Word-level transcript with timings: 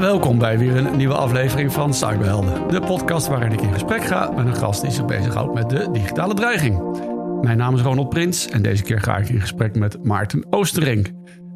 Welkom 0.00 0.38
bij 0.38 0.58
weer 0.58 0.76
een 0.76 0.96
nieuwe 0.96 1.14
aflevering 1.14 1.72
van 1.72 1.94
Cyberhelden. 1.94 2.68
De 2.68 2.80
podcast 2.80 3.28
waarin 3.28 3.52
ik 3.52 3.60
in 3.60 3.72
gesprek 3.72 4.04
ga 4.04 4.30
met 4.30 4.46
een 4.46 4.56
gast 4.56 4.80
die 4.80 4.90
zich 4.90 5.04
bezighoudt 5.04 5.54
met 5.54 5.70
de 5.70 5.90
digitale 5.90 6.34
dreiging. 6.34 6.87
Mijn 7.42 7.58
naam 7.58 7.74
is 7.74 7.80
Ronald 7.80 8.08
Prins 8.08 8.48
en 8.48 8.62
deze 8.62 8.82
keer 8.82 9.00
ga 9.00 9.16
ik 9.16 9.28
in 9.28 9.40
gesprek 9.40 9.74
met 9.74 10.04
Maarten 10.04 10.52
Oosterink. 10.52 11.10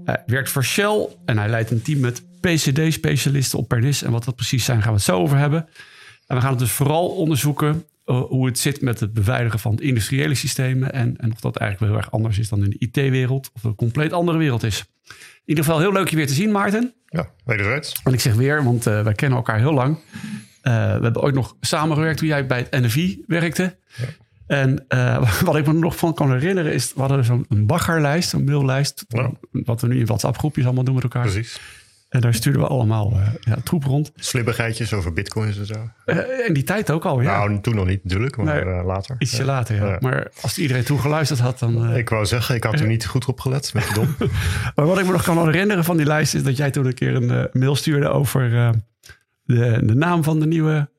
Hij 0.05 0.23
werkt 0.27 0.51
voor 0.51 0.65
Shell 0.65 1.09
en 1.25 1.39
hij 1.39 1.49
leidt 1.49 1.71
een 1.71 1.83
team 1.83 2.01
met 2.01 2.23
PCD-specialisten 2.41 3.59
op 3.59 3.69
Pernis. 3.69 4.03
En 4.03 4.11
wat 4.11 4.25
dat 4.25 4.37
precies 4.37 4.65
zijn, 4.65 4.83
gaan 4.83 4.91
we 4.91 4.97
het 4.97 5.05
zo 5.05 5.19
over 5.19 5.39
hebben. 5.39 5.69
En 6.27 6.37
we 6.37 6.43
gaan 6.43 6.51
het 6.51 6.59
dus 6.59 6.71
vooral 6.71 7.09
onderzoeken 7.09 7.85
uh, 8.07 8.21
hoe 8.21 8.47
het 8.47 8.59
zit 8.59 8.81
met 8.81 9.01
het 9.01 9.13
beveiligen 9.13 9.59
van 9.59 9.81
industriële 9.81 10.35
systemen. 10.35 10.93
En, 10.93 11.17
en 11.17 11.33
of 11.33 11.41
dat 11.41 11.57
eigenlijk 11.57 11.79
wel 11.79 11.89
heel 11.89 11.99
erg 11.99 12.11
anders 12.15 12.39
is 12.39 12.49
dan 12.49 12.65
in 12.65 12.71
de 12.71 12.79
IT-wereld. 12.79 13.51
Of 13.55 13.65
een 13.65 13.75
compleet 13.75 14.13
andere 14.13 14.39
wereld 14.39 14.63
is. 14.63 14.85
In 15.09 15.15
ieder 15.45 15.65
geval 15.65 15.81
heel 15.81 15.93
leuk 15.93 16.09
je 16.09 16.17
weer 16.17 16.27
te 16.27 16.35
zien, 16.35 16.51
Maarten. 16.51 16.95
Ja, 17.07 17.31
wederzijds. 17.45 18.01
En 18.05 18.13
ik 18.13 18.21
zeg 18.21 18.35
weer, 18.35 18.65
want 18.65 18.87
uh, 18.87 19.03
wij 19.03 19.13
kennen 19.13 19.39
elkaar 19.39 19.59
heel 19.59 19.73
lang. 19.73 19.97
Uh, 19.97 20.03
we 20.63 21.03
hebben 21.03 21.23
ooit 21.23 21.35
nog 21.35 21.57
samengewerkt 21.61 22.19
toen 22.19 22.29
jij 22.29 22.47
bij 22.47 22.59
het 22.59 22.83
NFI 22.83 23.25
werkte. 23.27 23.79
Ja. 23.97 24.05
En 24.53 24.85
uh, 24.89 25.33
wat 25.45 25.57
ik 25.57 25.67
me 25.67 25.73
nog 25.73 25.97
van 25.97 26.15
kan 26.15 26.33
herinneren 26.33 26.73
is, 26.73 26.93
we 26.95 27.01
hadden 27.01 27.25
zo'n 27.25 27.47
baggerlijst, 27.49 28.33
een 28.33 28.45
maillijst. 28.45 29.05
Ja. 29.09 29.31
Wat 29.51 29.81
we 29.81 29.87
nu 29.87 29.99
in 29.99 30.07
WhatsApp 30.07 30.39
groepjes 30.39 30.65
allemaal 30.65 30.85
doen 30.85 30.95
met 30.95 31.03
elkaar. 31.03 31.23
Precies. 31.23 31.61
En 32.09 32.21
daar 32.21 32.35
stuurden 32.35 32.63
we 32.63 32.69
allemaal 32.69 33.13
uh, 33.13 33.29
ja, 33.41 33.57
troep 33.65 33.85
rond. 33.85 34.13
Slibbigheidjes 34.15 34.93
over 34.93 35.13
bitcoins 35.13 35.59
en 35.59 35.67
zo. 35.67 35.91
Uh, 36.07 36.47
in 36.47 36.55
die 36.55 36.63
tijd 36.63 36.91
ook 36.91 37.05
al, 37.05 37.21
ja. 37.21 37.37
Nou, 37.37 37.61
toen 37.61 37.75
nog 37.75 37.87
niet 37.87 38.05
natuurlijk, 38.05 38.37
maar 38.37 38.65
nee, 38.65 38.85
later. 38.85 39.17
Ietsje 39.19 39.37
ja. 39.37 39.45
later, 39.45 39.77
ja. 39.77 39.87
ja. 39.87 39.97
Maar 40.01 40.31
als 40.41 40.59
iedereen 40.59 40.85
toen 40.85 41.01
geluisterd 41.01 41.41
had, 41.41 41.59
dan... 41.59 41.97
ik 41.97 42.09
wou 42.09 42.27
zeggen, 42.27 42.55
ik 42.55 42.65
had 42.65 42.81
er 42.81 42.87
niet 42.87 43.07
goed 43.07 43.27
op 43.27 43.41
gelet, 43.41 43.75
met 43.75 43.91
dom. 43.95 44.17
maar 44.75 44.87
wat 44.87 44.99
ik 44.99 45.07
me 45.07 45.13
nog 45.13 45.23
kan 45.23 45.47
herinneren 45.47 45.85
van 45.85 45.97
die 45.97 46.07
lijst... 46.07 46.35
is 46.35 46.43
dat 46.43 46.57
jij 46.57 46.71
toen 46.71 46.87
een 46.87 46.95
keer 46.95 47.15
een 47.15 47.49
mail 47.53 47.77
stuurde 47.77 48.09
over 48.09 48.51
de, 49.45 49.81
de 49.85 49.95
naam 49.95 50.25
van 50.25 50.41
de 50.41 50.47
nieuwe 50.47 50.91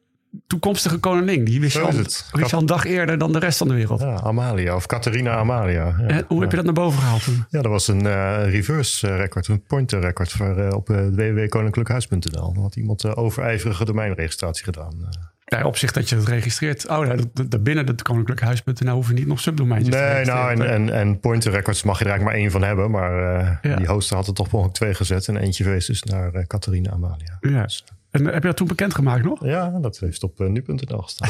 toekomstige 0.47 0.97
koningin. 0.97 1.43
Die 1.43 1.59
wist, 1.59 1.73
je 1.73 1.81
al, 1.81 1.91
wist 2.31 2.53
al 2.53 2.59
een 2.59 2.65
dag 2.65 2.85
eerder 2.85 3.17
dan 3.17 3.31
de 3.31 3.39
rest 3.39 3.57
van 3.57 3.67
de 3.67 3.73
wereld. 3.73 4.01
Ja, 4.01 4.19
Amalia 4.19 4.75
of 4.75 4.85
Catharina 4.85 5.35
Amalia. 5.35 5.95
Ja. 5.99 6.07
En 6.07 6.25
hoe 6.27 6.41
heb 6.41 6.49
je 6.49 6.55
dat 6.55 6.65
naar 6.65 6.73
boven 6.73 6.99
gehaald 6.99 7.23
toen? 7.23 7.45
Ja, 7.49 7.61
dat 7.61 7.71
was 7.71 7.87
een 7.87 8.05
uh, 8.05 8.51
reverse 8.51 9.15
record, 9.15 9.47
een 9.47 9.63
pointer 9.63 9.99
record 9.99 10.31
voor, 10.31 10.57
uh, 10.57 10.69
op 10.73 10.89
uh, 10.89 10.97
www.koninklijkhuis.nl. 10.97 12.53
Dan 12.53 12.63
had 12.63 12.75
iemand 12.75 13.03
uh, 13.03 13.11
overijverige 13.15 13.85
domeinregistratie 13.85 14.63
gedaan. 14.63 15.09
Ja, 15.45 15.65
op 15.65 15.77
zich 15.77 15.91
dat 15.91 16.09
je 16.09 16.15
het 16.15 16.27
registreert. 16.27 16.89
Oh, 16.89 17.05
ja, 17.05 17.15
binnen 17.59 17.87
het 17.87 18.01
koninklijke 18.01 18.45
huis.nl 18.45 18.93
hoef 18.93 19.07
je 19.07 19.13
niet 19.13 19.27
nog 19.27 19.39
subdomeintjes 19.39 19.95
nee, 19.95 20.23
te. 20.23 20.31
Nou, 20.31 20.51
en, 20.51 20.69
en, 20.69 20.89
en 20.89 21.19
pointer 21.19 21.51
records 21.51 21.83
mag 21.83 21.99
je 21.99 22.05
er 22.05 22.09
eigenlijk 22.09 22.37
maar 22.37 22.45
één 22.45 22.51
van 22.51 22.63
hebben. 22.63 22.91
Maar 22.91 23.41
uh, 23.41 23.57
ja. 23.61 23.75
die 23.75 23.87
hoster 23.87 24.15
had 24.15 24.27
er 24.27 24.33
toch 24.33 24.51
mogelijk 24.51 24.75
twee 24.75 24.93
gezet. 24.93 25.27
En 25.27 25.37
eentje 25.37 25.63
geweest 25.63 25.87
dus 25.87 26.03
naar 26.03 26.47
Catharina 26.47 26.91
Amalia. 26.91 27.37
Ja. 27.39 27.63
Dus, 27.63 27.83
en 28.14 28.25
heb 28.25 28.42
je 28.42 28.47
dat 28.47 28.58
toen 28.58 28.67
bekendgemaakt 28.67 29.23
nog? 29.23 29.45
Ja, 29.45 29.80
dat 29.81 30.00
heeft 30.00 30.23
op 30.23 30.42
uh, 30.42 30.47
nu.nl 30.47 31.02
gestaan. 31.02 31.30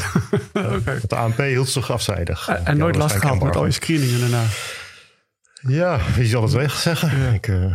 okay. 0.76 1.00
De 1.06 1.16
ANP 1.16 1.36
hield 1.36 1.68
zich 1.68 1.90
afzijdig. 1.90 2.48
En, 2.48 2.66
en 2.66 2.76
nooit 2.76 2.96
last 2.96 3.16
gehad 3.16 3.42
met 3.42 3.56
al 3.56 3.64
je 3.64 3.70
screeningen 3.70 4.20
daarna? 4.20 4.42
Ja, 5.60 5.98
wie 6.16 6.26
zal 6.26 6.42
het 6.42 6.52
weg 6.52 6.74
zeggen? 6.74 7.18
Ja. 7.18 7.30
Ik, 7.30 7.46
uh... 7.46 7.74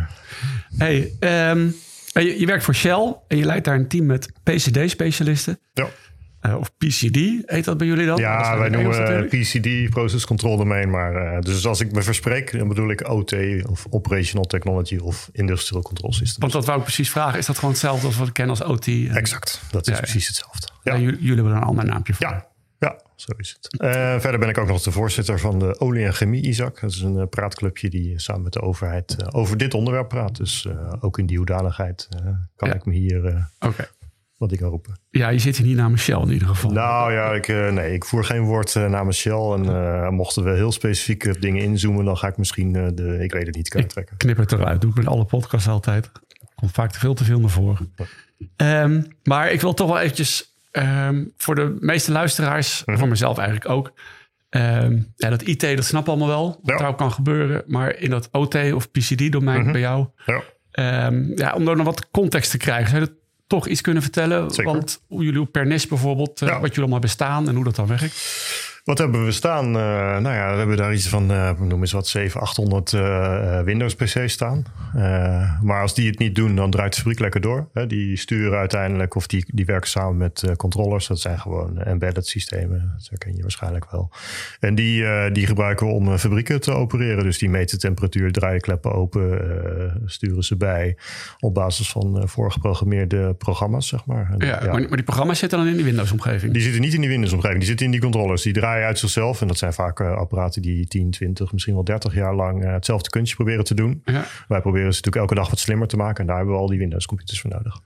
hey, 0.76 1.12
um, 1.50 1.74
je, 2.06 2.40
je, 2.40 2.46
werkt 2.46 2.64
voor 2.64 2.74
Shell 2.74 3.16
en 3.28 3.36
je 3.36 3.44
leidt 3.44 3.64
daar 3.64 3.74
een 3.74 3.88
team 3.88 4.06
met 4.06 4.32
PCD-specialisten. 4.42 5.58
Ja. 5.72 5.88
Uh, 6.46 6.56
of 6.58 6.76
PCD 6.78 7.16
heet 7.46 7.64
dat 7.64 7.78
bij 7.78 7.86
jullie 7.86 8.06
dan? 8.06 8.18
Ja, 8.18 8.58
wij 8.58 8.68
noemen 8.68 9.26
PCD, 9.28 9.90
Process 9.90 10.26
Control 10.26 10.56
Domain. 10.56 10.90
Maar, 10.90 11.34
uh, 11.34 11.40
dus 11.40 11.66
als 11.66 11.80
ik 11.80 11.92
me 11.92 12.02
verspreek, 12.02 12.58
dan 12.58 12.68
bedoel 12.68 12.90
ik 12.90 13.08
OT 13.08 13.34
of 13.68 13.86
Operational 13.90 14.44
Technology 14.44 14.96
of 14.96 15.28
Industrial 15.32 15.82
Control 15.82 16.12
Systems. 16.12 16.38
Want 16.38 16.52
dat 16.52 16.64
wou 16.64 16.78
ik 16.78 16.84
precies 16.84 17.10
vragen. 17.10 17.38
Is 17.38 17.46
dat 17.46 17.56
gewoon 17.56 17.70
hetzelfde 17.70 18.06
als 18.06 18.16
wat 18.16 18.28
ik 18.28 18.32
ken 18.32 18.48
als 18.48 18.62
OT? 18.62 18.86
En... 18.86 19.14
Exact, 19.14 19.60
dat 19.70 19.86
is 19.88 19.94
ja, 19.94 20.00
precies 20.00 20.26
hetzelfde. 20.26 20.68
Ja. 20.82 20.98
jullie, 20.98 21.18
jullie 21.18 21.34
hebben 21.34 21.52
er 21.52 21.58
een 21.58 21.64
ander 21.64 21.84
naampje 21.84 22.14
voor. 22.14 22.26
Ja, 22.26 22.46
ja, 22.78 23.00
zo 23.16 23.32
is 23.36 23.58
het. 23.60 23.82
Uh, 23.82 23.90
verder 24.20 24.38
ben 24.38 24.48
ik 24.48 24.58
ook 24.58 24.68
nog 24.68 24.82
de 24.82 24.92
voorzitter 24.92 25.38
van 25.38 25.58
de 25.58 25.80
Olie 25.80 26.04
en 26.04 26.14
Chemie, 26.14 26.42
Isaac. 26.42 26.80
Dat 26.80 26.90
is 26.90 27.00
een 27.00 27.28
praatclubje 27.28 27.90
die 27.90 28.18
samen 28.18 28.42
met 28.42 28.52
de 28.52 28.60
overheid 28.60 29.34
over 29.34 29.56
dit 29.56 29.74
onderwerp 29.74 30.08
praat. 30.08 30.36
Dus 30.36 30.68
ook 31.00 31.18
in 31.18 31.26
die 31.26 31.36
hoedanigheid 31.36 32.08
kan 32.56 32.68
ja. 32.68 32.74
ik 32.74 32.84
me 32.84 32.94
hier 32.94 33.48
okay. 33.58 33.88
Wat 34.40 34.52
ik 34.52 34.60
roepen. 34.60 34.98
Ja, 35.10 35.28
je 35.28 35.38
zit 35.38 35.56
hier 35.56 35.66
niet 35.66 35.76
namens 35.76 36.02
Shell 36.02 36.20
in 36.20 36.32
ieder 36.32 36.48
geval. 36.48 36.70
Nou 36.70 37.12
ja, 37.12 37.32
ik, 37.32 37.48
nee, 37.48 37.92
ik 37.92 38.04
voer 38.04 38.24
geen 38.24 38.42
woord 38.42 38.74
namens 38.74 39.18
Shell. 39.18 39.50
En 39.52 40.14
mochten 40.14 40.44
we 40.44 40.50
heel 40.50 40.72
specifiek 40.72 41.40
dingen 41.40 41.62
inzoomen, 41.62 42.04
dan 42.04 42.16
ga 42.16 42.28
ik 42.28 42.36
misschien 42.36 42.72
de, 42.72 43.18
ik 43.22 43.32
weet 43.32 43.46
het 43.46 43.56
niet, 43.56 43.68
kunnen 43.68 43.88
trekken. 43.88 44.16
Knip 44.16 44.36
het 44.36 44.52
eruit, 44.52 44.80
doe 44.80 44.90
ik 44.90 44.96
met 44.96 45.06
alle 45.06 45.24
podcasts 45.24 45.68
altijd. 45.68 46.10
Komt 46.54 46.72
vaak 46.72 46.92
te 46.92 46.98
veel 46.98 47.14
te 47.14 47.24
veel 47.24 47.40
naar 47.40 47.50
voren. 47.50 47.94
Um, 48.56 49.06
maar 49.22 49.52
ik 49.52 49.60
wil 49.60 49.74
toch 49.74 49.88
wel 49.88 49.98
eventjes 49.98 50.48
Um, 50.72 51.32
voor 51.36 51.54
de 51.54 51.76
meeste 51.80 52.12
luisteraars, 52.12 52.78
mm-hmm. 52.78 52.98
voor 52.98 53.08
mezelf 53.08 53.38
eigenlijk 53.38 53.68
ook. 53.68 53.92
Um, 54.50 55.12
ja, 55.16 55.28
dat 55.28 55.42
IT, 55.42 55.60
dat 55.60 55.84
snap 55.84 56.08
allemaal 56.08 56.28
wel. 56.28 56.46
Wat 56.46 56.58
ja. 56.62 56.76
daar 56.76 56.88
ook 56.88 56.98
kan 56.98 57.12
gebeuren. 57.12 57.62
Maar 57.66 57.96
in 57.96 58.10
dat 58.10 58.28
OT 58.32 58.72
of 58.72 58.90
PCD-domein 58.90 59.56
mm-hmm. 59.56 59.72
bij 59.72 59.80
jou. 59.80 60.06
Ja. 60.26 61.06
Um, 61.06 61.32
ja, 61.34 61.52
om 61.52 61.68
er 61.68 61.76
nog 61.76 61.84
wat 61.84 62.10
context 62.10 62.50
te 62.50 62.56
krijgen. 62.56 63.18
Toch 63.50 63.66
iets 63.66 63.80
kunnen 63.80 64.02
vertellen? 64.02 64.50
Zeker. 64.50 64.72
Want 64.72 65.00
hoe 65.06 65.24
jullie 65.24 65.40
op 65.40 65.52
Pernis 65.52 65.86
bijvoorbeeld, 65.86 66.40
uh, 66.40 66.48
wat 66.48 66.60
jullie 66.60 66.78
allemaal 66.78 66.98
bestaan 66.98 67.48
en 67.48 67.54
hoe 67.54 67.64
dat 67.64 67.76
dan 67.76 67.86
werkt? 67.86 68.14
Wat 68.90 68.98
hebben 68.98 69.24
we 69.24 69.32
staan? 69.32 69.66
Uh, 69.66 69.72
nou 70.18 70.34
ja, 70.34 70.50
we 70.52 70.58
hebben 70.58 70.76
daar 70.76 70.94
iets 70.94 71.08
van, 71.08 71.30
uh, 71.30 71.50
noem 71.60 71.80
eens 71.80 71.92
wat, 71.92 72.06
700, 72.06 72.50
800 72.50 72.92
uh, 72.92 73.60
Windows 73.60 73.94
PC's 73.94 74.32
staan. 74.32 74.64
Uh, 74.96 75.62
maar 75.62 75.82
als 75.82 75.94
die 75.94 76.08
het 76.08 76.18
niet 76.18 76.34
doen, 76.34 76.56
dan 76.56 76.70
draait 76.70 76.92
de 76.92 76.98
fabriek 76.98 77.18
lekker 77.18 77.40
door. 77.40 77.68
Hè. 77.72 77.86
Die 77.86 78.16
sturen 78.16 78.58
uiteindelijk, 78.58 79.14
of 79.14 79.26
die, 79.26 79.44
die 79.46 79.64
werken 79.64 79.88
samen 79.90 80.16
met 80.16 80.52
controllers. 80.56 81.06
Dat 81.06 81.20
zijn 81.20 81.38
gewoon 81.38 81.78
embedded 81.78 82.26
systemen. 82.26 82.92
Dat 82.96 83.08
herken 83.08 83.36
je 83.36 83.42
waarschijnlijk 83.42 83.90
wel. 83.90 84.10
En 84.60 84.74
die, 84.74 85.04
die 85.32 85.46
gebruiken 85.46 85.86
we 85.86 85.92
om 85.92 86.18
fabrieken 86.18 86.60
te 86.60 86.72
opereren. 86.72 87.24
Dus 87.24 87.38
die 87.38 87.50
meten 87.50 87.78
temperatuur, 87.78 88.32
draaien 88.32 88.60
kleppen 88.60 88.92
open, 88.92 90.02
sturen 90.06 90.44
ze 90.44 90.56
bij. 90.56 90.96
Op 91.40 91.54
basis 91.54 91.90
van 91.90 92.28
voorgeprogrammeerde 92.28 93.34
programma's, 93.34 93.88
zeg 93.88 94.04
maar. 94.04 94.30
En, 94.38 94.46
ja, 94.46 94.60
maar, 94.64 94.88
die 94.88 95.02
programma's 95.02 95.38
zitten 95.38 95.58
dan 95.58 95.68
in 95.68 95.76
die 95.76 95.84
Windows-omgeving? 95.84 96.52
Die 96.52 96.62
zitten 96.62 96.80
niet 96.80 96.94
in 96.94 97.00
die 97.00 97.10
Windows-omgeving. 97.10 97.58
Die 97.58 97.68
zitten 97.68 97.86
in 97.86 97.92
die 97.92 98.00
controllers. 98.00 98.42
Die 98.42 98.52
draaien 98.52 98.79
uit 98.84 98.98
zichzelf. 98.98 99.40
En 99.40 99.46
dat 99.46 99.58
zijn 99.58 99.72
vaak 99.72 100.00
uh, 100.00 100.16
apparaten 100.16 100.62
die 100.62 100.86
10, 100.86 101.10
20, 101.10 101.52
misschien 101.52 101.74
wel 101.74 101.84
30 101.84 102.14
jaar 102.14 102.34
lang 102.34 102.64
uh, 102.64 102.72
hetzelfde 102.72 103.10
kunstje 103.10 103.36
proberen 103.36 103.64
te 103.64 103.74
doen. 103.74 104.02
Ja. 104.04 104.24
Wij 104.48 104.60
proberen 104.60 104.92
ze 104.92 105.00
natuurlijk 105.02 105.16
elke 105.16 105.34
dag 105.34 105.50
wat 105.50 105.58
slimmer 105.58 105.88
te 105.88 105.96
maken. 105.96 106.20
En 106.20 106.26
daar 106.26 106.36
hebben 106.36 106.54
we 106.54 106.60
al 106.60 106.66
die 106.66 106.78
Windows 106.78 107.06
computers 107.06 107.40
voor 107.40 107.50
nodig. 107.50 107.80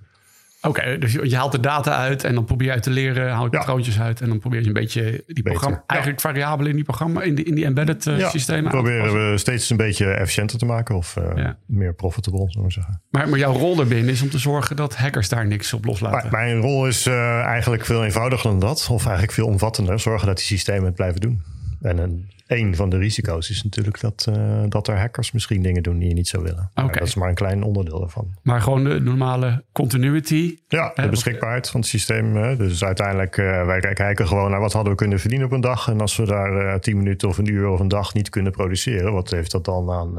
Oké, 0.69 0.81
okay, 0.81 0.99
dus 0.99 1.13
je 1.13 1.37
haalt 1.37 1.53
de 1.53 1.61
data 1.61 1.97
uit 1.97 2.25
en 2.25 2.35
dan 2.35 2.45
probeer 2.45 2.67
je 2.67 2.73
uit 2.73 2.83
te 2.83 2.91
leren, 2.91 3.33
haal 3.33 3.45
je 3.45 3.51
ja. 3.51 3.59
patroontjes 3.59 4.01
uit 4.01 4.21
en 4.21 4.29
dan 4.29 4.39
probeer 4.39 4.61
je 4.61 4.67
een 4.67 4.73
beetje 4.73 5.25
die 5.27 5.43
programma, 5.43 5.85
eigenlijk 5.87 6.21
ja. 6.21 6.29
variabelen 6.29 6.71
in 6.71 6.77
die 6.77 6.85
programma, 6.85 7.23
in 7.23 7.35
die, 7.35 7.45
in 7.45 7.55
die 7.55 7.65
embedded 7.65 8.07
uh, 8.07 8.19
ja, 8.19 8.29
systemen. 8.29 8.71
proberen 8.71 9.31
we 9.31 9.39
steeds 9.39 9.71
een 9.71 9.77
beetje 9.77 10.13
efficiënter 10.13 10.59
te 10.59 10.65
maken 10.65 10.97
of 10.97 11.17
uh, 11.17 11.25
ja. 11.37 11.57
meer 11.67 11.95
profitable, 11.95 12.51
zullen 12.51 12.67
we 12.67 12.73
zeggen. 12.73 13.03
Maar, 13.11 13.29
maar 13.29 13.39
jouw 13.39 13.53
rol 13.53 13.81
erbinnen 13.81 14.13
is 14.13 14.23
om 14.23 14.31
te 14.31 14.39
zorgen 14.39 14.77
dat 14.77 14.97
hackers 14.97 15.29
daar 15.29 15.47
niks 15.47 15.73
op 15.73 15.85
loslaten. 15.85 16.31
Maar, 16.31 16.45
mijn 16.45 16.61
rol 16.61 16.87
is 16.87 17.07
uh, 17.07 17.41
eigenlijk 17.41 17.85
veel 17.85 18.05
eenvoudiger 18.05 18.51
dan 18.51 18.61
dat, 18.61 18.89
of 18.91 19.03
eigenlijk 19.03 19.33
veel 19.33 19.47
omvattender. 19.47 20.01
Zorgen 20.01 20.27
dat 20.27 20.37
die 20.37 20.47
systemen 20.47 20.85
het 20.85 20.95
blijven 20.95 21.21
doen. 21.21 21.43
En 21.85 21.99
een, 21.99 22.31
een 22.47 22.77
van 22.77 22.91
de 22.91 22.97
risico's 22.97 23.51
is 23.51 23.63
natuurlijk 23.63 24.01
dat, 24.01 24.27
uh, 24.29 24.63
dat 24.69 24.89
er 24.89 24.99
hackers 24.99 25.33
misschien 25.33 25.63
dingen 25.63 25.83
doen 25.83 25.99
die 25.99 26.09
je 26.09 26.15
niet 26.15 26.29
zou 26.29 26.43
willen. 26.43 26.71
Okay. 26.75 26.93
dat 26.93 27.09
is 27.09 27.15
maar 27.15 27.29
een 27.29 27.35
klein 27.35 27.63
onderdeel 27.63 27.99
daarvan. 27.99 28.35
Maar 28.43 28.61
gewoon 28.61 28.85
de 28.85 29.01
normale 29.01 29.65
continuity. 29.73 30.59
Ja, 30.69 30.93
de 30.95 31.09
beschikbaarheid 31.09 31.71
van 31.71 31.81
het 31.81 31.89
systeem. 31.89 32.37
Hè. 32.37 32.57
Dus 32.57 32.85
uiteindelijk, 32.85 33.37
uh, 33.37 33.67
wij 33.67 33.81
kijken 33.81 34.27
gewoon 34.27 34.51
naar 34.51 34.61
wat 34.61 34.73
hadden 34.73 34.93
we 34.93 34.99
kunnen 34.99 35.21
verdienen 35.21 35.47
op 35.47 35.53
een 35.53 35.61
dag. 35.61 35.89
En 35.89 36.01
als 36.01 36.17
we 36.17 36.27
daar 36.27 36.53
uh, 36.53 36.75
tien 36.75 36.97
minuten 36.97 37.29
of 37.29 37.39
een 37.39 37.53
uur 37.53 37.69
of 37.69 37.81
een 37.81 37.89
dag 37.89 38.15
niet 38.15 38.29
kunnen 38.29 38.53
produceren, 38.53 39.13
wat 39.13 39.31
heeft 39.31 39.51
dat 39.51 39.65
dan 39.65 39.91
aan... 39.91 40.15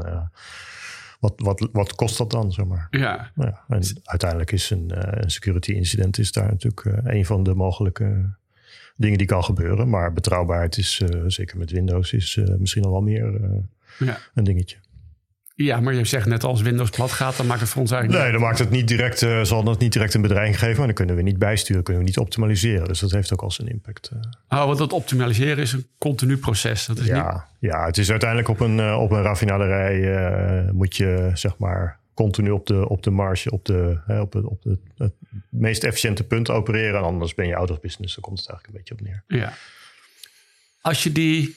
wat, 1.20 1.32
wat, 1.36 1.68
wat 1.72 1.94
kost 1.94 2.18
dat 2.18 2.30
dan, 2.30 2.52
zeg 2.52 2.66
maar? 2.66 2.86
Ja. 2.90 3.30
ja 3.34 3.64
en 3.68 3.82
uiteindelijk 4.04 4.52
is 4.52 4.70
een, 4.70 4.92
een 5.22 5.30
security 5.30 5.72
incident 5.72 6.18
is 6.18 6.32
daar 6.32 6.48
natuurlijk 6.48 6.86
een 7.04 7.26
van 7.26 7.42
de 7.42 7.54
mogelijke 7.54 8.34
dingen 8.96 9.18
die 9.18 9.26
kan 9.26 9.44
gebeuren. 9.44 9.88
Maar 9.88 10.12
betrouwbaarheid 10.12 10.76
is, 10.76 11.00
uh, 11.02 11.22
zeker 11.26 11.58
met 11.58 11.70
Windows, 11.70 12.12
is 12.12 12.36
uh, 12.36 12.54
misschien 12.58 12.82
nog 12.82 12.90
wel 12.90 13.00
meer 13.00 13.40
ja. 13.98 14.18
een 14.34 14.44
dingetje. 14.44 14.76
Ja, 15.56 15.80
maar 15.80 15.94
je 15.94 16.04
zegt 16.04 16.26
net 16.26 16.44
als 16.44 16.62
Windows 16.62 16.90
plat 16.90 17.12
gaat, 17.12 17.36
dan 17.36 17.46
maakt 17.46 17.60
het 17.60 17.68
voor 17.68 17.80
ons 17.80 17.90
eigenlijk 17.90 18.22
Nee, 18.22 18.32
dan 18.32 18.40
maakt 18.40 18.58
het 18.58 18.70
niet 18.70 18.88
direct, 18.88 19.22
uh, 19.22 19.42
zal 19.42 19.64
het 19.64 19.78
niet 19.78 19.92
direct 19.92 20.14
een 20.14 20.22
bedreiging 20.22 20.58
geven. 20.58 20.76
Maar 20.76 20.86
dan 20.86 20.94
kunnen 20.94 21.16
we 21.16 21.22
niet 21.22 21.38
bijsturen, 21.38 21.82
kunnen 21.82 22.02
we 22.02 22.08
niet 22.08 22.18
optimaliseren. 22.18 22.88
Dus 22.88 23.00
dat 23.00 23.10
heeft 23.10 23.32
ook 23.32 23.42
al 23.42 23.50
zijn 23.50 23.68
impact. 23.68 24.10
Uh. 24.14 24.20
Oh, 24.48 24.66
want 24.66 24.78
dat 24.78 24.92
optimaliseren 24.92 25.58
is 25.58 25.72
een 25.72 25.86
continu 25.98 26.36
proces. 26.36 26.86
Dat 26.86 26.98
is 26.98 27.06
ja, 27.06 27.32
niet... 27.32 27.70
ja, 27.70 27.86
het 27.86 27.98
is 27.98 28.10
uiteindelijk 28.10 28.48
op 28.48 28.60
een, 28.60 28.94
op 28.94 29.10
een 29.10 29.22
raffinaderij 29.22 30.72
moet 30.72 30.96
je 30.96 31.30
zeg 31.34 31.58
maar 31.58 31.98
continu 32.16 32.50
op 32.50 32.66
de, 32.66 32.88
op 32.88 33.02
de 33.02 33.10
marge, 33.10 33.50
op, 33.50 33.64
de, 33.64 34.00
hè, 34.06 34.20
op, 34.20 34.32
het, 34.32 34.44
op 34.44 34.64
het, 34.64 34.80
het 34.96 35.14
meest 35.50 35.84
efficiënte 35.84 36.24
punt 36.24 36.50
opereren. 36.50 36.98
En 36.98 37.04
anders 37.04 37.34
ben 37.34 37.46
je 37.46 37.56
out 37.56 37.70
of 37.70 37.80
business. 37.80 38.14
Daar 38.14 38.24
komt 38.24 38.38
het 38.38 38.48
eigenlijk 38.48 38.78
een 38.78 38.84
beetje 38.84 38.94
op 38.94 39.26
neer. 39.28 39.40
Ja. 39.40 39.52
Als 40.80 41.02
je 41.02 41.12
die 41.12 41.56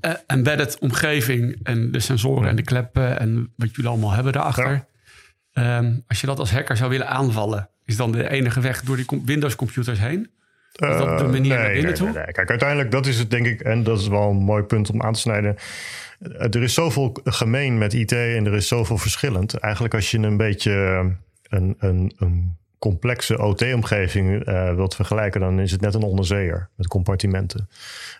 uh, 0.00 0.12
embedded 0.26 0.78
omgeving 0.78 1.60
en 1.62 1.92
de 1.92 2.00
sensoren 2.00 2.48
en 2.48 2.56
de 2.56 2.62
kleppen 2.62 3.18
en 3.18 3.52
wat 3.56 3.74
jullie 3.74 3.90
allemaal 3.90 4.12
hebben 4.12 4.32
daarachter. 4.32 4.86
Ja. 5.52 5.78
Um, 5.78 6.04
als 6.06 6.20
je 6.20 6.26
dat 6.26 6.38
als 6.38 6.50
hacker 6.50 6.76
zou 6.76 6.90
willen 6.90 7.08
aanvallen, 7.08 7.68
is 7.84 7.96
dan 7.96 8.12
de 8.12 8.30
enige 8.30 8.60
weg 8.60 8.82
door 8.82 8.96
die 8.96 9.22
Windows 9.24 9.56
computers 9.56 9.98
heen? 9.98 10.30
Is 10.72 10.96
dat 10.96 11.18
de 11.18 11.24
manier 11.24 11.34
Uh, 11.34 11.40
nee, 11.40 11.48
naar 11.48 11.72
binnen 11.72 11.84
nee, 11.84 11.92
toe? 11.92 12.12
nee. 12.12 12.32
Kijk, 12.32 12.50
uiteindelijk, 12.50 12.90
dat 12.90 13.06
is 13.06 13.18
het 13.18 13.30
denk 13.30 13.46
ik, 13.46 13.60
en 13.60 13.82
dat 13.82 14.00
is 14.00 14.08
wel 14.08 14.30
een 14.30 14.36
mooi 14.36 14.62
punt 14.62 14.90
om 14.90 15.02
aan 15.02 15.12
te 15.12 15.20
snijden. 15.20 15.56
Er 16.18 16.62
is 16.62 16.74
zoveel 16.74 17.16
gemeen 17.24 17.78
met 17.78 17.92
IT 17.92 18.12
en 18.12 18.46
er 18.46 18.54
is 18.54 18.68
zoveel 18.68 18.98
verschillend. 18.98 19.54
Eigenlijk 19.54 19.94
als 19.94 20.10
je 20.10 20.18
een 20.18 20.36
beetje 20.36 20.72
een, 21.48 21.76
een, 21.78 22.12
een 22.16 22.56
complexe 22.78 23.38
OT-omgeving 23.38 24.48
uh, 24.48 24.74
wilt 24.74 24.94
vergelijken, 24.94 25.40
dan 25.40 25.60
is 25.60 25.70
het 25.70 25.80
net 25.80 25.94
een 25.94 26.02
onderzeeër 26.02 26.68
met 26.74 26.88
compartimenten. 26.88 27.68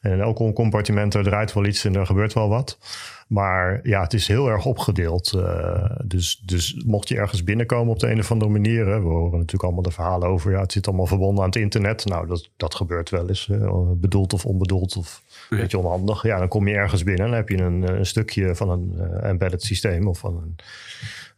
En 0.03 0.13
in 0.13 0.21
elk 0.21 0.55
compartiment 0.55 1.15
er 1.15 1.23
draait 1.23 1.53
wel 1.53 1.65
iets 1.65 1.85
en 1.85 1.97
er 1.97 2.07
gebeurt 2.07 2.33
wel 2.33 2.49
wat. 2.49 2.79
Maar 3.27 3.81
ja, 3.83 4.03
het 4.03 4.13
is 4.13 4.27
heel 4.27 4.49
erg 4.49 4.65
opgedeeld. 4.65 5.33
Uh, 5.37 5.91
dus, 6.05 6.43
dus 6.45 6.83
mocht 6.87 7.09
je 7.09 7.17
ergens 7.17 7.45
binnenkomen 7.45 7.93
op 7.93 7.99
de 7.99 8.11
een 8.11 8.19
of 8.19 8.31
andere 8.31 8.51
manier. 8.51 8.87
Hè, 8.87 9.01
we 9.01 9.07
horen 9.07 9.39
natuurlijk 9.39 9.63
allemaal 9.63 9.83
de 9.83 9.91
verhalen 9.91 10.29
over. 10.29 10.53
Ja, 10.53 10.61
het 10.61 10.73
zit 10.73 10.87
allemaal 10.87 11.07
verbonden 11.07 11.41
aan 11.41 11.51
het 11.51 11.59
internet. 11.59 12.05
Nou, 12.05 12.27
dat, 12.27 12.51
dat 12.57 12.75
gebeurt 12.75 13.11
wel 13.11 13.29
eens. 13.29 13.49
Uh, 13.49 13.73
bedoeld 13.95 14.33
of 14.33 14.45
onbedoeld 14.45 14.97
of 14.97 15.23
een 15.51 15.59
beetje 15.59 15.79
onhandig. 15.79 16.23
Ja, 16.23 16.39
dan 16.39 16.49
kom 16.49 16.69
je 16.69 16.75
ergens 16.75 17.03
binnen 17.03 17.25
en 17.25 17.31
dan 17.31 17.41
heb 17.41 17.49
je 17.49 17.57
een, 17.57 17.99
een 17.99 18.07
stukje 18.07 18.55
van 18.55 18.71
een 18.71 19.21
embedded 19.23 19.63
systeem 19.63 20.09
of 20.09 20.19
van 20.19 20.37
een, 20.37 20.57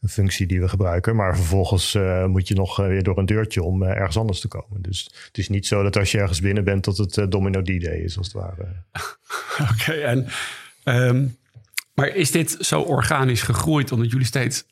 een, 0.01 0.09
functie 0.09 0.47
die 0.47 0.61
we 0.61 0.69
gebruiken. 0.69 1.17
Maar 1.17 1.37
vervolgens 1.37 1.95
uh, 1.95 2.27
moet 2.27 2.49
je 2.49 2.55
nog 2.55 2.77
weer 2.77 3.03
door 3.03 3.19
een 3.19 3.27
deurtje 3.27 3.63
om 3.63 3.83
uh, 3.83 3.89
ergens 3.89 4.17
anders 4.17 4.41
te 4.41 4.49
komen. 4.49 4.83
Dus 4.83 5.11
het 5.27 5.39
is 5.39 5.49
niet 5.49 5.67
zo 5.67 5.83
dat 5.83 5.97
als 5.97 6.11
je 6.11 6.19
ergens 6.19 6.41
binnen 6.41 6.65
bent 6.65 6.85
dat 6.85 6.97
het 6.97 7.31
domino 7.31 7.63
D-day 7.63 7.99
is 7.99 8.19
als 8.19 8.27
het 8.27 8.37
ware. 8.37 8.67
Oké, 9.61 9.73
okay, 9.73 10.03
en 10.03 10.29
um, 10.85 11.37
maar 11.99 12.09
is 12.09 12.31
dit 12.31 12.57
zo 12.61 12.81
organisch 12.81 13.43
gegroeid 13.43 13.93
omdat 13.93 14.11
jullie 14.11 14.27
steeds 14.27 14.65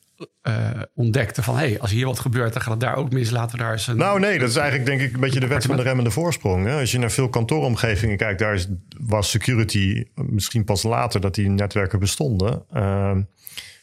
uh, 0.43 0.69
ontdekten 0.93 1.43
van... 1.43 1.57
hé, 1.57 1.67
hey, 1.67 1.79
als 1.79 1.91
hier 1.91 2.05
wat 2.05 2.19
gebeurt, 2.19 2.53
dan 2.53 2.61
gaat 2.61 2.71
het 2.71 2.79
daar 2.79 2.95
ook 2.95 3.11
mis. 3.11 3.29
Laten 3.29 3.57
we 3.57 3.63
daar 3.63 3.71
eens 3.71 3.87
een... 3.87 3.97
Nou 3.97 4.19
nee, 4.19 4.39
dat 4.39 4.49
is 4.49 4.55
eigenlijk 4.55 4.89
denk 4.89 5.01
ik 5.01 5.13
een 5.13 5.19
beetje 5.19 5.39
de 5.39 5.47
wet 5.47 5.65
van 5.65 5.75
de 5.75 5.81
remmende 5.81 6.11
voorsprong. 6.11 6.65
Hè? 6.65 6.79
Als 6.79 6.91
je 6.91 6.99
naar 6.99 7.11
veel 7.11 7.29
kantooromgevingen 7.29 8.17
kijkt... 8.17 8.39
daar 8.39 8.53
is, 8.53 8.67
was 8.99 9.29
security 9.29 10.05
misschien 10.15 10.63
pas 10.63 10.83
later 10.83 11.21
dat 11.21 11.35
die 11.35 11.49
netwerken 11.49 11.99
bestonden... 11.99 12.65
Uh, 12.73 13.17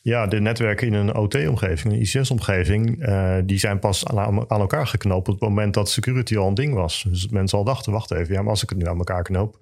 ja, 0.04 0.26
de 0.26 0.40
netwerken 0.40 0.86
in 0.86 0.92
een 0.92 1.14
OT-omgeving, 1.14 1.94
een 1.94 2.00
ICS-omgeving... 2.00 3.08
Uh, 3.08 3.36
die 3.44 3.58
zijn 3.58 3.78
pas 3.78 4.06
aan, 4.06 4.50
aan, 4.50 4.60
elkaar 4.60 4.86
geknoopt 4.86 5.28
op 5.28 5.34
het 5.34 5.48
moment 5.48 5.74
dat 5.74 5.90
security 5.90 6.36
al 6.36 6.48
een 6.48 6.54
ding 6.54 6.74
was. 6.74 7.04
Dus 7.08 7.28
mensen 7.28 7.58
al 7.58 7.64
dachten, 7.64 7.92
wacht 7.92 8.10
even, 8.10 8.34
ja, 8.34 8.40
maar 8.40 8.50
als 8.50 8.62
ik 8.62 8.68
het 8.68 8.78
nu 8.78 8.86
aan 8.86 8.98
elkaar 8.98 9.22
knoop... 9.22 9.58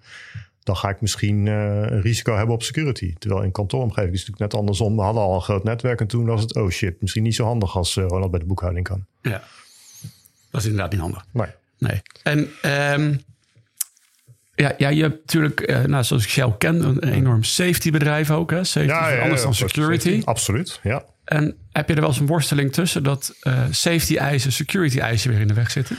dan 0.62 0.76
ga 0.76 0.88
ik 0.88 1.00
misschien 1.00 1.46
uh, 1.46 1.54
een 1.54 2.00
risico 2.00 2.36
hebben 2.36 2.54
op 2.54 2.62
security. 2.62 3.14
Terwijl 3.18 3.42
in 3.42 3.52
kantooromgeving 3.52 4.12
is 4.12 4.20
het 4.20 4.28
natuurlijk 4.28 4.52
net 4.52 4.60
andersom. 4.60 4.96
We 4.96 5.02
hadden 5.02 5.22
al 5.22 5.34
een 5.34 5.40
groot 5.40 5.64
netwerk 5.64 6.00
en 6.00 6.06
toen 6.06 6.24
was 6.24 6.40
het... 6.40 6.56
oh 6.56 6.70
shit, 6.70 7.00
misschien 7.00 7.22
niet 7.22 7.34
zo 7.34 7.44
handig 7.44 7.76
als 7.76 7.96
uh, 7.96 8.06
Ronald 8.06 8.30
bij 8.30 8.40
de 8.40 8.46
boekhouding 8.46 8.84
kan. 8.84 9.04
Ja, 9.20 9.42
dat 10.50 10.60
is 10.60 10.66
inderdaad 10.66 10.92
niet 10.92 11.00
handig. 11.00 11.24
Nee. 11.32 11.48
nee. 11.78 12.02
En... 12.22 12.48
Um, 13.00 13.20
ja, 14.54 14.74
ja, 14.78 14.88
je 14.88 15.02
hebt 15.02 15.18
natuurlijk, 15.18 15.70
uh, 15.70 15.80
nou, 15.84 16.04
zoals 16.04 16.24
ik 16.24 16.30
Shell 16.30 16.54
ken, 16.58 16.82
een 16.82 17.12
enorm 17.12 17.44
safety 17.44 17.90
bedrijf 17.90 18.30
ook. 18.30 18.50
Hè? 18.50 18.64
Safety 18.64 18.92
ja, 18.92 19.20
anders 19.20 19.42
dan 19.42 19.54
security. 19.54 20.08
Safety. 20.08 20.24
Absoluut, 20.24 20.80
ja. 20.82 21.04
En 21.24 21.56
heb 21.72 21.88
je 21.88 21.94
er 21.94 22.00
wel 22.00 22.08
eens 22.08 22.18
een 22.18 22.26
worsteling 22.26 22.72
tussen 22.72 23.02
dat 23.02 23.34
uh, 23.42 23.64
safety 23.70 24.16
eisen, 24.16 24.52
security 24.52 24.98
eisen 24.98 25.30
weer 25.30 25.40
in 25.40 25.48
de 25.48 25.54
weg 25.54 25.70
zitten? 25.70 25.96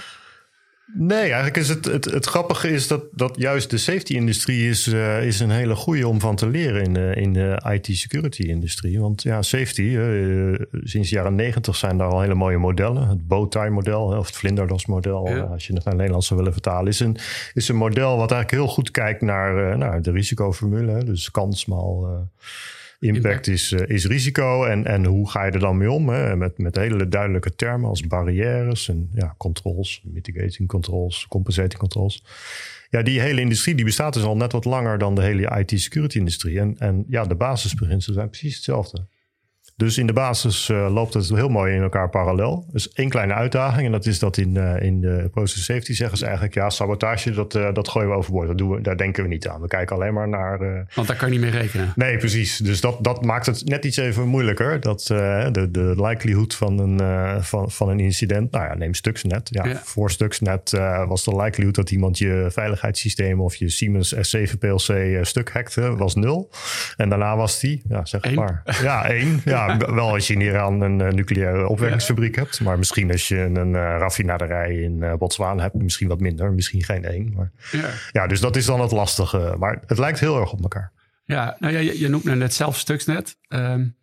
Nee, 0.96 1.22
eigenlijk 1.22 1.58
is 1.58 1.70
het, 1.70 1.86
het, 1.86 2.06
het 2.06 2.26
grappige 2.26 2.70
is 2.70 2.88
dat, 2.88 3.04
dat 3.12 3.36
juist 3.38 3.70
de 3.70 3.78
safety-industrie 3.78 4.70
is, 4.70 4.88
uh, 4.88 5.26
is 5.26 5.40
een 5.40 5.50
hele 5.50 5.76
goede 5.76 6.08
om 6.08 6.20
van 6.20 6.36
te 6.36 6.48
leren 6.48 6.84
in 6.84 6.94
de, 6.94 7.14
in 7.16 7.34
de 7.34 7.62
IT-security-industrie. 7.72 9.00
Want 9.00 9.24
ja, 9.24 9.42
safety, 9.42 9.82
uh, 9.82 10.60
sinds 10.72 11.10
de 11.10 11.16
jaren 11.16 11.36
negentig 11.36 11.76
zijn 11.76 11.98
daar 11.98 12.08
al 12.08 12.22
hele 12.22 12.34
mooie 12.34 12.58
modellen. 12.58 13.08
Het 13.08 13.28
bowtie-model 13.28 14.04
of 14.04 14.26
het 14.26 14.36
vlinderdas-model, 14.36 15.30
ja. 15.30 15.42
als 15.42 15.68
je 15.68 15.74
het 15.74 15.84
naar 15.84 15.96
Nederlands 15.96 16.28
zou 16.28 16.40
willen 16.40 16.54
vertalen, 16.54 16.88
is 16.88 17.00
een, 17.00 17.18
is 17.54 17.68
een 17.68 17.76
model 17.76 18.18
wat 18.18 18.32
eigenlijk 18.32 18.64
heel 18.64 18.74
goed 18.74 18.92
kijkt 18.92 19.22
naar, 19.22 19.72
uh, 19.72 19.78
naar 19.78 20.02
de 20.02 20.12
risicoformule. 20.12 21.04
Dus 21.04 21.32
kans 21.32 21.66
maal 21.66 22.28
Impact 23.04 23.48
is, 23.48 23.72
uh, 23.72 23.88
is 23.88 24.06
risico 24.06 24.66
en, 24.66 24.86
en 24.86 25.06
hoe 25.06 25.30
ga 25.30 25.46
je 25.46 25.52
er 25.52 25.60
dan 25.60 25.78
mee 25.78 25.92
om? 25.92 26.10
Hè? 26.10 26.36
Met, 26.36 26.58
met 26.58 26.76
hele 26.76 27.08
duidelijke 27.08 27.56
termen 27.56 27.90
als 27.90 28.08
barrières 28.08 28.90
en 28.90 29.10
ja, 29.14 29.36
controls, 29.38 30.02
mitigating 30.04 30.68
controls, 30.68 31.26
compensating 31.30 31.80
controls. 31.80 32.24
Ja, 32.90 33.02
die 33.02 33.20
hele 33.20 33.42
industrie 33.42 33.76
die 33.76 33.86
bestaat 33.86 34.14
dus 34.14 34.24
al 34.24 34.38
net 34.38 34.52
wat 34.52 34.66
langer 34.66 34.98
dan 34.98 35.16
de 35.16 35.22
hele 35.22 35.60
IT-security-industrie. 35.60 36.60
En, 36.60 36.76
en 36.78 37.06
ja, 37.08 37.26
de 37.26 37.36
basisbeginselen 37.36 38.16
zijn 38.16 38.30
precies 38.30 38.56
hetzelfde. 38.56 39.06
Dus 39.76 39.98
in 39.98 40.08
de 40.08 40.14
basis 40.14 40.70
uh, 40.70 40.94
loopt 40.94 41.14
het 41.14 41.30
heel 41.30 41.50
mooi 41.50 41.76
in 41.76 41.82
elkaar 41.82 42.10
parallel. 42.10 42.66
Dus 42.72 42.90
één 42.90 43.10
kleine 43.10 43.34
uitdaging. 43.34 43.86
En 43.86 43.92
dat 43.92 44.06
is 44.06 44.20
dat 44.20 44.38
in, 44.38 44.56
uh, 44.56 44.82
in 44.82 45.02
de 45.02 45.30
process 45.32 45.66
safety 45.66 45.94
zeggen 45.94 46.18
ze 46.18 46.24
eigenlijk... 46.24 46.54
ja, 46.54 46.70
sabotage, 46.70 47.32
dat, 47.32 47.56
uh, 47.56 47.74
dat 47.74 47.88
gooien 47.88 48.10
we 48.10 48.16
overboord. 48.16 48.48
Dat 48.48 48.58
doen 48.58 48.70
we, 48.70 48.82
daar 48.82 48.98
denken 48.98 49.24
we 49.24 49.30
niet 49.30 49.48
aan. 49.48 49.62
We 49.62 49.68
kijken 49.68 49.96
alleen 49.96 50.14
maar 50.14 50.30
naar... 50.30 50.86
Want 50.96 51.08
daar 51.08 51.18
kan 51.18 51.28
je 51.28 51.40
niet 51.40 51.52
mee 51.52 51.62
rekenen. 51.62 51.92
Nee, 51.96 52.18
precies. 52.18 52.58
Dus 52.58 52.82
dat, 52.82 53.04
dat 53.04 53.26
maakt 53.26 53.46
het 53.46 53.66
net 53.66 53.86
iets 53.86 53.98
even 53.98 54.28
moeilijker. 54.28 54.80
Dat 54.80 55.02
de, 55.08 55.68
de 55.72 55.94
likelihood 55.96 56.56
van 56.56 56.80
een, 56.80 57.44
van, 57.44 57.72
van 57.72 57.90
een 57.90 58.00
incident... 58.00 58.52
Nou 58.52 58.66
ja, 58.66 58.76
neem 58.76 58.94
Stuxnet. 58.94 59.50
Ja, 59.52 59.66
ja. 59.66 59.82
Voor 59.84 60.12
Stuxnet 60.12 60.72
was 61.08 61.24
de 61.24 61.36
likelihood 61.36 61.76
dat 61.76 61.92
iemand 61.92 62.18
je 62.18 62.48
veiligheidssysteem... 62.50 63.42
of 63.42 63.56
je 63.56 63.70
Siemens 63.70 64.16
S7 64.16 64.58
PLC 64.60 65.18
stuk 65.22 65.52
hackte, 65.52 65.96
was 65.96 66.16
nul. 66.16 66.50
En 66.98 67.10
daarna 67.10 67.36
was 67.36 67.60
die, 67.60 67.82
ja, 67.90 68.06
zeg 68.06 68.36
maar. 68.36 68.62
Ja, 68.82 69.06
één. 69.10 69.42
Ja, 69.46 69.73
wel 69.78 70.14
als 70.14 70.28
je 70.28 70.34
in 70.34 70.42
Iran 70.42 70.82
een 70.82 71.00
uh, 71.00 71.08
nucleaire 71.08 71.68
opwekkingsfabriek 71.68 72.36
ja. 72.36 72.42
hebt. 72.42 72.62
Maar 72.62 72.78
misschien 72.78 73.12
als 73.12 73.28
je 73.28 73.38
een 73.38 73.74
uh, 73.74 73.74
raffinaderij 73.74 74.76
in 74.76 74.98
uh, 75.00 75.14
Botswana 75.14 75.62
hebt, 75.62 75.74
misschien 75.74 76.08
wat 76.08 76.20
minder. 76.20 76.54
Misschien 76.54 76.84
geen 76.84 77.06
één. 77.06 77.34
Maar... 77.36 77.52
Ja. 77.72 77.90
ja, 78.12 78.28
dus 78.28 78.40
dat 78.40 78.56
is 78.56 78.66
dan 78.66 78.82
het 78.82 78.92
lastige. 78.92 79.56
Maar 79.60 79.82
het 79.86 79.98
lijkt 79.98 80.20
heel 80.20 80.40
erg 80.40 80.52
op 80.52 80.62
elkaar. 80.62 80.92
Ja, 81.26 81.56
nou 81.60 81.74
ja, 81.74 81.80
je, 81.80 82.00
je 82.00 82.10
noemt 82.10 82.24
net 82.24 82.54
zelf 82.54 82.78
Stuxnet. 82.78 83.38
Um, 83.50 83.96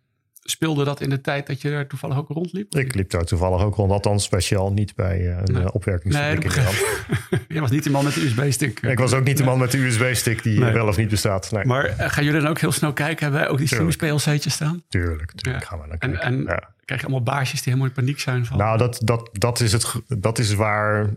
speelde 0.51 0.83
dat 0.83 1.01
in 1.01 1.09
de 1.09 1.21
tijd 1.21 1.47
dat 1.47 1.61
je 1.61 1.69
daar 1.69 1.87
toevallig 1.87 2.17
ook 2.17 2.27
rondliep? 2.27 2.75
Ik 2.75 2.95
liep 2.95 3.09
daar 3.09 3.23
toevallig 3.23 3.61
ook 3.61 3.75
rond. 3.75 3.91
Althans 3.91 4.23
speciaal 4.23 4.71
niet 4.73 4.95
bij 4.95 5.27
een 5.27 5.53
nee. 5.53 5.73
opwerkingsfabriek 5.73 6.55
nee, 6.55 7.41
je 7.47 7.59
was 7.65 7.71
niet 7.71 7.83
de 7.83 7.89
man 7.89 8.03
met 8.03 8.13
de 8.13 8.21
USB-stick. 8.21 8.79
Ik 8.79 8.99
was 8.99 9.13
ook 9.13 9.23
niet 9.23 9.37
de 9.37 9.43
man 9.43 9.59
met 9.59 9.71
de 9.71 9.77
USB-stick 9.77 10.43
die 10.43 10.59
nee. 10.59 10.73
wel 10.73 10.87
of 10.87 10.97
niet 10.97 11.09
bestaat. 11.09 11.51
Nee. 11.51 11.65
Maar 11.65 11.93
gaan 11.97 12.23
jullie 12.23 12.41
dan 12.41 12.49
ook 12.49 12.59
heel 12.59 12.71
snel 12.71 12.93
kijken? 12.93 13.23
Hebben 13.23 13.41
wij 13.41 13.49
ook 13.49 13.57
die 13.57 13.67
Siemens 13.67 13.95
PLC'tjes 13.95 14.53
staan? 14.53 14.83
Tuurlijk, 14.89 15.31
tuurlijk 15.31 15.63
ja. 15.63 15.69
gaan 15.69 15.79
we 15.81 15.87
dan 15.87 15.97
kijken. 15.97 16.21
En, 16.21 16.33
en 16.33 16.43
ja. 16.43 16.69
krijg 16.85 17.01
je 17.01 17.07
allemaal 17.07 17.23
baasjes 17.23 17.61
die 17.61 17.73
helemaal 17.73 17.95
in 17.95 18.03
paniek 18.03 18.19
zijn? 18.19 18.45
Van... 18.45 18.57
Nou, 18.57 18.77
dat, 18.77 19.01
dat, 19.03 19.29
dat, 19.31 19.59
is 19.59 19.71
het, 19.71 19.93
dat 20.07 20.39
is 20.39 20.53
waar 20.53 21.09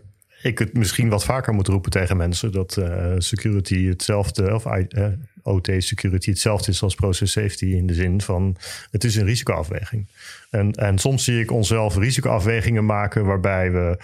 ik 0.45 0.59
het 0.59 0.73
misschien 0.73 1.09
wat 1.09 1.23
vaker 1.23 1.53
moet 1.53 1.67
roepen 1.67 1.91
tegen 1.91 2.17
mensen. 2.17 2.51
Dat 2.51 2.77
uh, 2.79 3.13
security 3.17 3.87
hetzelfde, 3.87 4.53
of 4.53 4.65
uh, 4.65 5.07
OT 5.41 5.69
security 5.77 6.29
hetzelfde 6.29 6.71
is 6.71 6.81
als 6.81 6.95
process 6.95 7.31
safety. 7.31 7.65
In 7.65 7.87
de 7.87 7.93
zin 7.93 8.21
van 8.21 8.57
het 8.91 9.03
is 9.03 9.15
een 9.15 9.25
risicoafweging. 9.25 10.07
En, 10.49 10.71
en 10.71 10.97
soms 10.97 11.23
zie 11.23 11.39
ik 11.39 11.51
onszelf 11.51 11.97
risicoafwegingen 11.97 12.85
maken 12.85 13.25
waarbij 13.25 13.71
we 13.71 13.97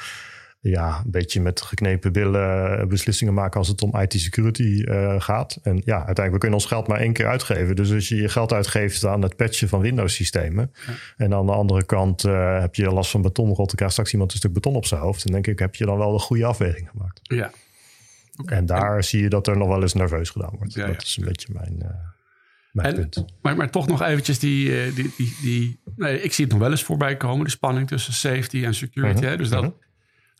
ja, 0.62 1.02
een 1.06 1.12
beetje 1.12 1.42
met 1.42 1.62
geknepen 1.62 2.12
billen 2.12 2.88
beslissingen 2.88 3.34
maken 3.34 3.60
als 3.60 3.68
het 3.68 3.82
om 3.82 3.98
IT-security 3.98 4.64
uh, 4.64 5.16
gaat. 5.22 5.60
En 5.64 5.82
ja, 5.86 5.96
uiteindelijk, 5.96 6.32
we 6.32 6.38
kunnen 6.38 6.58
ons 6.58 6.66
geld 6.66 6.88
maar 6.88 7.00
één 7.00 7.14
keer 7.14 7.28
uitgeven. 7.28 7.76
Dus 7.76 7.94
als 7.94 8.10
je 8.10 8.16
je 8.16 8.30
geld 8.30 8.54
uitgeeft 8.54 9.06
aan 9.06 9.22
het 9.22 9.36
patchen 9.36 9.68
van 9.68 9.80
Windows-systemen... 9.80 10.72
Ja. 10.88 10.94
en 11.18 11.34
aan 11.34 11.46
de 11.46 11.52
andere 11.52 11.86
kant 11.86 12.24
uh, 12.24 12.60
heb 12.60 12.76
je 12.76 12.92
last 12.92 13.12
van 13.12 13.22
beton, 13.22 13.54
dan 13.54 13.66
krijgt 13.66 13.94
straks 13.94 14.12
iemand 14.12 14.32
een 14.32 14.38
stuk 14.38 14.54
beton 14.54 14.76
op 14.76 14.86
zijn 14.86 15.02
hoofd. 15.02 15.24
Dan 15.24 15.34
denk 15.34 15.48
ik, 15.48 15.60
heb 15.60 15.76
je 15.76 15.86
dan 15.86 15.98
wel 15.98 16.12
de 16.12 16.20
goede 16.20 16.46
afweging 16.46 16.90
gemaakt. 16.90 17.20
Ja. 17.22 17.52
Okay. 18.36 18.58
En 18.58 18.66
daar 18.66 18.96
en... 18.96 19.04
zie 19.04 19.22
je 19.22 19.30
dat 19.30 19.48
er 19.48 19.58
nog 19.58 19.68
wel 19.68 19.82
eens 19.82 19.94
nerveus 19.94 20.30
gedaan 20.30 20.56
wordt. 20.58 20.74
Ja, 20.74 20.86
dat 20.86 20.96
ja. 20.96 21.02
is 21.02 21.18
een 21.18 21.26
beetje 21.26 21.54
mijn... 21.54 21.76
Uh, 21.82 21.90
mijn 22.72 22.88
en, 22.88 22.96
punt. 22.96 23.26
Maar, 23.42 23.56
maar 23.56 23.70
toch 23.70 23.88
nog 23.88 24.02
eventjes 24.02 24.40
die... 24.40 24.94
die, 24.94 25.14
die, 25.18 25.36
die 25.42 25.80
nee, 25.96 26.22
ik 26.22 26.34
zie 26.34 26.44
het 26.44 26.54
nog 26.54 26.64
wel 26.64 26.72
eens 26.72 26.84
voorbij 26.84 27.18
komen. 27.18 27.46
De 27.46 27.52
spanning 27.52 27.88
tussen 27.88 28.14
safety 28.14 28.64
en 28.64 28.74
security. 28.74 29.16
Uh 29.16 29.22
-huh. 29.22 29.30
hè? 29.30 29.38
Dus 29.38 29.50
dat... 29.50 29.64
Uh 29.64 29.70
-huh. 29.70 29.80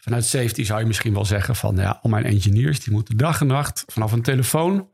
Vanuit 0.02 0.26
safety 0.26 0.64
zou 0.64 0.80
je 0.80 0.86
misschien 0.86 1.14
wel 1.14 1.26
zeggen 1.26 1.56
van 1.56 1.76
ja, 1.76 2.00
al 2.02 2.10
mijn 2.10 2.26
engineers 2.26 2.80
die 2.80 2.94
moeten 2.94 3.18
dag 3.18 3.42
en 3.42 3.48
nacht 3.48 3.84
vanaf 3.88 4.12
een 4.12 4.22
telefoon 4.22 4.90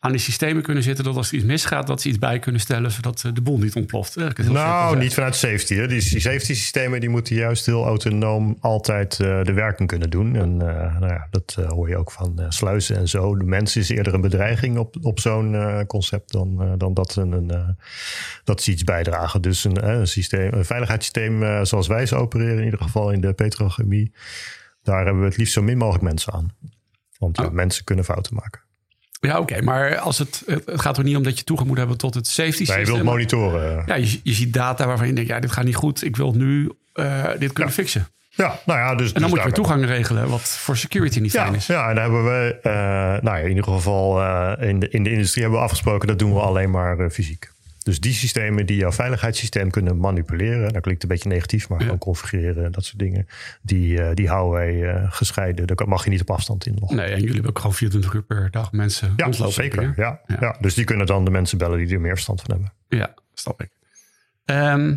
aan 0.00 0.10
die 0.10 0.20
systemen 0.20 0.62
kunnen 0.62 0.82
zitten 0.82 1.04
dat 1.04 1.16
als 1.16 1.28
er 1.28 1.34
iets 1.34 1.44
misgaat, 1.44 1.86
dat 1.86 2.00
ze 2.00 2.08
iets 2.08 2.18
bij 2.18 2.38
kunnen 2.38 2.60
stellen 2.60 2.90
zodat 2.90 3.22
eh, 3.24 3.32
de 3.32 3.40
boel 3.40 3.58
niet 3.58 3.74
ontploft. 3.74 4.16
Nou, 4.36 4.98
niet 4.98 5.14
vanuit 5.14 5.36
safety. 5.36 5.74
Hè. 5.74 5.88
Die, 5.88 6.00
safety 6.00 6.54
systemen 6.54 7.00
die 7.00 7.08
moeten 7.08 7.34
juist 7.34 7.66
heel 7.66 7.84
autonoom 7.84 8.56
altijd 8.60 9.20
eh, 9.20 9.42
de 9.42 9.52
werking 9.52 9.88
kunnen 9.88 10.10
doen. 10.10 10.36
En 10.36 10.50
eh, 10.50 10.98
nou 10.98 11.12
ja, 11.12 11.26
dat 11.30 11.54
hoor 11.68 11.88
je 11.88 11.96
ook 11.96 12.10
van 12.10 12.40
sluizen 12.48 12.96
en 12.96 13.08
zo. 13.08 13.36
De 13.36 13.44
mens 13.44 13.76
is 13.76 13.88
eerder 13.88 14.14
een 14.14 14.20
bedreiging 14.20 14.78
op, 14.78 14.96
op 15.02 15.20
zo'n 15.20 15.84
concept 15.86 16.32
dan, 16.32 16.74
dan 16.78 16.94
dat, 16.94 17.12
ze 17.12 17.20
een, 17.20 17.50
eh, 17.50 17.68
dat 18.44 18.62
ze 18.62 18.70
iets 18.70 18.84
bijdragen. 18.84 19.42
Dus 19.42 19.64
een, 19.64 19.88
een, 19.88 20.06
systeem, 20.06 20.52
een 20.52 20.64
veiligheidssysteem 20.64 21.64
zoals 21.66 21.86
wij 21.86 22.06
ze 22.06 22.16
opereren, 22.16 22.58
in 22.58 22.64
ieder 22.64 22.82
geval 22.82 23.10
in 23.10 23.20
de 23.20 23.32
petrochemie, 23.32 24.12
daar 24.82 25.04
hebben 25.04 25.22
we 25.22 25.28
het 25.28 25.36
liefst 25.36 25.52
zo 25.52 25.62
min 25.62 25.78
mogelijk 25.78 26.04
mensen 26.04 26.32
aan. 26.32 26.48
Want 27.18 27.36
ja, 27.36 27.44
Oh. 27.44 27.52
mensen 27.52 27.84
kunnen 27.84 28.04
fouten 28.04 28.34
maken. 28.34 28.60
Ja, 29.20 29.38
oké. 29.38 29.62
Maar 29.62 29.98
als 29.98 30.18
het, 30.18 30.42
het 30.46 30.80
gaat 30.80 30.98
er 30.98 31.04
niet 31.04 31.16
om 31.16 31.22
dat 31.22 31.38
je 31.38 31.44
toegang 31.44 31.68
moet 31.68 31.78
hebben 31.78 31.96
tot 31.98 32.14
het 32.14 32.26
safety 32.26 32.56
systeem. 32.56 32.84
willen 32.84 33.04
monitoren. 33.04 33.82
Ja, 33.86 33.94
je, 33.94 34.20
je 34.22 34.32
ziet 34.32 34.52
data 34.52 34.86
waarvan 34.86 35.06
je 35.06 35.12
denkt, 35.12 35.30
ja, 35.30 35.40
dit 35.40 35.52
gaat 35.52 35.64
niet 35.64 35.76
goed. 35.76 36.04
Ik 36.04 36.16
wil 36.16 36.32
nu 36.32 36.70
eh, 36.92 37.24
dit 37.38 37.52
kunnen 37.52 37.72
Ja. 37.74 37.82
fixen. 37.82 38.08
Ja, 38.30 38.60
nou 38.66 38.78
ja, 38.78 38.94
dus. 38.94 39.06
En 39.06 39.12
dan 39.12 39.22
dus 39.22 39.30
moet 39.30 39.38
je 39.38 39.44
weer 39.44 39.54
toegang 39.54 39.84
regelen, 39.84 40.28
wat 40.28 40.40
voor 40.42 40.76
security 40.76 41.20
niet 41.20 41.30
fijn 41.30 41.54
is. 41.54 41.66
ja, 41.66 41.88
en 41.88 41.94
daar 41.94 42.04
hebben 42.04 42.24
we, 42.24 42.58
eh, 42.62 42.72
nou 43.22 43.24
ja, 43.24 43.36
in 43.36 43.48
ieder 43.48 43.64
geval 43.64 44.20
eh, 44.22 44.68
in, 44.68 44.78
de, 44.80 44.88
in 44.88 45.02
de 45.02 45.10
industrie 45.10 45.42
hebben 45.42 45.60
we 45.60 45.66
afgesproken, 45.66 46.08
dat 46.08 46.18
doen 46.18 46.34
we 46.34 46.40
alleen 46.40 46.70
maar 46.70 47.10
fysiek. 47.10 47.50
Dus 47.88 48.00
die 48.00 48.12
systemen 48.12 48.66
die 48.66 48.76
jouw 48.76 48.92
veiligheidssysteem 48.92 49.70
kunnen 49.70 49.98
manipuleren, 49.98 50.72
dat 50.72 50.82
klinkt 50.82 51.02
een 51.02 51.08
beetje 51.08 51.28
negatief, 51.28 51.68
maar 51.68 51.78
Ja. 51.78 51.84
gewoon 51.84 51.98
configureren, 51.98 52.72
dat 52.72 52.84
soort 52.84 52.98
dingen, 52.98 53.26
die, 53.62 54.02
eh, 54.02 54.14
die 54.14 54.28
houden 54.28 54.52
wij 54.52 54.94
eh, 54.94 55.06
gescheiden. 55.12 55.66
Daar 55.66 55.88
mag 55.88 56.04
je 56.04 56.10
niet 56.10 56.20
op 56.20 56.30
afstand 56.30 56.66
inloggen. 56.66 56.96
Nee, 56.96 57.06
en 57.06 57.14
jullie 57.18 57.32
hebben 57.32 57.50
ook 57.50 57.58
gewoon 57.58 57.74
24 57.74 58.12
uur 58.14 58.22
per 58.22 58.50
dag 58.50 58.72
mensen 58.72 59.12
Ja, 59.16 59.24
rondlopen. 59.24 59.54
zeker. 59.54 59.82
Ja, 59.96 60.20
Ja. 60.26 60.36
ja. 60.40 60.56
dus 60.60 60.74
die 60.74 60.84
kunnen 60.84 61.06
dan 61.06 61.24
de 61.24 61.30
mensen 61.30 61.58
bellen 61.58 61.78
die 61.78 61.94
er 61.94 62.00
meer 62.00 62.12
verstand 62.12 62.40
van 62.42 62.50
hebben. 62.50 62.72
Ja, 62.88 63.14
snap 63.34 63.60
ik. 63.60 63.70
Ehm, 64.44 64.96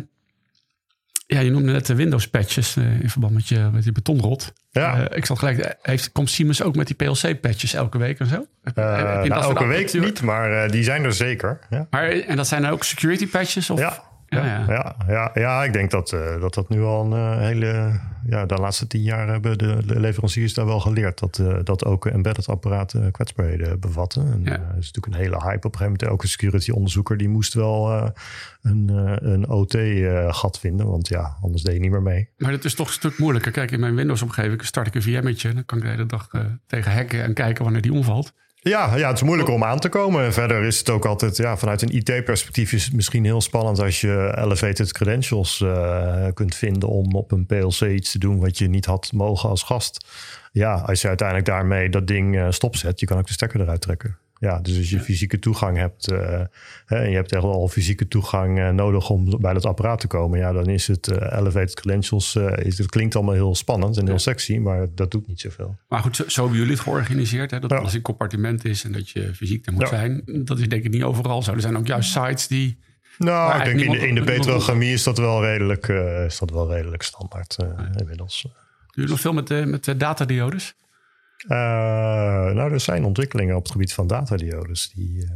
ja, 1.32 1.40
je 1.40 1.50
noemde 1.50 1.72
net 1.72 1.86
de 1.86 1.94
Windows 1.94 2.28
patches 2.28 2.76
eh, 2.76 3.00
in 3.00 3.10
verband 3.10 3.32
met 3.32 3.48
je, 3.48 3.68
met 3.72 3.84
je 3.84 3.92
betonrot. 3.92 4.52
Ja. 4.70 5.08
Eh, 5.08 5.16
ik 5.16 5.26
zat 5.26 5.38
gelijk, 5.38 5.58
eh, 5.58 5.70
heeft, 5.82 6.12
komt 6.12 6.30
Siemens 6.30 6.62
ook 6.62 6.76
met 6.76 6.86
die 6.86 6.96
PLC 6.96 7.40
patches 7.40 7.74
elke 7.74 7.98
week 7.98 8.18
en 8.18 8.26
zo? 8.26 8.46
Heb 8.62 8.76
heb 8.76 9.28
nou, 9.28 9.42
elke 9.42 9.66
week 9.66 9.92
niet, 9.92 10.22
maar 10.22 10.70
die 10.70 10.82
zijn 10.82 11.04
er 11.04 11.12
zeker. 11.12 11.58
Ja. 11.70 11.86
Maar, 11.90 12.10
en 12.10 12.36
dat 12.36 12.48
zijn 12.48 12.62
dan 12.62 12.70
ook 12.70 12.84
security 12.84 13.28
patches? 13.28 13.70
Of? 13.70 13.78
Ja, 13.78 14.02
Ja, 14.32 14.44
ja, 14.44 14.64
ja. 14.68 14.96
ja. 15.06 15.30
Ja, 15.34 15.64
ik 15.64 15.72
denk 15.72 15.90
dat, 15.90 16.12
eh, 16.12 16.40
dat 16.40 16.54
dat 16.54 16.68
nu 16.68 16.82
al 16.82 17.04
een 17.04 17.12
eh, 17.12 17.38
hele. 17.38 18.00
Ja, 18.26 18.46
de 18.46 18.54
laatste 18.54 18.86
tien 18.86 19.02
jaar 19.02 19.28
hebben 19.28 19.58
de, 19.58 19.82
leveranciers 19.86 20.54
daar 20.54 20.66
wel 20.66 20.80
geleerd 20.80 21.18
dat, 21.18 21.38
eh, 21.38 21.56
dat 21.64 21.84
ook 21.84 22.06
embedded 22.06 22.48
apparaten 22.48 23.10
kwetsbaarheden 23.10 23.80
bevatten. 23.80 24.32
En 24.32 24.40
Ja. 24.44 24.50
er 24.50 24.78
is 24.78 24.92
natuurlijk 24.92 25.06
een 25.06 25.20
hele 25.20 25.36
hype 25.36 25.66
op 25.66 25.72
een 25.72 25.78
gegeven 25.78 25.84
moment. 25.84 26.02
Elke 26.02 26.26
security 26.26 26.70
onderzoeker 26.70 27.16
die 27.16 27.28
moest 27.28 27.54
wel 27.54 28.10
een, 28.62 28.88
een 29.32 29.48
OT-gat 29.48 30.58
vinden, 30.58 30.86
want 30.86 31.08
ja, 31.08 31.36
anders 31.40 31.62
deed 31.62 31.74
je 31.74 31.80
niet 31.80 31.90
meer 31.90 32.02
mee. 32.02 32.28
Maar 32.36 32.50
dat 32.50 32.64
is 32.64 32.74
toch 32.74 32.86
een 32.86 32.92
stuk 32.92 33.18
moeilijker. 33.18 33.52
Kijk, 33.52 33.70
in 33.70 33.80
mijn 33.80 33.94
Windows-omgeving 33.94 34.64
start 34.64 34.86
ik 34.86 34.94
een 34.94 35.02
VM'tje. 35.02 35.54
Dan 35.54 35.64
kan 35.64 35.78
ik 35.78 35.84
de 35.84 35.90
hele 35.90 36.06
dag 36.06 36.28
tegen 36.66 36.92
hacken 36.92 37.22
en 37.22 37.34
kijken 37.34 37.64
wanneer 37.64 37.82
die 37.82 37.92
omvalt. 37.92 38.32
Ja, 38.64 38.96
ja, 38.96 39.08
het 39.08 39.16
is 39.16 39.22
moeilijk 39.22 39.48
om 39.48 39.64
aan 39.64 39.78
te 39.78 39.88
komen. 39.88 40.24
En 40.24 40.32
verder 40.32 40.62
is 40.62 40.78
het 40.78 40.90
ook 40.90 41.04
altijd, 41.04 41.36
ja, 41.36 41.56
vanuit 41.56 41.82
een 41.82 41.96
IT-perspectief 41.96 42.72
is 42.72 42.84
het 42.84 42.94
misschien 42.94 43.24
heel 43.24 43.40
spannend 43.40 43.80
als 43.80 44.00
je 44.00 44.34
elevated 44.36 44.92
credentials 44.92 45.60
eh, 45.60 46.26
kunt 46.34 46.54
vinden 46.54 46.88
om 46.88 47.14
op 47.14 47.32
een 47.32 47.46
PLC 47.46 47.80
iets 47.80 48.12
te 48.12 48.18
doen 48.18 48.40
wat 48.40 48.58
je 48.58 48.68
niet 48.68 48.84
had 48.84 49.12
mogen 49.12 49.48
als 49.48 49.62
gast. 49.62 50.06
Ja, 50.52 50.74
als 50.74 51.00
je 51.00 51.08
uiteindelijk 51.08 51.48
daarmee 51.48 51.88
dat 51.88 52.06
ding 52.06 52.36
eh, 52.36 52.46
stopzet, 52.50 53.00
je 53.00 53.06
kan 53.06 53.18
ook 53.18 53.26
de 53.26 53.32
stekker 53.32 53.60
eruit 53.60 53.80
trekken. 53.80 54.16
Ja, 54.42 54.58
dus 54.58 54.78
als 54.78 54.90
je 54.90 55.00
fysieke 55.00 55.38
toegang 55.38 55.76
hebt 55.76 56.10
eh, 56.10 56.40
hè, 56.86 56.96
en 56.96 57.10
je 57.10 57.16
hebt 57.16 57.32
echt 57.32 57.42
wel 57.42 57.68
fysieke 57.68 58.08
toegang 58.08 58.58
eh, 58.58 58.68
nodig 58.68 59.10
om 59.10 59.40
bij 59.40 59.52
dat 59.52 59.64
apparaat 59.66 60.00
te 60.00 60.06
komen, 60.06 60.38
ja, 60.38 60.52
dan 60.52 60.66
is 60.66 60.86
het 60.86 61.08
eh, 61.08 61.38
elevated 61.38 61.74
credentials, 61.74 62.36
is, 62.36 62.78
het 62.78 62.90
klinkt 62.90 63.14
allemaal 63.16 63.34
heel 63.34 63.54
spannend 63.54 63.96
en 63.96 64.06
heel 64.06 64.18
sexy, 64.18 64.56
maar 64.58 64.86
dat 64.94 65.10
doet 65.10 65.26
niet 65.26 65.40
zoveel. 65.40 65.76
Maar 65.88 66.00
goed, 66.00 66.16
zo, 66.16 66.24
zo 66.26 66.40
hebben 66.40 66.58
jullie 66.58 66.74
het 66.74 66.82
georganiseerd. 66.82 67.50
Hè? 67.50 67.60
Dat 67.60 67.70
Ja. 67.70 67.76
alles 67.76 67.94
in 67.94 68.02
compartiment 68.02 68.64
is 68.64 68.84
en 68.84 68.92
dat 68.92 69.10
je 69.10 69.34
fysiek 69.34 69.66
er 69.66 69.72
moet 69.72 69.82
Ja. 69.82 69.88
zijn. 69.88 70.22
Dat 70.24 70.58
is 70.58 70.68
denk 70.68 70.84
ik 70.84 70.90
niet 70.90 71.02
overal 71.02 71.42
zo. 71.42 71.52
Er 71.52 71.60
zijn 71.60 71.76
ook 71.76 71.86
juist 71.86 72.10
sites 72.10 72.46
die... 72.46 72.78
Nou, 73.18 73.58
ik 73.58 73.64
denk 73.64 73.80
in 73.80 73.90
de, 73.90 74.08
in 74.08 74.14
de 74.14 74.24
petrochemie 74.24 74.92
is 74.92 75.02
dat 75.02 75.18
wel 75.18 75.42
redelijk, 75.44 75.88
is 76.26 76.38
dat 76.38 76.50
wel 76.50 76.72
redelijk 76.72 77.02
standaard 77.02 77.56
inmiddels. 77.96 78.42
Doen 78.42 78.52
jullie 78.90 79.10
nog 79.10 79.20
veel 79.20 79.32
met, 79.32 79.46
de 79.46 79.62
met 79.66 79.84
de 79.84 79.96
datadiodes? 79.96 80.74
Eh, 81.48 81.56
nou, 82.54 82.72
er 82.72 82.80
zijn 82.80 83.04
ontwikkelingen 83.04 83.56
op 83.56 83.62
het 83.62 83.72
gebied 83.72 83.92
van 83.92 84.06
datadiodes 84.06 84.90
die, 84.94 85.22
eh, 85.22 85.30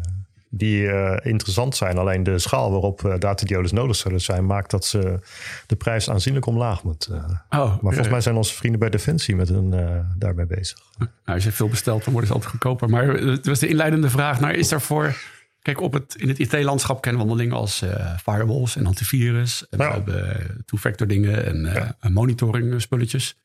die 0.48 0.88
eh, 0.88 1.30
interessant 1.30 1.76
zijn. 1.76 1.98
Alleen 1.98 2.22
de 2.22 2.38
schaal 2.38 2.70
waarop 2.70 3.16
datadiodes 3.18 3.72
nodig 3.72 3.96
zullen 3.96 4.20
zijn, 4.20 4.46
maakt 4.46 4.70
dat 4.70 4.84
ze 4.84 5.18
de 5.66 5.76
prijs 5.76 6.10
aanzienlijk 6.10 6.46
omlaag 6.46 6.82
moet. 6.82 7.08
Oh, 7.10 7.48
maar 7.48 7.78
volgens 7.80 8.08
mij 8.08 8.20
zijn 8.20 8.36
onze 8.36 8.54
vrienden 8.54 8.80
bij 8.80 8.90
Defensie 8.90 9.36
met 9.36 9.48
hun 9.48 9.70
daarbij 10.18 10.46
bezig. 10.46 10.78
Nou, 10.98 11.10
als 11.24 11.44
je 11.44 11.52
veel 11.52 11.68
bestelt, 11.68 12.04
dan 12.04 12.12
worden 12.12 12.28
ze 12.28 12.34
altijd 12.34 12.52
goedkoper. 12.52 12.88
Maar 12.88 13.08
het 13.08 13.46
was 13.46 13.58
de 13.58 13.68
inleidende 13.68 14.10
vraag 14.10 14.40
naar, 14.40 14.54
is 14.54 14.68
daarvoor... 14.68 15.16
Kijk, 15.62 15.80
op 15.80 15.92
het, 15.92 16.14
in 16.14 16.28
het 16.28 16.38
IT-landschap 16.38 17.00
kennen 17.00 17.28
we 17.28 17.36
dingen 17.36 17.56
als 17.56 17.84
firewalls 18.22 18.76
en 18.76 18.86
antivirus. 18.86 19.68
En 19.68 19.78
Ja. 19.78 19.88
we 19.88 19.92
hebben 19.92 20.62
two-factor 20.64 21.06
dingen 21.06 21.46
en 21.46 21.74
eh, 21.74 22.10
monitoring 22.10 22.80
spulletjes. 22.80 23.36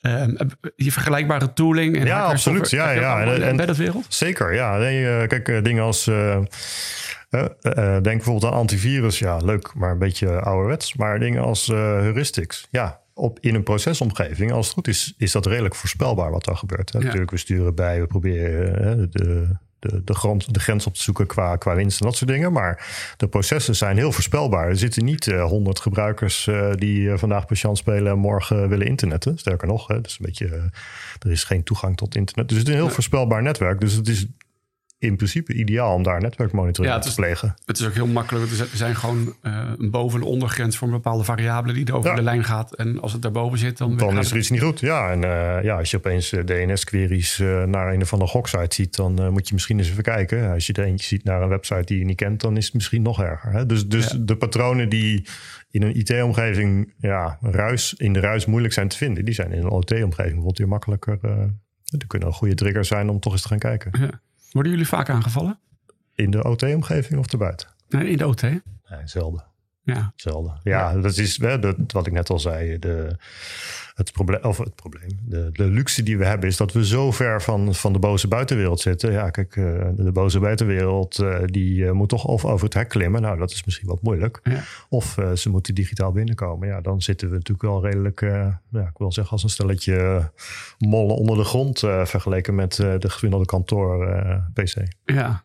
Ehm, 0.00 0.34
die 0.76 0.92
vergelijkbare 0.92 1.52
tooling. 1.52 1.96
En 1.96 2.06
Ja, 2.06 2.22
absoluut. 2.22 2.70
Ja, 2.70 2.90
je 2.90 3.00
ja. 3.00 3.22
En- 3.24 3.74
wereld? 3.74 4.06
Zeker, 4.08 4.54
ja. 4.54 4.76
Nee, 4.76 5.08
eh, 5.08 5.26
kijk, 5.28 5.48
eh, 5.48 5.62
dingen 5.62 5.82
als. 5.82 6.06
eh, 6.06 6.38
denk 7.92 8.02
bijvoorbeeld 8.02 8.52
aan 8.52 8.58
antivirus. 8.58 9.18
Ja, 9.18 9.36
leuk, 9.36 9.74
maar 9.74 9.90
een 9.90 9.98
beetje 9.98 10.40
ouderwets. 10.40 10.94
Maar 10.94 11.18
dingen 11.18 11.42
als 11.42 11.66
heuristics. 11.66 12.68
Ja, 12.70 13.00
op, 13.14 13.38
in 13.40 13.54
een 13.54 13.62
procesomgeving, 13.62 14.52
als 14.52 14.64
het 14.66 14.74
goed 14.74 14.88
is, 14.88 15.14
is 15.18 15.32
dat 15.32 15.46
redelijk 15.46 15.74
voorspelbaar 15.74 16.30
wat 16.30 16.44
daar 16.44 16.56
gebeurt. 16.56 16.92
Hè. 16.92 16.98
Ja. 16.98 17.04
Natuurlijk, 17.04 17.30
we 17.30 17.36
sturen 17.36 17.74
bij, 17.74 18.00
we 18.00 18.06
proberen 18.06 19.08
de, 19.10 19.56
de, 19.78 20.04
de, 20.04 20.14
grond, 20.14 20.54
de 20.54 20.60
grens 20.60 20.86
op 20.86 20.94
te 20.94 21.02
zoeken 21.02 21.26
qua, 21.26 21.56
qua 21.56 21.74
winst 21.74 22.00
en 22.00 22.06
dat 22.06 22.16
soort 22.16 22.30
dingen. 22.30 22.52
Maar 22.52 22.86
de 23.16 23.28
processen 23.28 23.76
zijn 23.76 23.96
heel 23.96 24.12
voorspelbaar. 24.12 24.68
Er 24.68 24.76
zitten 24.76 25.04
niet 25.04 25.26
honderd 25.26 25.80
gebruikers 25.80 26.46
eh, 26.46 26.70
die 26.74 27.10
eh, 27.10 27.18
vandaag 27.18 27.46
patiënt 27.46 27.78
spelen 27.78 28.12
en 28.12 28.18
morgen 28.18 28.68
willen 28.68 28.86
internetten. 28.86 29.38
Sterker 29.38 29.68
nog, 29.68 29.86
hè, 29.86 30.00
dus 30.00 30.18
een 30.18 30.26
beetje, 30.26 30.46
eh, 30.46 30.62
er 31.18 31.30
is 31.30 31.44
geen 31.44 31.62
toegang 31.62 31.96
tot 31.96 32.16
internet. 32.16 32.48
Dus 32.48 32.58
het 32.58 32.68
is 32.68 32.74
een 32.74 32.80
heel 32.80 32.90
voorspelbaar 32.90 33.42
netwerk. 33.42 33.80
Dus 33.80 33.92
het 33.92 34.08
is 34.08 34.26
in 35.00 35.16
principe 35.16 35.52
ideaal 35.54 35.94
om 35.94 36.02
daar 36.02 36.20
netwerkmonitoring 36.20 36.94
Ja, 36.94 37.00
te 37.00 37.08
is- 37.08 37.14
plegen. 37.14 37.54
Het 37.64 37.78
is 37.78 37.86
ook 37.86 37.92
heel 37.94 38.06
makkelijk. 38.06 38.50
Er 38.50 38.68
zijn- 38.74 38.96
gewoon 38.96 39.34
eh, 39.42 39.70
een 39.78 39.90
boven- 39.90 40.20
en 40.20 40.26
ondergrens 40.26 40.76
voor 40.76 40.88
een 40.88 40.94
bepaalde 40.94 41.24
variabele 41.24 41.72
die 41.74 41.86
er 41.86 41.96
over 41.96 42.10
Ja. 42.10 42.16
de 42.16 42.22
lijn 42.22 42.44
gaat. 42.44 42.74
En 42.74 43.00
als 43.00 43.12
het 43.12 43.22
daarboven 43.22 43.58
zit, 43.58 43.78
dan, 43.78 43.96
Dan 43.96 44.18
is 44.18 44.30
er 44.30 44.36
iets 44.36 44.50
niet 44.50 44.62
goed. 44.62 44.80
Ja, 44.80 45.10
en 45.10 45.24
eh, 45.24 45.62
ja, 45.64 45.76
als 45.78 45.90
je 45.90 45.96
opeens 45.96 46.32
eh, 46.32 46.44
DNS-queries 46.44 47.38
naar 47.66 47.92
een 47.92 48.02
of 48.02 48.12
andere 48.12 48.30
goksite 48.30 48.74
ziet, 48.74 48.96
dan 48.96 49.32
moet 49.32 49.48
je 49.48 49.54
misschien 49.54 49.78
eens 49.78 49.90
even 49.90 50.02
kijken. 50.02 50.50
Als 50.52 50.66
je 50.66 50.72
er 50.72 50.84
eentje 50.84 51.06
ziet 51.06 51.24
naar 51.24 51.42
een 51.42 51.48
website 51.48 51.84
die 51.84 51.98
je 51.98 52.04
niet 52.04 52.16
kent, 52.16 52.40
dan 52.40 52.56
is 52.56 52.64
het 52.64 52.74
misschien 52.74 53.02
nog 53.02 53.22
erger. 53.22 53.52
Hè? 53.52 53.66
Dus, 53.66 53.86
dus 53.86 54.10
Ja. 54.10 54.18
de 54.20 54.36
patronen 54.36 54.88
die 54.88 55.26
in 55.70 55.82
een 55.82 55.96
IT-omgeving 55.98 56.94
ja, 56.98 57.38
ruis, 57.40 57.94
in 57.94 58.12
de 58.12 58.20
ruis 58.20 58.46
moeilijk 58.46 58.74
zijn 58.74 58.88
te 58.88 58.96
vinden, 58.96 59.24
die 59.24 59.34
zijn 59.34 59.52
in 59.52 59.58
een 59.58 59.68
OT-omgeving 59.70 60.14
bijvoorbeeld 60.16 60.58
weer 60.58 60.68
makkelijker. 60.68 61.18
er 61.98 62.06
kunnen 62.06 62.28
een 62.28 62.34
goede 62.34 62.54
trigger 62.54 62.84
zijn 62.84 63.08
om 63.08 63.20
toch 63.20 63.32
eens 63.32 63.42
te 63.42 63.48
gaan 63.48 63.58
kijken. 63.58 63.90
Ja. 64.00 64.20
Worden 64.50 64.72
jullie 64.72 64.88
vaak 64.88 65.10
aangevallen? 65.10 65.58
In 66.14 66.30
de 66.30 66.44
OT-omgeving 66.44 67.20
of 67.20 67.32
erbuiten? 67.32 67.68
Nee, 67.88 68.08
in 68.08 68.16
de 68.16 68.26
OT? 68.26 68.42
Nee, 68.42 68.60
zelden. 69.04 69.44
Ja. 69.94 70.12
Zelden. 70.16 70.60
Ja, 70.62 70.94
dat 70.94 71.16
is 71.16 71.40
hè, 71.40 71.58
dat, 71.58 71.76
wat 71.86 72.06
ik 72.06 72.12
net 72.12 72.30
al 72.30 72.38
zei. 72.38 72.78
De, 72.78 73.16
het 73.94 74.12
probleem, 74.12 74.42
of 74.42 74.58
het 74.58 74.74
probleem. 74.74 75.18
De, 75.24 75.50
de 75.52 75.64
luxe 75.64 76.02
die 76.02 76.18
we 76.18 76.24
hebben 76.24 76.48
is 76.48 76.56
dat 76.56 76.72
we 76.72 76.86
zo 76.86 77.10
ver 77.10 77.42
van, 77.42 77.74
van 77.74 77.92
de 77.92 77.98
boze 77.98 78.28
buitenwereld 78.28 78.80
zitten. 78.80 79.12
Ja, 79.12 79.30
kijk, 79.30 79.56
eh, 79.56 79.64
de, 79.96 80.12
boze 80.12 80.40
buitenwereld 80.40 81.18
eh, 81.18 81.38
die 81.44 81.86
eh, 81.86 81.92
moet 81.92 82.08
toch 82.08 82.24
of 82.24 82.44
over 82.44 82.64
het 82.64 82.74
hek 82.74 82.88
klimmen. 82.88 83.22
Nou, 83.22 83.38
dat 83.38 83.50
is 83.50 83.64
misschien 83.64 83.88
wat 83.88 84.02
moeilijk. 84.02 84.40
Ja. 84.42 84.62
Of 84.88 85.18
eh, 85.18 85.32
ze 85.32 85.50
moeten 85.50 85.74
digitaal 85.74 86.12
binnenkomen. 86.12 86.68
Ja, 86.68 86.80
dan 86.80 87.02
zitten 87.02 87.28
we 87.28 87.34
natuurlijk 87.34 87.62
wel 87.62 87.82
redelijk, 87.84 88.22
eh, 88.22 88.54
ja, 88.70 88.80
ik 88.80 88.98
wil 88.98 89.12
zeggen, 89.12 89.32
als 89.32 89.42
een 89.42 89.50
stelletje 89.50 90.30
mollen 90.78 91.16
onder 91.16 91.36
de 91.36 91.44
grond 91.44 91.78
vergeleken 91.78 92.54
met 92.54 92.74
de 92.76 93.10
gemiddelde 93.10 93.46
kantoor 93.46 94.06
eh, 94.06 94.36
PC. 94.54 94.74
Ja. 95.04 95.44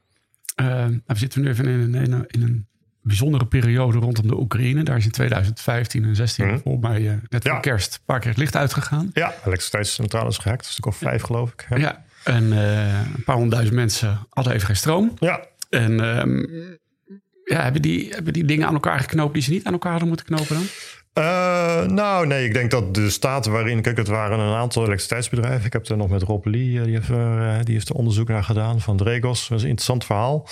We 0.56 1.02
zitten 1.06 1.42
nu 1.42 1.50
even 1.50 1.66
in, 1.66 1.96
een, 1.96 2.26
in 2.28 2.42
een 2.42 2.68
bijzondere 3.04 3.46
periode 3.46 3.98
rondom 3.98 4.28
de 4.28 4.38
Oekraïne. 4.40 4.84
Daar 4.84 4.98
is 4.98 5.06
in 5.06 5.12
2015 5.12 6.04
en 6.04 6.16
16 6.16 6.46
Mhm. 6.48 6.58
volgens 6.60 6.84
mij 6.88 7.08
eh, 7.08 7.14
net 7.30 7.44
voor 7.44 7.52
Ja. 7.52 7.60
kerst 7.60 7.94
een 7.94 8.00
paar 8.06 8.20
keer 8.20 8.30
het 8.30 8.40
licht 8.40 8.56
uitgegaan. 8.56 9.10
Ja, 9.14 9.34
elektriciteitscentrale 9.46 10.30
is 10.30 10.38
gehackt. 10.38 10.66
Een 10.66 10.72
stuk 10.72 10.86
of 10.86 10.96
vijf, 10.98 11.22
geloof 11.22 11.52
ik. 11.52 11.66
Ja. 11.70 11.78
Ja. 11.78 12.04
En 12.24 12.54
eh, 12.54 13.00
een 13.16 13.24
paar 13.24 13.36
honderdduizend 13.36 13.76
mensen 13.76 14.20
hadden 14.30 14.54
even 14.54 14.66
geen 14.68 14.76
stroom. 14.76 15.14
ja. 15.20 15.42
En 15.70 16.00
ehm, 16.18 16.38
ja, 17.46 17.62
hebben, 17.64 17.82
die, 17.82 18.10
hebben 18.14 18.34
die 18.34 18.46
dingen 18.46 18.68
aan 18.68 18.74
elkaar 18.74 19.00
geknoopt 19.00 19.34
die 19.34 19.44
ze 19.44 19.52
niet 19.52 19.64
aan 19.66 19.74
elkaar 19.74 19.92
hadden 19.92 20.08
moeten 20.08 20.26
knopen 20.26 20.56
dan? 20.56 20.64
Uh, 21.24 21.86
nou, 21.86 22.28
nee, 22.28 22.46
ik 22.46 22.54
denk 22.54 22.72
dat 22.72 22.96
de 22.96 23.10
staat 23.10 23.46
waarin... 23.46 23.82
Kijk, 23.82 23.98
het 23.98 24.08
waren 24.08 24.40
een 24.40 24.56
aantal 24.56 24.82
elektriciteitsbedrijven. 24.84 25.66
Ik 25.66 25.74
heb 25.74 25.88
er 25.88 25.98
nog 25.98 26.10
met 26.10 26.22
Rob 26.22 26.46
Lee, 26.46 26.82
die 26.84 26.94
heeft, 26.96 27.10
uh, 27.10 27.56
die 27.64 27.74
heeft 27.74 27.90
er 27.90 27.96
onderzoek 27.96 28.28
naar 28.28 28.44
gedaan 28.44 28.82
van 28.82 28.98
Dregos. 28.98 29.48
Dat 29.48 29.58
is 29.58 29.64
een 29.64 29.70
interessant 29.70 30.06
verhaal. 30.06 30.48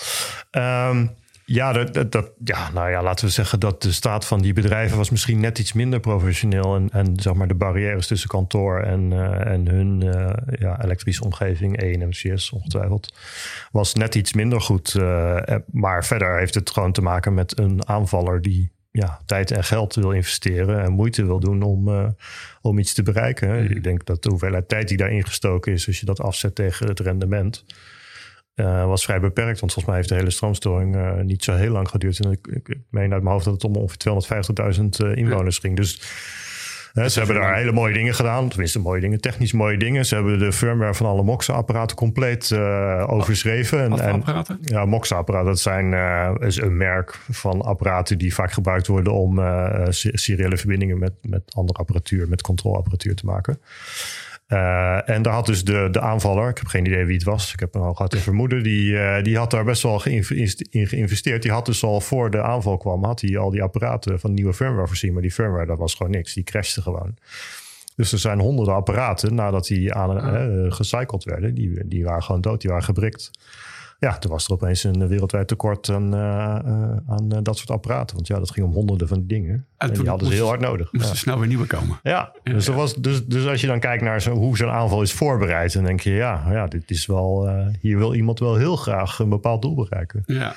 Um, 0.52 1.12
ja, 1.54 1.74
dat, 1.74 2.12
dat, 2.12 2.32
ja, 2.44 2.72
nou 2.72 2.90
ja, 2.90 3.04
laten 3.04 3.26
we 3.26 3.32
zeggen 3.32 3.60
dat 3.60 3.82
de 3.82 3.92
staat 3.92 4.26
van 4.26 4.42
die 4.42 4.54
bedrijven 4.54 4.98
was 4.98 5.10
misschien 5.10 5.40
net 5.40 5.60
iets 5.60 5.74
minder 5.74 6.00
professioneel. 6.00 6.76
En, 6.76 6.90
en 6.92 7.20
zeg 7.20 7.34
maar 7.34 7.48
de 7.48 7.56
barrières 7.56 8.08
tussen 8.08 8.30
kantoor 8.30 8.80
en, 8.80 9.12
uh, 9.12 9.46
en 9.46 9.68
hun 9.68 10.02
uh, 10.02 10.30
ja, 10.60 10.84
elektrische 10.84 11.24
omgeving, 11.24 11.78
ENMCS 11.78 12.52
ongetwijfeld, 12.52 13.14
was 13.72 13.94
net 13.94 14.16
iets 14.16 14.34
minder 14.34 14.62
goed. 14.62 14.94
Uh, 14.94 15.40
maar 15.72 16.06
verder 16.06 16.38
heeft 16.38 16.54
het 16.54 16.70
gewoon 16.70 16.92
te 16.92 17.02
maken 17.02 17.34
met 17.34 17.60
een 17.60 17.88
aanvaller 17.88 18.42
die 18.42 18.72
ja, 18.92 19.22
tijd 19.26 19.52
en 19.52 19.64
geld 19.64 19.96
wil 19.96 20.12
investeren 20.12 20.84
en 20.84 20.92
moeite 20.92 21.26
wil 21.26 21.40
doen 21.40 21.62
om, 21.62 22.16
om 22.62 22.80
iets 22.80 22.94
te 22.94 23.04
bereiken. 23.04 23.72
Ik 23.72 23.84
denk 23.84 24.06
dat 24.06 24.24
de 24.24 24.30
hoeveelheid 24.30 24.68
tijd 24.68 24.88
die 24.88 24.98
daarin 24.98 25.26
gestoken 25.26 25.74
is, 25.74 25.88
als 25.88 26.00
je 26.00 26.06
dat 26.06 26.22
afzet 26.22 26.56
tegen 26.56 26.88
het 26.88 27.00
rendement 27.00 27.66
uh, 28.56 28.86
was 28.86 29.04
vrij 29.04 29.20
beperkt. 29.20 29.60
Want 29.60 29.74
volgens 29.74 29.86
mij 29.86 29.96
heeft 29.96 30.10
de 30.10 30.16
hele 30.16 30.30
stroomstoring 30.30 30.96
uh, 30.96 31.20
niet 31.20 31.44
zo 31.44 31.54
heel 31.54 31.72
lang 31.72 31.90
geduurd. 31.90 32.20
En 32.20 32.32
ik, 32.32 32.48
ik, 32.48 32.78
meen 32.90 33.14
uit 33.14 33.22
mijn 33.22 33.34
hoofd 33.34 33.46
dat 33.46 33.54
het 33.54 33.64
om 33.64 33.76
ongeveer 33.76 34.76
250.000 34.80 34.84
uh, 35.04 35.16
inwoners 35.16 35.56
ja. 35.56 35.62
ging. 35.62 35.76
Dus 35.76 36.02
ze 36.94 37.18
hebben 37.20 37.36
daar 37.36 37.56
hele 37.56 37.72
mooie 37.72 37.94
dingen 37.94 38.14
gedaan. 38.14 38.50
Tenminste, 38.50 38.80
mooie 38.80 39.02
dingen, 39.02 39.22
technisch 39.22 39.52
mooie 39.52 39.78
dingen. 39.78 40.06
Ze 40.06 40.16
hebben 40.16 40.40
de 40.40 40.52
firmware 40.52 40.94
van 40.94 41.06
alle 41.06 41.24
Moxa-apparaten 41.24 41.96
compleet 41.96 42.54
overschreven. 43.08 43.90
Wat, 43.90 44.00
wat 44.00 44.10
apparaten? 44.10 44.58
Ja, 44.62 44.86
Moxa-apparaten. 44.86 45.48
Dat 45.48 45.60
zijn, 45.60 45.94
is 46.40 46.62
een 46.62 46.78
merk 46.78 47.20
van 47.30 47.62
apparaten 47.62 48.18
die 48.18 48.34
vaak 48.34 48.52
gebruikt 48.52 48.88
worden 48.88 49.14
om 49.14 49.40
seriële 49.90 50.58
verbindingen 50.58 51.00
met, 51.00 51.14
met 51.22 51.42
andere 51.56 51.80
apparatuur, 51.80 52.28
met 52.28 52.42
controleapparatuur 52.42 53.16
te 53.16 53.26
maken. 53.26 53.60
Uh, 54.54 55.10
en 55.10 55.22
daar 55.22 55.34
had 55.34 55.46
dus 55.46 55.64
de, 55.64 55.88
de 55.92 56.02
aanvaller, 56.02 56.50
ik 56.50 56.58
heb 56.58 56.68
geen 56.68 56.86
idee 56.86 57.06
wie 57.06 57.16
het 57.16 57.24
was, 57.24 57.54
ik 57.54 57.60
heb 57.60 57.74
hem 57.74 57.82
al 57.82 57.94
gehad 57.94 58.14
in 58.14 58.20
vermoeden, 58.20 58.64
die, 58.64 58.92
uh, 58.92 59.22
die 59.22 59.38
had 59.38 59.52
daar 59.52 59.64
best 59.64 59.82
wel 59.84 60.06
in 60.06 60.24
geïnvesteerd. 60.88 61.42
Die 61.42 61.52
had 61.52 61.66
dus 61.66 61.84
al 61.84 62.02
voor 62.02 62.32
de 62.32 62.42
aanval 62.42 62.78
kwam, 62.78 63.04
had 63.04 63.22
hij 63.22 63.38
al 63.38 63.50
die 63.50 63.64
apparaten 63.64 64.20
van 64.20 64.34
nieuwe 64.34 64.54
firmware 64.54 64.88
voorzien. 64.88 65.14
Maar 65.14 65.22
die 65.22 65.32
firmware, 65.32 65.66
dat 65.66 65.78
was 65.78 65.94
gewoon 65.94 66.12
niks, 66.12 66.34
die 66.34 66.44
crashte 66.44 66.82
gewoon. 66.82 67.16
Dus 67.96 68.12
er 68.12 68.20
zijn 68.20 68.40
honderden 68.40 68.74
apparaten 68.74 69.36
nadat 69.36 69.68
die 69.68 69.94
aan, 69.94 70.36
uh, 70.36 70.72
gecycled 70.72 71.24
werden, 71.24 71.54
die, 71.54 71.88
die 71.88 72.04
waren 72.04 72.24
gewoon 72.24 72.42
dood, 72.42 72.62
die 72.62 72.70
waren 72.70 72.86
gebrikt 72.86 73.32
ja, 74.02 74.18
toen 74.18 74.32
was 74.32 74.46
er 74.46 74.52
opeens 74.52 74.84
een 74.84 75.08
wereldwijd 75.08 75.48
tekort 75.48 75.90
aan, 75.90 76.16
uh, 76.16 76.56
aan 77.08 77.30
uh, 77.34 77.38
dat 77.44 77.58
soort 77.58 77.70
apparaten. 77.70 78.16
Want 78.16 78.28
ja, 78.28 78.38
dat 78.40 78.52
ging 78.52 78.66
om 78.66 78.74
honderden 78.74 79.08
van 79.08 79.28
dingen. 79.28 79.66
En, 79.78 79.88
en 79.88 79.94
die 79.94 80.10
hadden 80.10 80.28
ze 80.28 80.34
heel 80.34 80.48
hard 80.48 80.60
nodig. 80.60 80.92
Moesten 80.92 81.14
ja. 81.14 81.18
snel 81.18 81.40
weer 81.40 81.48
nieuwe 81.48 81.68
komen. 81.68 82.00
Ja, 82.04 82.32
dus. 82.44 82.68
Was, 82.68 82.96
dus, 82.96 83.26
dus 83.26 83.48
als 83.48 83.62
je 83.62 83.68
dan 83.68 83.80
kijkt 83.80 84.04
naar 84.04 84.22
zo, 84.22 84.34
hoe 84.34 84.58
zo'n 84.58 84.70
aanval 84.70 85.02
is 85.02 85.14
voorbereid... 85.14 85.74
dan 85.74 85.84
denk 85.84 86.00
je, 86.00 86.12
ja, 86.12 86.44
ja 86.50 86.68
dit 86.68 86.92
is 86.92 87.06
wel, 87.06 87.50
hier 87.80 87.98
wil 87.98 88.14
iemand 88.14 88.40
wel 88.40 88.56
heel 88.56 88.76
graag 88.76 89.20
een 89.20 89.30
bepaald 89.30 89.62
doel 89.62 89.76
bereiken. 89.76 90.24
Ja. 90.26 90.56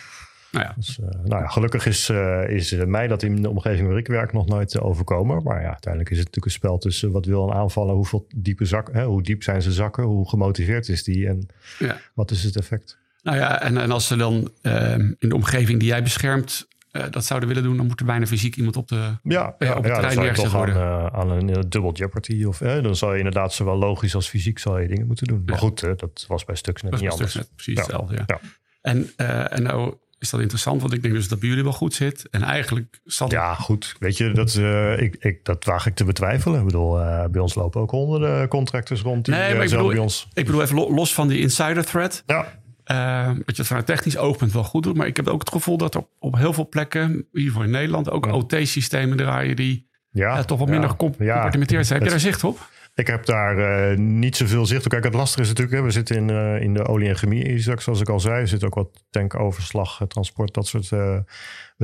Nou 0.54 0.66
ja. 0.66 0.72
Dus, 0.76 0.98
uh, 0.98 1.06
nou 1.24 1.42
ja, 1.42 1.48
gelukkig 1.48 1.86
is, 1.86 2.08
uh, 2.10 2.48
is 2.48 2.74
mij 2.86 3.06
dat 3.06 3.22
in 3.22 3.42
de 3.42 3.50
omgeving 3.50 3.88
waar 3.88 3.96
ik 3.96 4.06
werk 4.06 4.32
nog 4.32 4.46
nooit 4.46 4.74
uh, 4.74 4.84
overkomen. 4.84 5.42
Maar 5.42 5.60
ja, 5.60 5.68
uiteindelijk 5.68 6.10
is 6.10 6.18
het 6.18 6.26
natuurlijk 6.26 6.54
een 6.54 6.60
spel 6.60 6.78
tussen 6.78 7.12
wat 7.12 7.26
wil 7.26 7.48
een 7.48 7.54
aanvallen, 7.54 7.94
hoeveel 7.94 8.26
diepe 8.36 8.64
zak, 8.64 8.88
hè, 8.92 9.04
hoe 9.04 9.22
diep 9.22 9.42
zijn 9.42 9.62
ze 9.62 9.72
zakken, 9.72 10.04
hoe 10.04 10.28
gemotiveerd 10.28 10.88
is 10.88 11.04
die 11.04 11.28
en 11.28 11.48
ja. 11.78 11.96
wat 12.14 12.30
is 12.30 12.44
het 12.44 12.56
effect. 12.56 12.98
Nou 13.24 13.36
ja, 13.38 13.62
en, 13.62 13.76
en 13.76 13.90
als 13.90 14.06
ze 14.06 14.16
dan 14.16 14.50
uh, 14.62 14.92
in 14.94 15.16
de 15.18 15.34
omgeving 15.34 15.78
die 15.78 15.88
jij 15.88 16.02
beschermt 16.02 16.68
uh, 16.92 17.02
dat 17.10 17.24
zouden 17.24 17.48
willen 17.48 17.62
doen, 17.64 17.76
dan 17.76 17.86
moet 17.86 18.00
er 18.00 18.06
bijna 18.06 18.26
fysiek 18.26 18.56
iemand 18.56 18.76
op 18.76 18.88
de 18.88 19.18
ja, 19.22 19.54
ja, 19.58 19.74
op 19.76 19.82
het 19.82 19.86
ja, 19.86 19.94
terrein 19.94 20.18
neergezet 20.18 20.50
worden. 20.50 20.74
Aan, 20.76 21.04
uh, 21.04 21.20
aan 21.20 21.30
een 21.30 21.64
dubbel 21.68 21.92
jeopardy 21.92 22.44
of 22.44 22.58
dan 22.58 22.96
zou 22.96 23.12
je 23.12 23.18
inderdaad 23.18 23.52
zowel 23.52 23.76
logisch 23.76 24.14
als 24.14 24.28
fysiek 24.28 24.58
zou 24.58 24.82
je 24.82 24.88
dingen 24.88 25.06
moeten 25.06 25.26
doen. 25.26 25.42
Maar 25.46 25.58
goed, 25.58 25.80
dat 25.80 26.24
was 26.28 26.44
bij 26.44 26.54
Stuxnet 26.54 26.92
dat 26.92 27.00
niet 27.00 27.10
anders. 27.10 27.34
Net 27.34 27.50
precies 27.54 27.78
hetzelfde. 27.78 28.22
Ja. 28.26 28.40
En, 28.80 29.10
en 29.50 29.62
nou 29.62 29.94
is 30.24 30.30
dat 30.30 30.40
interessant, 30.40 30.80
want 30.80 30.92
ik 30.92 31.02
denk 31.02 31.14
dus 31.14 31.28
dat 31.28 31.38
bij 31.38 31.48
jullie 31.48 31.64
wel 31.64 31.72
goed 31.72 31.94
zit. 31.94 32.28
En 32.30 32.42
eigenlijk 32.42 33.00
zat 33.04 33.30
Ja, 33.30 33.54
goed. 33.54 33.96
Weet 33.98 34.16
je, 34.16 34.30
dat, 34.30 34.54
uh, 34.54 35.00
ik, 35.00 35.16
ik, 35.18 35.44
dat 35.44 35.64
waag 35.64 35.86
ik 35.86 35.94
te 35.94 36.04
betwijfelen. 36.04 36.58
Ik 36.58 36.66
bedoel, 36.66 37.00
uh, 37.00 37.24
bij 37.26 37.40
ons 37.40 37.54
lopen 37.54 37.80
ook 37.80 37.90
honderden 37.90 38.48
contractors 38.48 39.00
rond. 39.00 39.24
Die, 39.24 39.34
nee, 39.34 39.54
maar 39.54 39.64
ik 39.64 39.70
bedoel, 39.70 39.88
bij 39.88 39.98
ons... 39.98 40.28
ik 40.32 40.46
bedoel 40.46 40.62
even 40.62 40.76
los 40.76 41.14
van 41.14 41.28
die 41.28 41.40
insider 41.40 41.84
threat. 41.84 42.22
Ja. 42.26 42.62
Uh, 42.92 43.26
dat 43.26 43.36
je 43.36 43.54
het 43.56 43.66
vanuit 43.66 43.86
technisch 43.86 44.16
oogpunt 44.16 44.52
wel 44.52 44.64
goed 44.64 44.82
doet. 44.82 44.96
Maar 44.96 45.06
ik 45.06 45.16
heb 45.16 45.28
ook 45.28 45.40
het 45.40 45.50
gevoel 45.50 45.76
dat 45.76 45.94
er 45.94 46.00
op, 46.00 46.08
op 46.18 46.36
heel 46.36 46.52
veel 46.52 46.68
plekken, 46.68 47.26
geval 47.32 47.62
in 47.62 47.70
Nederland, 47.70 48.10
ook 48.10 48.24
ja. 48.24 48.32
OT-systemen 48.32 49.16
draaien 49.16 49.56
die 49.56 49.88
ja, 50.10 50.38
uh, 50.38 50.44
toch 50.44 50.58
wat 50.58 50.68
minder 50.68 50.90
gecompartimenteerd 50.90 51.86
zijn. 51.86 51.98
Heb 51.98 52.08
je 52.08 52.14
daar 52.14 52.24
zicht 52.24 52.44
op? 52.44 52.68
Ik 52.94 53.06
heb 53.06 53.26
daar 53.26 53.90
uh, 53.92 53.98
niet 53.98 54.36
zoveel 54.36 54.66
zicht 54.66 54.84
op. 54.84 54.90
Kijk, 54.90 55.04
het 55.04 55.14
lastige 55.14 55.42
is 55.42 55.48
natuurlijk, 55.48 55.76
hè, 55.76 55.82
we 55.82 55.90
zitten 55.90 56.16
in, 56.16 56.28
uh, 56.28 56.62
in 56.62 56.74
de 56.74 56.86
olie- 56.86 57.08
en 57.08 57.16
chemie, 57.16 57.58
zoals 57.58 58.00
ik 58.00 58.08
al 58.08 58.20
zei. 58.20 58.40
Er 58.40 58.48
zit 58.48 58.64
ook 58.64 58.74
wat 58.74 59.04
tankoverslag, 59.10 60.00
transport, 60.08 60.54
dat 60.54 60.66
soort 60.66 60.90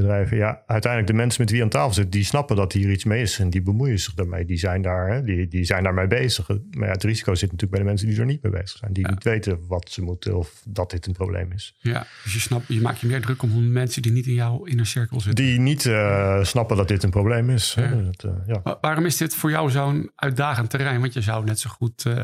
bedrijven. 0.01 0.37
Ja, 0.37 0.63
uiteindelijk 0.67 1.13
de 1.13 1.19
mensen 1.19 1.43
met 1.43 1.51
wie 1.51 1.63
aan 1.63 1.69
tafel 1.69 1.93
zitten, 1.93 2.13
die 2.13 2.25
snappen 2.25 2.57
dat 2.57 2.73
hier 2.73 2.91
iets 2.91 3.05
mee 3.05 3.23
is. 3.23 3.39
En 3.39 3.51
die 3.51 3.63
bemoeien 3.63 3.99
zich 3.99 4.15
daarmee. 4.15 4.45
Die 4.45 4.57
zijn, 4.57 4.83
daar, 4.83 5.09
hè, 5.09 5.25
die, 5.25 5.49
die 5.49 5.65
zijn 5.65 5.83
daarmee 5.83 6.07
bezig. 6.07 6.49
Maar 6.49 6.87
ja, 6.87 6.93
het 6.93 7.05
risico 7.05 7.35
zit 7.35 7.53
natuurlijk 7.53 7.71
bij 7.71 7.81
de 7.81 7.87
mensen 7.87 8.09
die 8.09 8.19
er 8.19 8.25
niet 8.25 8.43
mee 8.43 8.53
bezig 8.53 8.79
zijn. 8.79 8.93
Die 8.93 9.05
ja. 9.05 9.11
niet 9.11 9.25
weten 9.25 9.59
wat 9.67 9.91
ze 9.91 10.03
moeten 10.03 10.37
of 10.37 10.63
dat 10.67 10.91
dit 10.91 11.07
een 11.07 11.13
probleem 11.13 11.53
is. 11.53 11.75
Ja, 11.79 12.07
dus 12.25 12.33
je, 12.33 12.41
snapt, 12.41 12.65
je 12.69 12.81
maakt 12.81 13.01
je 13.01 13.07
meer 13.07 13.21
druk 13.21 13.43
om 13.43 13.73
mensen 13.73 14.03
die 14.03 14.13
niet 14.13 14.27
in 14.27 14.35
jouw 14.35 14.65
inner 14.65 14.87
cirkel 14.87 15.21
zitten. 15.21 15.45
Die 15.45 15.59
niet 15.59 15.85
uh, 15.85 16.45
snappen 16.45 16.77
dat 16.77 16.89
dit 16.89 17.03
een 17.03 17.11
probleem 17.11 17.51
is. 17.51 17.75
Ja. 17.79 17.89
Dat, 17.89 18.25
uh, 18.25 18.33
ja. 18.47 18.79
waarom 18.81 19.07
is 19.07 19.17
dit 19.17 19.35
voor 19.35 19.51
jou 19.51 19.71
zo'n 19.71 20.11
uitdagend 20.15 20.71
terrein? 20.71 21.01
Want 21.01 21.13
je 21.13 21.21
zou 21.21 21.45
net 21.45 21.59
zo 21.59 21.71
goed 21.71 22.05
uh, 22.07 22.15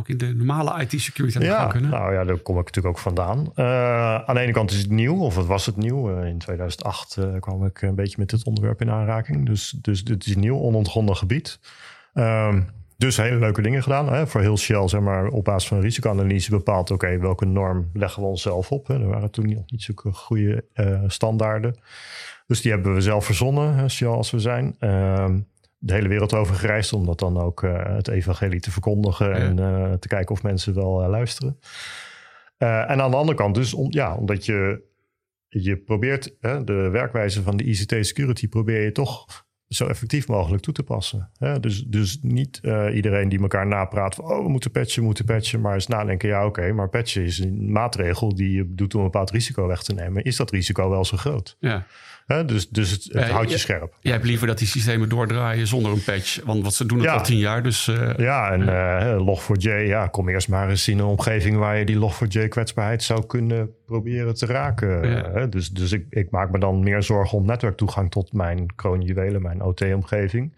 ook 0.00 0.08
in 0.08 0.18
de 0.18 0.34
normale 0.34 0.82
IT-security 0.82 1.36
aan 1.36 1.42
de 1.42 1.48
ja, 1.48 1.66
kunnen. 1.66 1.90
Nou 1.90 2.12
ja, 2.14 2.24
daar 2.24 2.36
kom 2.36 2.58
ik 2.58 2.64
natuurlijk 2.64 2.96
ook 2.96 3.02
vandaan. 3.02 3.38
aan 4.26 4.34
de 4.34 4.40
ene 4.40 4.52
kant 4.52 4.70
is 4.70 4.78
het 4.78 4.90
nieuw, 4.90 5.16
of 5.16 5.36
het 5.36 5.46
was 5.46 5.66
het 5.66 5.76
nieuw. 5.76 6.22
in 6.22 6.38
2008 6.38 7.18
kwam 7.40 7.64
ik 7.64 7.82
een 7.82 7.94
beetje 7.94 8.16
met 8.18 8.30
dit 8.30 8.44
onderwerp 8.44 8.80
in 8.80 8.90
aanraking. 8.90 9.46
Dus, 9.46 9.76
dus 9.80 10.04
dit 10.04 10.26
is 10.26 10.34
een 10.34 10.40
nieuw 10.40 10.58
onontgonnen 10.58 11.16
gebied. 11.16 11.58
Um, 12.14 12.68
dus 12.96 13.16
hele 13.16 13.38
leuke 13.38 13.62
dingen 13.62 13.82
gedaan. 13.82 14.12
Hè? 14.12 14.26
Voor 14.26 14.40
heel 14.40 14.58
Shell, 14.58 14.88
zeg 14.88 15.00
maar, 15.00 15.26
op 15.26 15.44
basis 15.44 15.68
van 15.68 15.80
risicoanalyse 15.80 16.50
bepaald... 16.50 16.90
oké, 16.90 17.04
okay, 17.04 17.20
welke 17.20 17.44
norm 17.44 17.90
leggen 17.92 18.22
we 18.22 18.28
onszelf 18.28 18.72
op? 18.72 18.86
Hè? 18.86 18.94
Er 18.94 19.08
waren 19.08 19.30
toen 19.30 19.54
nog 19.54 19.70
niet 19.70 19.82
zulke 19.82 20.12
goede 20.12 20.64
standaarden. 21.06 21.76
Dus 22.46 22.60
die 22.60 22.72
hebben 22.72 22.94
we 22.94 23.00
zelf 23.00 23.24
verzonnen, 23.24 23.74
hè, 23.74 23.88
Shell 23.88 24.08
als 24.08 24.30
we 24.30 24.38
zijn. 24.38 24.76
Um, 24.80 25.46
de 25.82 25.92
hele 25.94 26.08
wereld 26.08 26.34
over 26.34 26.54
gereisd 26.54 26.92
om 26.92 27.06
dat 27.06 27.18
dan 27.18 27.38
ook 27.38 27.62
uh, 27.62 27.94
het 27.96 28.08
evangelie 28.08 28.60
te 28.60 28.70
verkondigen... 28.70 29.28
Ja. 29.28 29.34
en 29.34 29.58
uh, 29.58 29.92
te 29.92 30.08
kijken 30.08 30.34
of 30.34 30.42
mensen 30.42 30.74
wel 30.74 31.08
luisteren. 31.08 31.58
en 32.58 33.00
aan 33.00 33.10
de 33.10 33.16
andere 33.16 33.36
kant 33.36 33.54
dus, 33.54 33.74
om, 33.74 33.86
ja, 33.90 34.14
omdat 34.14 34.44
je 34.44 34.88
je 35.48 35.76
probeert 35.76 36.36
hè, 36.40 36.64
de 36.64 36.72
werkwijze 36.72 37.42
van 37.42 37.56
de 37.56 37.64
ICT 37.64 38.06
security 38.06 38.48
probeer 38.48 38.82
je 38.82 38.92
toch 38.92 39.26
zo 39.68 39.86
effectief 39.86 40.28
mogelijk 40.28 40.62
toe 40.62 40.74
te 40.74 40.82
passen. 40.82 41.30
Hè? 41.38 41.60
Dus, 41.60 41.84
dus 41.84 42.18
niet 42.22 42.60
iedereen 42.92 43.28
die 43.28 43.40
elkaar 43.40 43.66
napraat 43.66 44.14
van 44.14 44.24
oh, 44.24 44.42
we 44.42 44.48
moeten 44.48 44.70
patchen, 44.70 45.00
we 45.00 45.06
moeten 45.06 45.24
patchen, 45.24 45.60
maar 45.60 45.74
eens 45.74 45.86
nadenken, 45.86 46.28
ja 46.28 46.46
oké, 46.46 46.60
okay, 46.60 46.70
maar 46.70 46.88
patchen 46.88 47.22
is 47.22 47.38
een 47.38 47.72
maatregel 47.72 48.34
die 48.34 48.52
je 48.52 48.74
doet 48.74 48.94
om 48.94 49.00
een 49.00 49.06
bepaald 49.06 49.30
risico 49.30 49.66
weg 49.66 49.82
te 49.82 49.94
nemen. 49.94 50.24
Is 50.24 50.36
dat 50.36 50.50
risico 50.50 50.90
wel 50.90 51.04
zo 51.04 51.16
groot? 51.16 51.56
Ja. 51.58 51.86
Dus, 52.46 52.68
dus 52.68 52.90
het, 52.90 53.04
het 53.04 53.14
uh, 53.14 53.30
houdt 53.30 53.50
je 53.50 53.58
scherp. 53.58 53.96
Jij 54.00 54.12
hebt 54.12 54.24
liever 54.24 54.46
dat 54.46 54.58
die 54.58 54.66
systemen 54.66 55.08
doordraaien 55.08 55.66
zonder 55.66 55.92
een 55.92 56.04
patch, 56.04 56.40
want 56.44 56.62
wat 56.62 56.74
ze 56.74 56.86
doen 56.86 56.98
het 56.98 57.06
ja. 57.06 57.14
al 57.14 57.22
tien 57.22 57.38
jaar. 57.38 57.62
Dus, 57.62 57.86
uh, 57.86 58.10
ja, 58.16 58.50
en 58.50 58.60
uh, 58.60 59.38
Log4j, 59.38 59.86
ja, 59.86 60.06
kom 60.06 60.28
eerst 60.28 60.48
maar 60.48 60.68
eens 60.68 60.88
in 60.88 60.98
een 60.98 61.04
omgeving 61.04 61.56
waar 61.56 61.78
je 61.78 61.84
die 61.84 61.98
Log4j 61.98 62.48
kwetsbaarheid 62.48 63.02
zou 63.02 63.26
kunnen 63.26 63.70
proberen 63.86 64.34
te 64.34 64.46
raken. 64.46 65.10
Ja. 65.10 65.46
Dus, 65.46 65.70
dus 65.70 65.92
ik, 65.92 66.06
ik 66.10 66.30
maak 66.30 66.50
me 66.50 66.58
dan 66.58 66.82
meer 66.82 67.02
zorgen 67.02 67.38
om 67.38 67.46
netwerktoegang 67.46 68.10
tot 68.10 68.32
mijn 68.32 68.74
kroonjuwelen, 68.74 69.42
mijn 69.42 69.62
OT-omgeving. 69.62 70.52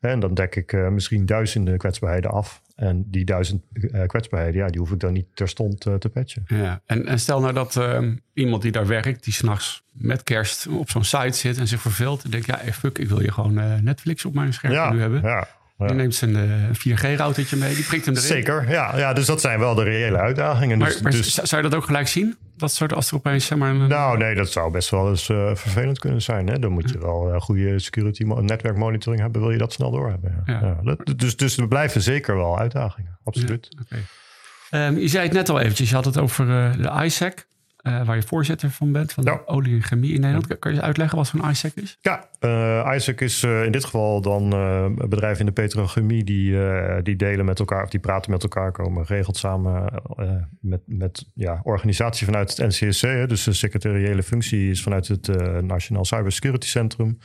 En 0.00 0.20
dan 0.20 0.34
dek 0.34 0.56
ik 0.56 0.72
uh, 0.72 0.88
misschien 0.88 1.26
duizenden 1.26 1.78
kwetsbaarheden 1.78 2.30
af. 2.30 2.62
En 2.74 3.04
die 3.10 3.24
duizend 3.24 3.62
uh, 3.72 4.06
kwetsbaarheden, 4.06 4.60
ja, 4.60 4.66
die 4.66 4.80
hoef 4.80 4.92
ik 4.92 5.00
dan 5.00 5.12
niet 5.12 5.26
terstond 5.34 5.86
uh, 5.86 5.94
te 5.94 6.08
patchen. 6.08 6.42
Ja. 6.46 6.80
En, 6.86 7.06
en 7.06 7.20
stel 7.20 7.40
nou 7.40 7.52
dat 7.52 7.76
ehm, 7.76 8.16
iemand 8.32 8.62
die 8.62 8.72
daar 8.72 8.86
werkt, 8.86 9.24
die 9.24 9.32
s'nachts 9.32 9.84
met 9.92 10.22
kerst 10.22 10.66
op 10.66 10.90
zo'n 10.90 11.04
site 11.04 11.36
zit 11.36 11.58
en 11.58 11.68
zich 11.68 11.80
verveelt. 11.80 12.24
En 12.24 12.30
denkt, 12.30 12.46
ja, 12.46 12.58
hey, 12.60 12.72
fuck, 12.72 12.98
ik 12.98 13.08
wil 13.08 13.22
je 13.22 13.32
gewoon 13.32 13.84
Netflix 13.84 14.24
op 14.24 14.34
mijn 14.34 14.52
scherm 14.52 14.72
ja, 14.72 14.92
nu 14.92 15.00
hebben. 15.00 15.22
Ja. 15.22 15.48
Ja. 15.78 15.86
Die 15.86 15.96
neemt 15.96 16.14
zijn 16.14 16.30
uh, 16.30 16.96
4G-routertje 16.96 17.56
mee, 17.56 17.74
die 17.74 17.84
prikt 17.84 18.04
hem 18.04 18.14
erin. 18.14 18.26
Zeker, 18.28 18.70
ja, 18.70 18.96
ja. 18.96 19.12
Dus 19.12 19.26
dat 19.26 19.40
zijn 19.40 19.58
wel 19.58 19.74
de 19.74 19.82
reële 19.82 20.18
uitdagingen. 20.18 20.78
Maar, 20.78 20.88
dus, 20.88 21.00
maar 21.00 21.12
dus... 21.12 21.34
zou 21.34 21.62
je 21.62 21.68
dat 21.68 21.78
ook 21.78 21.84
gelijk 21.84 22.08
zien? 22.08 22.36
Dat 22.56 22.72
soort 22.72 22.92
als 22.92 23.10
er 23.10 23.16
opeens 23.16 23.46
zeg 23.46 23.58
maar... 23.58 23.70
Een... 23.70 23.88
Nou, 23.88 24.18
nee, 24.18 24.34
dat 24.34 24.52
zou 24.52 24.70
best 24.70 24.90
wel 24.90 25.08
eens 25.08 25.28
uh, 25.28 25.54
vervelend 25.54 25.98
kunnen 25.98 26.22
zijn. 26.22 26.46
Hè? 26.46 26.58
Dan 26.58 26.72
moet 26.72 26.90
je 26.90 26.98
wel 26.98 27.34
uh, 27.34 27.40
goede 27.40 27.78
security 27.78 28.24
netwerkmonitoring 28.24 29.22
hebben, 29.22 29.40
wil 29.40 29.50
je 29.50 29.58
dat 29.58 29.72
snel 29.72 29.90
doorhebben. 29.90 30.42
Ja. 30.46 30.52
Ja. 30.60 30.76
Ja. 30.82 30.94
Dat, 30.94 31.18
dus, 31.18 31.36
dus 31.36 31.56
er 31.56 31.68
blijven 31.68 32.02
zeker 32.02 32.36
wel 32.36 32.58
uitdagingen, 32.58 33.18
absoluut. 33.24 33.68
Okay. 33.82 34.86
Um, 34.88 34.98
je 34.98 35.08
zei 35.08 35.24
het 35.24 35.32
net 35.32 35.48
al 35.48 35.60
eventjes, 35.60 35.88
je 35.88 35.94
had 35.94 36.04
het 36.04 36.18
over 36.18 36.46
de 36.46 37.02
ISAC. 37.04 37.46
Eh, 37.84 38.06
waar 38.06 38.16
je 38.16 38.22
voorzitter 38.22 38.70
van 38.70 38.92
bent, 38.92 39.12
van 39.12 39.24
Ja. 39.24 39.32
de 39.32 39.46
olie 39.46 39.74
en 39.74 39.82
chemie 39.82 40.12
in 40.14 40.20
Nederland. 40.20 40.58
Kan 40.58 40.70
je 40.70 40.76
eens 40.76 40.86
uitleggen 40.86 41.18
wat 41.18 41.26
zo'n 41.26 41.50
ISEC 41.50 41.74
is? 41.74 41.98
Ja, 42.00 42.28
eh, 42.38 42.92
Isaac 42.94 43.20
is 43.20 43.42
eh, 43.42 43.64
in 43.64 43.72
dit 43.72 43.84
geval 43.84 44.20
dan 44.20 44.48
bedrijven 45.08 45.40
in 45.40 45.46
de 45.46 45.52
petrochemie 45.52 46.24
die, 46.24 46.56
die 47.02 47.16
delen 47.16 47.44
met 47.44 47.58
elkaar, 47.58 47.82
of 47.82 47.90
die 47.90 48.00
praten 48.00 48.30
met 48.30 48.42
elkaar, 48.42 48.72
komen 48.72 49.06
geregeld 49.06 49.36
samen 49.36 50.02
met, 50.60 50.80
met 50.86 51.26
ja, 51.34 51.60
organisatie 51.62 52.26
vanuit 52.26 52.56
het 52.56 52.66
NCSC. 52.66 53.02
Hè, 53.02 53.26
dus 53.26 53.44
de 53.44 53.52
secretariële 53.52 54.22
functie 54.22 54.70
is 54.70 54.82
vanuit 54.82 55.08
het 55.08 55.28
Nationaal 55.62 56.04
Cybersecurity 56.04 56.66
Centrum. 56.66 57.18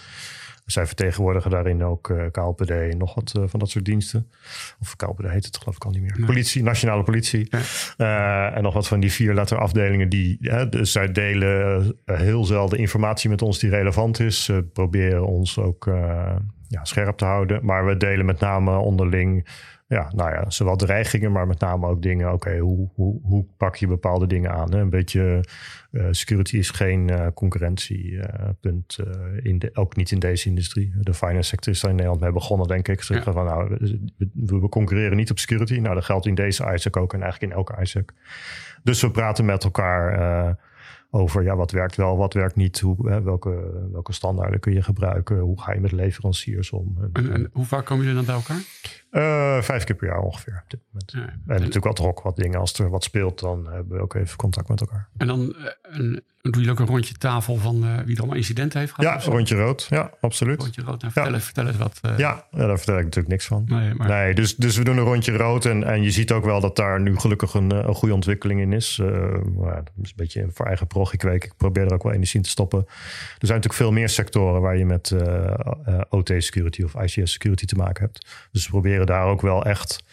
Zij 0.71 0.85
vertegenwoordigen 0.85 1.51
daarin 1.51 1.83
ook 1.83 2.09
eh, 2.09 2.25
KLPD 2.31 2.69
en 2.69 2.97
nog 2.97 3.15
wat 3.15 3.33
eh, 3.35 3.43
van 3.45 3.59
dat 3.59 3.69
soort 3.69 3.85
diensten. 3.85 4.31
Of 4.79 4.95
KLPD 4.95 5.29
heet 5.29 5.45
het 5.45 5.57
geloof 5.57 5.75
ik 5.75 5.85
al 5.85 5.91
niet 5.91 6.01
meer. 6.01 6.25
Politie, 6.25 6.63
Nationale 6.63 7.03
Politie. 7.03 7.47
Ja. 7.49 7.59
Eh, 7.97 8.57
en 8.57 8.63
nog 8.63 8.73
wat 8.73 8.87
van 8.87 8.99
die 8.99 9.11
vier 9.11 9.33
letter 9.33 9.57
afdelingen 9.57 10.09
die, 10.09 10.37
dus 10.69 10.91
zij 10.91 11.11
delen 11.11 11.95
heel 12.05 12.45
zelden 12.45 12.79
informatie 12.79 13.29
met 13.29 13.41
ons 13.41 13.59
die 13.59 13.69
relevant 13.69 14.19
is. 14.19 14.43
Ze 14.43 14.65
proberen 14.73 15.25
ons 15.25 15.57
ook 15.57 15.85
ja, 16.67 16.85
scherp 16.85 17.17
te 17.17 17.25
houden. 17.25 17.65
Maar 17.65 17.85
we 17.85 17.97
delen 17.97 18.25
met 18.25 18.39
name 18.39 18.77
onderling, 18.77 19.47
ja, 19.89 20.11
nou 20.15 20.31
ja, 20.31 20.49
zowel 20.49 20.75
dreigingen, 20.75 21.31
maar 21.31 21.47
met 21.47 21.59
name 21.59 21.87
ook 21.87 22.01
dingen. 22.01 22.33
Oké, 22.33 22.57
hoe, 22.57 22.89
hoe, 22.93 23.19
hoe 23.23 23.45
pak 23.57 23.75
je 23.75 23.87
bepaalde 23.87 24.27
dingen 24.27 24.51
aan? 24.51 24.71
Hè? 24.71 24.79
Een 24.79 24.89
beetje 24.89 25.43
eh, 25.91 26.07
security 26.11 26.57
is 26.57 26.69
geen 26.69 27.09
eh, 27.09 27.27
concurrentiepunt, 27.33 28.97
eh, 28.97 29.45
in 29.45 29.59
de, 29.59 29.69
ook 29.73 29.95
niet 29.95 30.11
in 30.11 30.19
deze 30.19 30.49
industrie. 30.49 30.93
De 30.99 31.13
finance 31.13 31.49
sector 31.49 31.73
is 31.73 31.79
daar 31.79 31.89
in 31.89 31.95
Nederland 31.95 32.21
mee 32.21 32.31
begonnen, 32.31 32.67
denk 32.67 32.87
ik. 32.87 33.01
Ze 33.01 33.13
zeggen 33.13 33.33
van, 33.33 33.45
nou, 33.45 33.77
we, 34.17 34.59
we 34.59 34.69
concurreren 34.69 35.17
niet 35.17 35.31
op 35.31 35.39
security. 35.39 35.79
Nou, 35.79 35.95
dat 35.95 36.05
geldt 36.05 36.25
in 36.25 36.35
deze 36.35 36.73
ISAC 36.73 36.97
ook 36.97 37.13
en 37.13 37.21
eigenlijk 37.21 37.51
in 37.51 37.57
elke 37.57 37.81
ISAC. 37.81 38.13
Dus 38.83 39.01
we 39.01 39.11
praten 39.11 39.45
met 39.45 39.63
elkaar 39.63 40.57
over 41.11 41.43
ja, 41.43 41.55
wat 41.55 41.71
werkt 41.71 41.95
wel, 41.95 42.17
wat 42.17 42.33
werkt 42.33 42.55
niet. 42.55 42.79
Hoe, 42.79 43.09
hè, 43.09 43.21
welke, 43.21 43.87
welke 43.91 44.13
standaarden 44.13 44.59
kun 44.59 44.73
je 44.73 44.81
gebruiken? 44.81 45.39
Hoe 45.39 45.61
ga 45.61 45.73
je 45.73 45.79
met 45.79 45.91
leveranciers 45.91 46.71
om? 46.71 47.09
En, 47.13 47.31
en 47.33 47.49
hoe 47.53 47.65
vaak 47.65 47.85
komen 47.85 48.05
jullie 48.05 48.25
dan 48.25 48.25
bij 48.25 48.35
elkaar? 48.35 48.61
Eh, 49.11 49.61
vijf 49.61 49.83
keer 49.83 49.95
per 49.95 50.07
jaar 50.07 50.19
ongeveer 50.19 50.61
op 50.63 50.69
dit 50.69 50.79
moment. 50.91 51.11
Ja. 51.11 51.19
En 51.53 51.59
natuurlijk 51.59 51.85
wat 51.85 51.99
rok, 51.99 52.21
wat 52.21 52.35
dingen. 52.35 52.59
Als 52.59 52.73
er 52.73 52.89
wat 52.89 53.03
speelt, 53.03 53.39
dan 53.39 53.67
hebben 53.71 53.97
we 53.97 54.03
ook 54.03 54.13
even 54.13 54.37
contact 54.37 54.69
met 54.69 54.81
elkaar. 54.81 55.07
En 55.17 55.27
dan 55.27 55.55
eh, 55.55 55.65
een, 55.81 56.23
doen 56.41 56.51
jullie 56.53 56.71
ook 56.71 56.79
een 56.79 56.85
rondje 56.85 57.13
tafel 57.13 57.55
van 57.55 57.83
eh, 57.83 57.97
wie 58.05 58.13
er 58.13 58.19
allemaal 58.19 58.37
incidenten 58.37 58.79
heeft 58.79 58.93
gehad? 58.93 59.23
Ja, 59.23 59.31
rondje 59.31 59.55
rood. 59.55 59.87
Ja, 59.89 60.11
absoluut. 60.21 60.61
Rondje 60.61 60.81
rood. 60.81 61.01
Nou, 61.01 61.13
vertel, 61.13 61.33
eens, 61.33 61.43
vertel 61.43 61.67
eens 61.67 61.77
wat. 61.77 61.99
eh, 62.01 62.17
Ja, 62.17 62.45
ja, 62.51 62.67
daar 62.67 62.77
vertel 62.77 62.97
ik 62.97 63.03
natuurlijk 63.03 63.27
niks 63.33 63.45
van. 63.45 63.63
Nee, 63.67 63.93
maar 63.93 64.07
Nee, 64.07 64.33
dus, 64.33 64.55
dus 64.55 64.77
we 64.77 64.83
doen 64.83 64.97
een 64.97 65.03
rondje 65.03 65.37
rood. 65.37 65.65
En, 65.65 65.83
en 65.83 66.03
je 66.03 66.11
ziet 66.11 66.31
ook 66.31 66.45
wel 66.45 66.59
dat 66.61 66.75
daar 66.75 67.01
nu 67.01 67.17
gelukkig 67.17 67.53
een, 67.53 67.71
een 67.87 67.95
goede 67.95 68.13
ontwikkeling 68.13 68.61
in 68.61 68.73
is. 68.73 68.99
Eh, 69.01 69.07
maar 69.55 69.75
dat 69.75 69.91
is 70.01 70.09
een 70.09 70.13
beetje 70.15 70.47
voor 70.53 70.65
eigen 70.65 70.87
prog. 70.87 71.13
Ik, 71.13 71.21
weet, 71.21 71.43
ik 71.43 71.53
probeer 71.57 71.85
er 71.85 71.93
ook 71.93 72.03
wel 72.03 72.13
energie 72.13 72.35
in 72.37 72.43
te 72.43 72.49
stoppen. 72.49 72.79
Er 72.87 73.47
zijn 73.47 73.59
natuurlijk 73.59 73.73
veel 73.73 73.91
meer 73.91 74.09
sectoren 74.09 74.61
waar 74.61 74.77
je 74.77 74.85
met 74.85 75.11
eh, 75.11 75.45
eh, 75.85 76.01
OT-security 76.09 76.83
of 76.83 76.93
ICS-security 76.95 77.65
te 77.65 77.75
maken 77.75 78.03
hebt. 78.03 78.47
Dus 78.51 78.63
we 78.65 78.69
proberen 78.71 78.98
daar 79.05 79.25
ook 79.25 79.41
wel 79.41 79.65
echt 79.65 80.03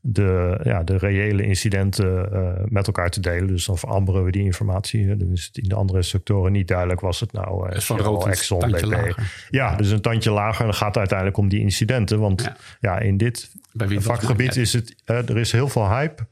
de, 0.00 0.60
ja, 0.62 0.82
de 0.82 0.96
reële 0.96 1.42
incidenten 1.42 2.32
eh, 2.32 2.64
met 2.64 2.86
elkaar 2.86 3.10
te 3.10 3.20
delen. 3.20 3.46
Dus 3.46 3.66
dan 3.66 3.78
veramberen 3.78 4.24
we 4.24 4.30
die 4.30 4.42
informatie. 4.42 5.16
Dan 5.16 5.32
is 5.32 5.44
het 5.44 5.58
in 5.58 5.68
de 5.68 5.74
andere 5.74 6.02
sectoren 6.02 6.52
niet 6.52 6.68
duidelijk. 6.68 7.00
Was 7.00 7.20
het 7.20 7.32
nou 7.32 7.72
is 7.72 7.86
van 7.86 7.98
rood 7.98 8.26
Exxon, 8.26 8.70
BP? 8.70 9.18
Ja, 9.50 9.76
dus 9.76 9.90
een 9.90 10.00
tandje 10.00 10.30
lager. 10.30 10.60
En 10.60 10.66
dan 10.66 10.74
gaat 10.74 10.88
het 10.88 10.96
uiteindelijk 10.96 11.38
om 11.38 11.48
die 11.48 11.60
incidenten. 11.60 12.20
Want 12.20 12.42
Ja. 12.42 12.56
ja, 12.80 12.98
in 12.98 13.16
dit 13.16 13.50
vakgebied 13.96 14.56
is 14.56 14.72
het, 14.72 14.94
eh, 15.04 15.28
er 15.28 15.38
is 15.38 15.52
heel 15.52 15.68
veel 15.68 15.88
hype 15.88 16.26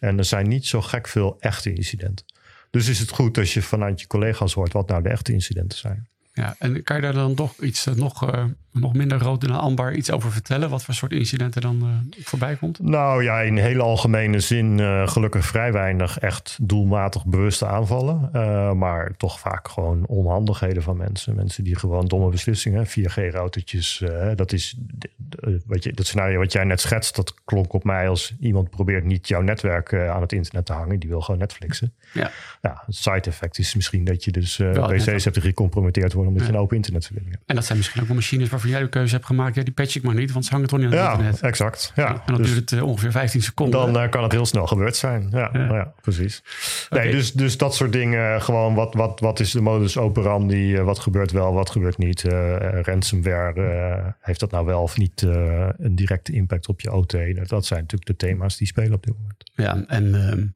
en 0.00 0.18
er 0.18 0.24
zijn 0.24 0.48
niet 0.48 0.66
zo 0.66 0.80
gek 0.80 1.08
veel 1.08 1.36
echte 1.40 1.72
incidenten. 1.72 2.26
Dus 2.70 2.88
is 2.88 2.98
het 2.98 3.10
goed 3.10 3.38
als 3.38 3.54
je 3.54 3.62
vanuit 3.62 4.00
je 4.00 4.06
collega's 4.06 4.52
hoort 4.52 4.72
wat 4.72 4.88
nou 4.88 5.02
de 5.02 5.08
echte 5.08 5.32
incidenten 5.32 5.78
zijn. 5.78 6.08
Ja, 6.40 6.54
en 6.58 6.82
kan 6.82 6.96
je 6.96 7.02
daar 7.02 7.12
dan 7.12 7.34
toch 7.34 7.54
iets 7.60 7.86
eh, 7.86 7.94
nog, 7.94 8.30
eh, 8.30 8.44
nog 8.72 8.94
minder 8.94 9.18
rood 9.18 9.40
dan 9.40 9.50
ambar 9.60 9.94
iets 9.94 10.10
over 10.10 10.32
vertellen? 10.32 10.70
Wat 10.70 10.84
voor 10.84 10.94
soort 10.94 11.12
incidenten 11.12 11.60
dan 11.62 11.80
eh, 11.82 12.22
voorbij 12.24 12.56
komt? 12.56 12.78
Nou 12.82 13.22
ja, 13.22 13.40
in 13.40 13.56
hele 13.56 13.82
algemene 13.82 14.40
zin 14.40 14.78
gelukkig 15.08 15.44
vrij 15.46 15.72
weinig 15.72 16.18
echt 16.18 16.58
doelmatig 16.62 17.26
bewuste 17.26 17.66
aanvallen. 17.66 18.30
Maar 18.78 19.12
toch 19.16 19.40
vaak 19.40 19.68
gewoon 19.68 20.06
onhandigheden 20.06 20.82
van 20.82 20.96
mensen. 20.96 21.34
Mensen 21.34 21.64
die 21.64 21.76
gewoon 21.76 22.06
domme 22.06 22.28
beslissingen, 22.30 22.86
4G-routertjes. 22.86 24.00
eh, 24.00 24.30
dat 24.34 24.52
is 24.52 24.76
wat 25.66 25.84
je, 25.84 25.92
dat 25.92 26.06
scenario 26.06 26.38
wat 26.38 26.52
jij 26.52 26.64
net 26.64 26.80
schetst, 26.80 27.16
dat 27.16 27.34
klonk 27.44 27.72
op 27.72 27.84
mij 27.84 28.08
als 28.08 28.34
iemand 28.40 28.70
probeert 28.70 29.04
niet 29.04 29.28
jouw 29.28 29.40
netwerk 29.40 29.94
aan 29.94 30.20
het 30.20 30.32
internet 30.32 30.66
te 30.66 30.72
hangen. 30.72 30.98
Die 30.98 31.08
wil 31.08 31.20
gewoon 31.20 31.40
Netflixen. 31.40 31.92
Ja, 32.12 32.30
Ja, 32.62 32.82
het 32.86 32.94
side 32.96 33.20
effect 33.20 33.58
is 33.58 33.74
misschien 33.74 34.04
dat 34.04 34.24
je 34.24 34.30
dus 34.32 34.58
net- 34.58 35.06
hebt 35.24 35.34
die 35.34 35.42
gecompromitteerd 35.42 36.12
worden 36.12 36.29
omdat 36.32 36.46
je 36.46 36.52
een 36.52 36.58
open 36.58 36.76
internetverbinding 36.76 37.34
hebt. 37.34 37.48
en 37.48 37.54
dat 37.54 37.64
zijn 37.64 37.78
misschien 37.78 38.00
ook 38.00 38.06
wel 38.06 38.16
machines 38.16 38.48
waarvan 38.48 38.70
jij 38.70 38.80
de 38.80 38.88
keuze 38.88 39.14
hebt 39.14 39.26
gemaakt. 39.26 39.54
Ja, 39.54 39.62
die 39.62 39.72
patch 39.74 39.96
ik 39.96 40.02
maar 40.02 40.14
niet, 40.14 40.32
want 40.32 40.44
ze 40.44 40.50
hangen 40.52 40.68
toch 40.68 40.78
niet 40.78 40.86
aan 40.88 40.92
het 40.94 41.02
Ja, 41.02 41.10
internet. 41.12 41.40
exact. 41.40 41.92
Ja, 41.94 42.08
en 42.08 42.20
dan 42.26 42.36
dus 42.36 42.46
duurt 42.46 42.70
het 42.70 42.78
eh, 42.80 42.86
ongeveer 42.86 43.10
15 43.10 43.42
seconden. 43.42 43.80
dan 43.92 44.02
eh, 44.02 44.10
kan 44.10 44.22
het 44.22 44.32
heel 44.32 44.46
snel 44.46 44.66
gebeurd 44.66 44.96
zijn. 44.96 45.28
Ja, 45.30 45.50
Ja. 45.52 45.64
ja. 45.74 45.92
precies. 46.00 46.42
Nee, 46.90 47.10
dus, 47.10 47.32
dus 47.32 47.56
dat 47.56 47.74
soort 47.74 47.92
dingen. 47.92 48.42
Gewoon 48.42 48.74
wat, 48.74 48.94
wat, 48.94 49.20
wat 49.20 49.40
is 49.40 49.50
de 49.50 49.60
modus 49.60 49.96
operandi? 49.96 50.74
eh, 50.76 50.84
wat 50.84 50.98
gebeurt 50.98 51.30
wel, 51.30 51.52
wat 51.52 51.70
gebeurt 51.70 51.98
niet? 51.98 52.24
Eh, 52.24 52.54
eh, 52.78 52.82
ransomware, 52.84 53.62
eh, 53.62 54.06
heeft 54.20 54.40
dat 54.40 54.50
nou 54.50 54.66
wel 54.66 54.82
of 54.82 54.96
niet 54.96 55.22
eh, 55.22 55.68
een 55.78 55.94
directe 55.94 56.32
impact 56.32 56.68
op 56.68 56.80
je 56.80 56.92
OT? 56.92 57.12
Nou, 57.12 57.46
Dat 57.46 57.66
zijn 57.66 57.80
natuurlijk 57.80 58.06
de 58.18 58.26
thema's 58.26 58.56
die 58.56 58.66
spelen 58.66 58.92
op 58.92 59.02
dit 59.04 59.14
moment. 59.18 59.50
Ja, 59.54 59.84
en 59.86 60.14
ehm, 60.28 60.46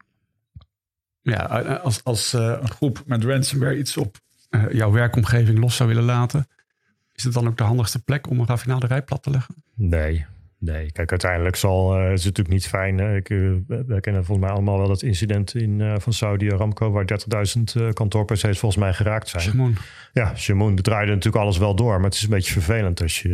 ja, 1.20 1.38
als, 1.82 2.04
als 2.04 2.32
eh, 2.34 2.56
een 2.60 2.70
groep 2.70 3.02
met 3.06 3.24
ransomware 3.24 3.78
iets 3.78 3.96
op 3.96 4.16
eh, 4.54 4.72
jouw 4.72 4.90
werkomgeving 4.90 5.58
los 5.58 5.76
zou 5.76 5.88
willen 5.88 6.04
laten, 6.04 6.48
is 7.12 7.24
het 7.24 7.32
dan 7.32 7.46
ook 7.46 7.56
de 7.56 7.64
handigste 7.64 8.02
plek 8.02 8.30
om 8.30 8.40
een 8.40 8.46
raffinaderij 8.46 9.02
plat 9.02 9.22
te 9.22 9.30
leggen? 9.30 9.54
Nee, 9.74 10.26
nee. 10.64 10.92
Kijk, 10.92 11.10
uiteindelijk 11.10 11.56
zal, 11.56 11.96
eh, 11.96 12.02
is 12.02 12.24
het 12.24 12.36
natuurlijk 12.36 12.48
niet 12.48 12.66
fijn. 12.66 12.98
hè. 12.98 13.16
Ik, 13.16 13.30
eh, 13.30 13.38
we 13.66 14.00
kennen 14.00 14.24
volgens 14.24 14.46
mij 14.46 14.56
allemaal 14.56 14.78
wel 14.78 14.88
dat 14.88 15.02
incident 15.02 15.54
in, 15.54 15.80
eh, 15.80 15.94
van 15.98 16.12
Saudi 16.12 16.52
Aramco... 16.52 16.90
waar 16.90 17.06
30.000 17.06 17.74
eh 17.76 17.88
kantoor-PC's 17.92 18.58
volgens 18.58 18.76
mij 18.76 18.92
geraakt 18.92 19.28
zijn. 19.28 19.42
Shimon. 19.42 19.76
Ja, 20.12 20.36
Shamoon 20.36 20.74
draaide 20.76 21.12
natuurlijk 21.12 21.42
alles 21.42 21.58
wel 21.58 21.74
door. 21.74 21.94
Maar 21.94 22.04
het 22.04 22.14
is 22.14 22.22
een 22.22 22.28
beetje 22.28 22.52
vervelend 22.52 23.02
als 23.02 23.22
je... 23.22 23.28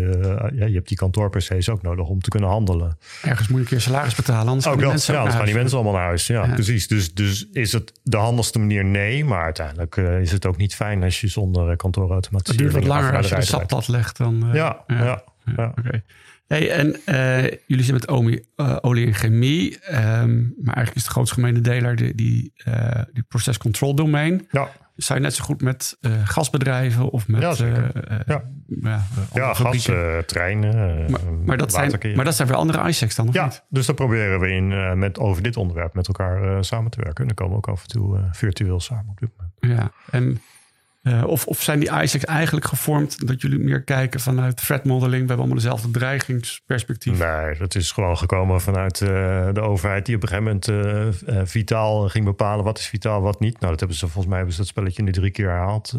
ja, 0.55 0.66
je 0.66 0.75
hebt 0.75 0.88
die 0.88 0.97
kantoor-PC's 0.97 1.69
ook 1.69 1.83
nodig 1.83 2.07
om 2.07 2.21
te 2.21 2.31
kunnen 2.31 2.49
handelen. 2.49 2.99
Ergens 3.23 3.49
moet 3.49 3.57
je 3.57 3.62
een 3.64 3.71
keer 3.71 3.81
salaris 3.81 4.14
betalen, 4.14 4.47
anders 4.47 4.64
gaan 4.64 4.73
Ook 4.73 4.79
die 4.79 4.87
dat, 4.87 4.95
mensen 4.97 5.14
ja, 5.14 5.19
anders 5.19 5.38
gaan 5.38 5.47
die 5.47 5.55
mensen 5.55 5.77
allemaal 5.77 5.95
naar 5.95 6.07
huis. 6.07 6.27
Ja, 6.27 6.47
Ja. 6.47 6.55
precies. 6.55 6.88
Dus, 6.88 7.14
dus 7.14 7.49
is 7.53 7.73
het 7.73 8.01
de 8.03 8.16
handigste 8.16 8.59
manier? 8.59 8.85
Nee. 8.85 9.25
Maar 9.25 9.45
uiteindelijk 9.45 9.97
is 9.97 10.33
het 10.33 10.47
ook 10.47 10.57
niet 10.57 10.75
fijn 10.75 11.03
als 11.03 11.21
je 11.21 11.29
zonder 11.29 11.62
eh, 11.62 11.69
Het 11.69 11.79
kantoorautomatisering... 11.79 12.73
duurt 12.73 12.85
wat 12.85 12.95
langer 12.95 13.16
als 13.16 13.29
je 13.29 13.35
de 13.35 13.40
raffinaderij 13.40 13.69
sap 13.69 13.69
plat 13.69 13.88
legt 13.88 14.16
dan... 14.16 14.51
Ja, 14.53 14.85
ja. 14.87 15.23
ja. 15.57 15.75
Oké. 15.79 16.03
Hey, 16.51 16.71
en 16.71 16.97
eh, 17.05 17.43
jullie 17.67 17.85
zitten 17.85 17.93
met 17.95 18.09
olie, 18.09 18.49
eh, 18.57 18.77
olie 18.81 19.07
en 19.07 19.15
chemie. 19.15 19.79
ehm, 19.79 20.39
maar 20.41 20.75
eigenlijk 20.75 20.97
is 20.97 21.05
de 21.05 21.11
grootste 21.11 21.35
gemene 21.35 21.61
deler 21.61 21.97
die, 21.97 22.15
die, 22.15 22.53
eh, 22.65 23.03
die 23.13 23.23
process 23.23 23.59
control 23.59 23.95
domein. 23.95 24.47
ja. 24.51 24.69
Zou 24.97 25.19
je 25.19 25.25
net 25.25 25.35
zo 25.35 25.45
goed 25.45 25.63
met 25.63 25.99
gasbedrijven 26.25 27.11
of 27.11 27.29
met 27.29 27.43
Ja, 27.43 27.55
Ja. 28.27 28.45
ja, 29.33 29.55
gas, 29.55 29.89
treinen, 30.27 31.11
maar, 31.11 31.21
maar, 31.45 31.57
dat 31.57 31.73
zijn, 31.73 31.93
maar 32.15 32.25
dat 32.25 32.35
zijn 32.35 32.49
weer 32.49 32.57
andere 32.57 32.89
ISECs 32.89 33.15
dan, 33.15 33.29
of 33.29 33.35
Ja, 33.35 33.45
niet? 33.45 33.65
dus 33.69 33.87
daar 33.87 33.95
proberen 33.95 34.41
we 34.41 34.49
in, 34.51 34.99
met, 34.99 35.19
over 35.19 35.43
dit 35.43 35.57
onderwerp 35.57 35.95
met 35.95 36.07
elkaar 36.07 36.65
samen 36.65 36.91
te 36.91 37.01
werken. 37.03 37.21
En 37.21 37.27
dan 37.27 37.35
komen 37.35 37.53
we 37.53 37.59
ook 37.59 37.69
af 37.69 37.83
en 37.83 37.89
toe 37.89 38.19
virtueel 38.33 38.81
samen 38.81 39.09
op 39.11 39.21
dit 39.21 39.31
moment. 39.37 39.81
Ja, 39.81 39.93
en, 40.11 40.41
eh, 41.01 41.25
of, 41.27 41.47
of 41.47 41.63
zijn 41.63 41.81
die 41.81 42.03
ISECs 42.03 42.25
eigenlijk 42.25 42.67
gevormd 42.67 43.27
dat 43.27 43.41
jullie 43.41 43.59
meer 43.59 43.83
kijken 43.83 44.21
vanuit 44.21 44.57
threat 44.57 44.85
modeling? 44.85 45.11
We 45.11 45.19
hebben 45.19 45.37
allemaal 45.37 45.55
dezelfde 45.55 45.91
dreigingsperspectief. 45.91 47.19
Nee, 47.19 47.57
dat 47.59 47.75
is 47.75 47.93
gewoon 47.93 48.19
gekomen 48.19 48.61
vanuit 48.61 49.01
eh, 49.01 49.09
de 49.53 49.61
overheid 49.61 50.07
die 50.07 50.17
op 50.17 50.23
een 50.23 50.29
gegeven 50.29 50.61
moment 50.67 51.27
eh, 51.27 51.41
vitaal 51.45 52.09
ging 52.09 52.25
bepalen 52.25 52.65
wat 52.65 52.79
is 52.79 52.87
vitaal, 52.87 53.23
wat 53.23 53.41
niet. 53.41 53.61
Nou, 53.61 53.71
dat 53.71 53.81
hebben 53.81 53.99
ze 53.99 54.05
volgens 54.05 54.27
mij 54.27 54.37
hebben 54.37 54.55
ze 54.55 54.61
dat 54.61 54.71
spelletje 54.71 55.03
nu 55.03 55.13
drie 55.13 55.31
keer 55.31 55.49
herhaald. 55.49 55.95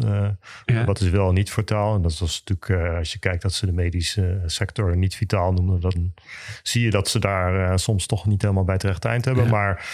Ja. 0.64 0.84
Wat 0.84 1.00
is 1.00 1.08
wel 1.08 1.28
en 1.28 1.34
niet 1.34 1.50
vitaal. 1.50 1.94
En 1.94 2.02
dat 2.02 2.18
was 2.18 2.42
natuurlijk, 2.44 2.96
als 2.98 3.12
je 3.12 3.18
kijkt 3.18 3.42
dat 3.42 3.52
ze 3.52 3.66
de 3.66 3.72
medische 3.72 4.42
sector 4.46 4.96
niet 4.96 5.14
vitaal 5.14 5.52
noemen, 5.52 5.80
dan 5.80 6.14
zie 6.62 6.84
je 6.84 6.90
dat 6.90 7.08
ze 7.08 7.18
daar 7.18 7.78
soms 7.78 8.06
toch 8.06 8.26
niet 8.26 8.42
helemaal 8.42 8.64
bij 8.64 8.74
het 8.74 8.82
rechte 8.82 9.08
eind 9.08 9.24
hebben. 9.24 9.44
Ja. 9.44 9.50
Maar 9.50 9.84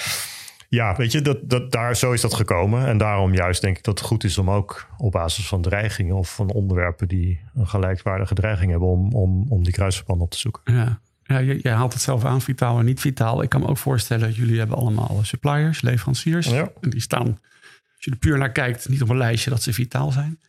ja, 0.68 0.96
weet 0.96 1.12
je, 1.12 1.20
dat, 1.20 1.38
dat, 1.42 1.72
daar, 1.72 1.96
zo 1.96 2.12
is 2.12 2.20
dat 2.20 2.34
gekomen. 2.34 2.86
En 2.86 2.98
daarom 2.98 3.34
juist 3.34 3.60
denk 3.60 3.76
ik 3.76 3.84
dat 3.84 3.98
het 3.98 4.08
goed 4.08 4.24
is 4.24 4.38
om 4.38 4.50
ook 4.50 4.86
op 4.96 5.12
basis 5.12 5.48
van 5.48 5.62
dreigingen 5.62 6.16
of 6.16 6.34
van 6.34 6.50
onderwerpen 6.50 7.08
die 7.08 7.40
een 7.54 7.68
gelijkwaardige 7.68 8.34
dreiging 8.34 8.70
hebben, 8.70 8.88
om, 8.88 9.12
om, 9.12 9.46
om 9.48 9.64
die 9.64 9.72
kruisverbanden 9.72 10.24
op 10.24 10.30
te 10.30 10.38
zoeken. 10.38 10.74
Ja, 10.74 11.00
ja 11.22 11.38
je, 11.38 11.58
je 11.62 11.68
haalt 11.68 11.92
het 11.92 12.02
zelf 12.02 12.24
aan, 12.24 12.40
vitaal 12.40 12.78
en 12.78 12.84
niet 12.84 13.00
vitaal. 13.00 13.42
Ik 13.42 13.48
kan 13.48 13.60
me 13.60 13.66
ook 13.66 13.78
voorstellen, 13.78 14.32
jullie 14.32 14.58
hebben 14.58 14.76
allemaal 14.76 15.18
suppliers, 15.22 15.80
leveranciers. 15.80 16.46
Ja. 16.46 16.70
En 16.80 16.90
die 16.90 17.00
staan, 17.00 17.26
als 17.26 18.04
je 18.04 18.10
er 18.10 18.16
puur 18.16 18.38
naar 18.38 18.52
kijkt, 18.52 18.88
niet 18.88 19.02
op 19.02 19.08
een 19.08 19.16
lijstje 19.16 19.50
dat 19.50 19.62
ze 19.62 19.72
vitaal 19.72 20.12
zijn. 20.12 20.40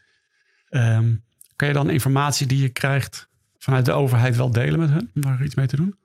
Ehm, 0.69 1.13
kan 1.55 1.67
je 1.67 1.73
dan 1.73 1.89
informatie 1.89 2.47
die 2.47 2.61
je 2.61 2.69
krijgt 2.69 3.29
vanuit 3.57 3.85
de 3.85 3.91
overheid 3.91 4.35
wel 4.35 4.51
delen 4.51 4.79
met 4.79 4.89
hun? 4.89 5.11
Om 5.15 5.21
daar 5.21 5.43
iets 5.43 5.55
mee 5.55 5.67
te 5.67 5.75
doen? 5.75 5.95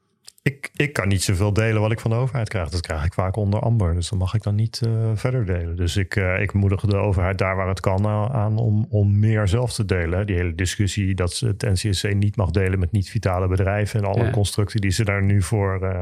Ik, 0.45 0.71
ik 0.75 0.93
kan 0.93 1.09
niet 1.09 1.23
zoveel 1.23 1.53
delen 1.53 1.81
wat 1.81 1.93
ik 1.93 2.01
van 2.01 2.11
de 2.11 2.17
overheid 2.17 2.49
krijg. 2.49 2.69
Dat 2.69 2.81
krijg 2.81 3.05
ik 3.05 3.13
vaak 3.13 3.37
onder 3.37 3.61
amber. 3.61 3.95
Dus 3.95 4.09
dan 4.09 4.19
mag 4.19 4.35
ik 4.35 4.43
dan 4.43 4.55
niet 4.55 4.81
uh, 4.87 5.11
verder 5.15 5.47
delen. 5.47 5.77
Dus 5.77 5.97
ik, 5.97 6.17
uh, 6.17 6.41
ik 6.41 6.53
moedig 6.53 6.81
de 6.81 6.97
overheid 6.97 7.39
daar 7.39 7.57
waar 7.57 7.69
het 7.69 7.81
kan 7.81 8.07
aan 8.07 8.59
om, 8.59 8.87
om 8.91 9.19
meer 9.19 9.49
zelf 9.49 9.73
te 9.73 9.85
delen. 9.85 10.27
Die 10.27 10.37
hele 10.37 10.55
discussie 10.55 11.15
dat 11.15 11.39
het 11.39 11.63
NCSC 11.63 12.15
niet 12.15 12.37
mag 12.37 12.51
delen 12.51 12.79
met 12.79 12.93
niet-vitale 12.93 13.49
bedrijven. 13.49 14.01
En 14.01 14.07
alle 14.07 14.25
ja. 14.25 14.31
constructie 14.31 14.81
die 14.81 14.91
ze 14.91 15.05
daar 15.05 15.23
nu 15.23 15.43
voor 15.43 15.79
uh, 15.83 16.01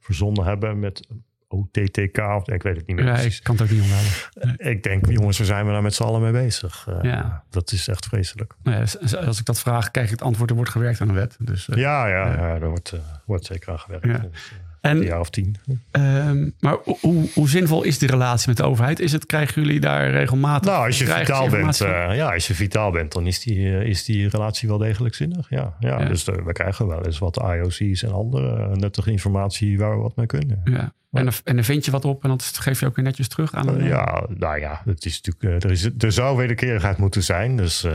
verzonnen 0.00 0.44
hebben 0.44 0.78
met 0.78 1.08
OTTK 1.52 2.18
of 2.18 2.48
ik 2.48 2.62
weet 2.62 2.76
het 2.76 2.86
niet 2.86 2.96
meer. 2.96 3.04
Ja, 3.04 3.16
ik 3.16 3.40
kan 3.42 3.54
het 3.56 3.64
ook 3.64 3.70
niet 3.70 3.82
onthouden. 3.82 4.12
Nee. 4.32 4.74
Ik 4.74 4.82
denk, 4.82 5.10
jongens, 5.10 5.38
waar 5.38 5.46
zijn 5.46 5.64
we 5.64 5.70
nou 5.70 5.82
met 5.82 5.94
z'n 5.94 6.02
allen 6.02 6.20
mee 6.20 6.32
bezig? 6.32 6.86
Uh, 6.88 6.98
ja. 7.02 7.44
Dat 7.50 7.72
is 7.72 7.88
echt 7.88 8.06
vreselijk. 8.06 8.54
Ja, 8.62 8.84
als 9.26 9.38
ik 9.38 9.44
dat 9.44 9.60
vraag, 9.60 9.90
krijg 9.90 10.06
ik 10.06 10.12
het 10.12 10.22
antwoord, 10.22 10.50
er 10.50 10.56
wordt 10.56 10.70
gewerkt 10.70 11.00
aan 11.00 11.08
een 11.08 11.14
wet. 11.14 11.36
Dus, 11.38 11.68
uh, 11.68 11.76
ja, 11.76 12.06
ja, 12.06 12.32
ja, 12.32 12.54
er 12.54 12.68
wordt, 12.68 12.92
uh, 12.94 13.00
wordt 13.24 13.46
zeker 13.46 13.72
aan 13.72 13.78
gewerkt. 13.78 14.06
Ja. 14.06 14.18
Dus, 14.18 14.52
en, 14.80 14.96
een 14.96 15.02
jaar 15.02 15.20
of 15.20 15.30
tien. 15.30 15.56
Um, 15.92 16.54
maar 16.60 16.76
hoe, 16.82 17.28
hoe, 17.34 17.48
zinvol 17.48 17.82
is 17.82 17.98
die 17.98 18.08
relatie 18.08 18.48
met 18.48 18.56
de 18.56 18.62
overheid? 18.62 19.00
Is 19.00 19.12
het, 19.12 19.26
krijgen 19.26 19.62
jullie 19.62 19.80
daar 19.80 20.10
regelmatig? 20.10 20.70
Nou, 20.70 20.86
als 20.86 20.98
je 20.98 21.06
vitaal 21.06 21.48
bent, 21.48 21.76
ja, 21.76 22.32
als 22.32 22.46
je 22.46 22.54
vitaal 22.54 22.90
bent, 22.90 23.12
dan 23.12 23.26
is 23.26 23.40
die, 23.40 23.84
is 23.84 24.04
die 24.04 24.28
relatie 24.28 24.68
wel 24.68 24.78
degelijk 24.78 25.14
zinnig. 25.14 25.50
Ja, 25.50 25.76
ja, 25.80 26.00
ja. 26.00 26.08
dus 26.08 26.24
we 26.24 26.52
krijgen 26.52 26.86
wel 26.86 27.04
eens 27.04 27.18
wat 27.18 27.36
IOC's 27.36 28.02
en 28.02 28.12
andere 28.12 28.76
nuttige 28.76 29.10
informatie 29.10 29.78
waar 29.78 29.96
we 29.96 30.02
wat 30.02 30.16
mee 30.16 30.26
kunnen. 30.26 30.60
Ja. 30.64 30.92
En 31.12 31.24
dan, 31.24 31.32
en 31.44 31.54
dan 31.54 31.64
vind 31.64 31.84
je 31.84 31.90
wat 31.90 32.04
op 32.04 32.22
en 32.24 32.28
dat 32.28 32.42
geef 32.42 32.80
je 32.80 32.86
ook 32.86 32.96
weer 32.96 33.04
netjes 33.04 33.28
terug 33.28 33.54
aan 33.54 33.66
de... 33.66 33.82
Ja, 33.82 34.26
nou 34.28 34.58
ja, 34.58 34.82
het 34.84 35.04
is 35.04 35.20
natuurlijk, 35.22 35.64
er, 35.64 35.70
is, 35.70 35.88
er 35.98 36.12
zou 36.12 36.36
wederkerigheid 36.36 36.96
moeten 36.96 37.22
zijn. 37.22 37.56
Dus 37.56 37.86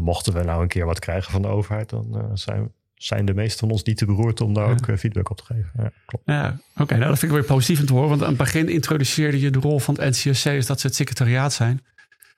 mochten 0.00 0.32
we 0.32 0.42
nou 0.42 0.62
een 0.62 0.68
keer 0.68 0.86
wat 0.86 0.98
krijgen 0.98 1.32
van 1.32 1.42
de 1.42 1.48
overheid, 1.48 1.90
dan 1.90 2.30
zijn, 2.34 2.72
zijn 3.06 3.24
de 3.24 3.34
meesten 3.34 3.58
van 3.58 3.70
ons 3.70 3.82
niet 3.82 3.96
te 3.96 4.06
beroerd 4.06 4.40
om 4.40 4.54
daar 4.54 4.66
ja. 4.66 4.72
ook 4.72 4.86
uh, 4.86 4.96
feedback 4.96 5.30
op 5.30 5.36
te 5.36 5.44
geven. 5.44 5.70
Ja, 5.76 5.90
klopt. 6.06 6.24
Ja, 6.26 6.58
Oké, 6.72 6.82
okay, 6.82 6.98
nou, 6.98 7.10
dat 7.10 7.18
vind 7.18 7.32
ik 7.32 7.38
weer 7.38 7.46
positief 7.46 7.80
om 7.80 7.86
te 7.86 7.92
horen. 7.92 8.08
Want 8.08 8.22
aan 8.22 8.28
het 8.28 8.36
begin 8.36 8.68
introduceerde 8.68 9.40
je 9.40 9.50
de 9.50 9.58
rol 9.58 9.78
van 9.78 10.00
het 10.00 10.24
NCSC, 10.24 10.46
is 10.46 10.66
dat 10.66 10.80
ze 10.80 10.86
het 10.86 10.96
secretariaat 10.96 11.52
zijn. 11.52 11.80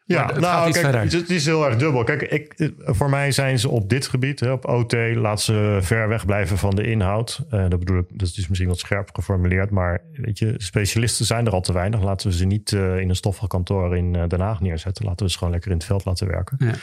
Ja, 0.05 0.27
het 0.27 0.41
nou, 0.41 0.73
kijk, 0.73 1.13
het 1.13 1.31
is 1.31 1.47
heel 1.47 1.67
erg 1.67 1.77
dubbel. 1.77 2.05
Kijk, 2.05 2.23
ik, 2.23 2.73
voor 2.79 3.11
mij 3.11 3.33
zijn 3.33 3.59
ze 3.59 3.69
op 3.69 3.89
dit 3.89 4.07
gebied, 4.07 4.43
op 4.43 4.69
OT, 4.69 4.93
laat 5.15 5.41
ze 5.41 5.79
ver 5.83 6.09
weg 6.09 6.27
blijven 6.27 6.59
van 6.59 6.75
de 6.75 6.87
inhoud. 6.87 7.41
Uh, 7.51 7.69
dat 7.69 7.79
bedoel 7.79 7.99
ik, 7.99 8.07
dat 8.09 8.29
is 8.37 8.49
misschien 8.49 8.69
wat 8.69 8.79
scherp 8.79 9.11
geformuleerd, 9.13 9.71
maar 9.71 10.01
weet 10.13 10.39
je, 10.39 10.55
specialisten 10.57 11.27
zijn 11.27 11.47
er 11.47 11.53
al 11.53 11.61
te 11.61 11.73
weinig. 11.73 12.03
Laten 12.03 12.29
we 12.29 12.37
ze 12.37 12.45
niet 12.45 12.73
uh, 12.73 12.99
in 12.99 13.09
een 13.09 13.17
stoffig 13.17 13.47
kantoor 13.47 13.97
in 13.97 14.13
Den 14.13 14.41
Haag 14.41 14.61
neerzetten. 14.61 15.05
Laten 15.05 15.27
we 15.27 15.33
ze 15.33 15.39
gewoon 15.39 15.53
lekker 15.53 15.71
in 15.71 15.77
het 15.77 15.87
veld 15.87 16.05
laten 16.05 16.27
werken. 16.27 16.77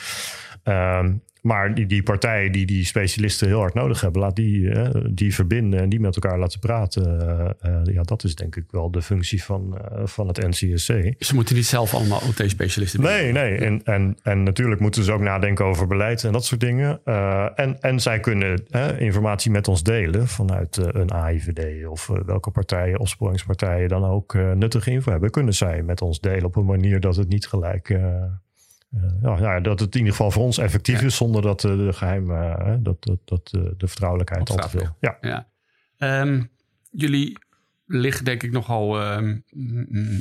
Ja. 0.63 0.99
Um, 0.99 1.21
maar 1.43 1.73
die, 1.73 1.85
die 1.85 2.03
partijen 2.03 2.51
die 2.51 2.65
die 2.65 2.85
specialisten 2.85 3.47
heel 3.47 3.59
hard 3.59 3.73
nodig 3.73 4.01
hebben, 4.01 4.21
laat 4.21 4.35
die, 4.35 4.59
uh, 4.59 4.89
die 5.09 5.33
verbinden 5.33 5.79
en 5.79 5.89
die 5.89 5.99
met 5.99 6.15
elkaar 6.15 6.39
laten 6.39 6.59
praten. 6.59 7.03
Uh, 7.63 7.71
uh, 7.71 7.93
ja, 7.93 8.01
dat 8.01 8.23
is 8.23 8.35
denk 8.35 8.55
ik 8.55 8.63
wel 8.69 8.91
de 8.91 9.01
functie 9.01 9.43
van, 9.43 9.77
van 10.03 10.27
het 10.27 10.47
NCSC. 10.47 11.13
Ze 11.19 11.35
moeten 11.35 11.55
niet 11.55 11.65
zelf 11.65 11.93
allemaal 11.93 12.21
OT-specialisten 12.27 13.01
Nee, 13.01 13.31
nee. 13.31 13.57
En, 13.57 13.83
en, 13.83 14.17
en 14.21 14.43
natuurlijk 14.43 14.81
moeten 14.81 15.03
ze 15.03 15.11
ook 15.11 15.21
nadenken 15.21 15.65
over 15.65 15.87
beleid 15.87 16.23
en 16.23 16.31
dat 16.31 16.45
soort 16.45 16.61
dingen. 16.61 17.01
en, 17.55 17.81
en 17.81 17.99
zij 17.99 18.19
kunnen 18.19 18.65
informatie 18.99 19.51
met 19.51 19.67
ons 19.67 19.83
delen 19.83 20.27
vanuit 20.27 20.77
een 20.77 21.11
AIVD 21.11 21.87
of 21.87 22.09
welke 22.25 22.51
partijen, 22.51 22.99
opsporingspartijen 22.99 23.89
dan 23.89 24.03
ook 24.03 24.33
nuttige 24.55 24.91
info 24.91 25.11
hebben. 25.11 25.31
Kunnen 25.31 25.53
zij 25.53 25.81
met 25.81 26.01
ons 26.01 26.19
delen 26.19 26.45
op 26.45 26.55
een 26.55 26.65
manier 26.65 26.99
dat 26.99 27.15
het 27.15 27.29
niet 27.29 27.47
gelijk 27.47 27.97
uh, 28.95 29.39
ja, 29.39 29.59
dat 29.59 29.79
het 29.79 29.93
in 29.93 29.99
ieder 29.99 30.15
geval 30.15 30.31
voor 30.31 30.43
ons 30.43 30.57
effectief 30.57 30.99
ja. 30.99 31.05
is 31.05 31.15
zonder 31.15 31.41
dat 31.41 31.63
uh, 31.63 31.77
de 31.77 31.93
geheim, 31.93 32.31
uh, 32.31 32.73
dat, 32.79 33.03
dat, 33.03 33.19
dat 33.25 33.49
de 33.51 33.87
vertrouwelijkheid 33.87 34.49
al 34.49 34.55
te 34.55 34.69
veel. 34.69 34.95
Ja. 34.99 35.17
ja. 35.21 35.47
Um, 36.21 36.49
jullie 36.91 37.37
liggen 37.85 38.25
denk 38.25 38.43
ik 38.43 38.51
nogal 38.51 39.13
um, 39.13 39.43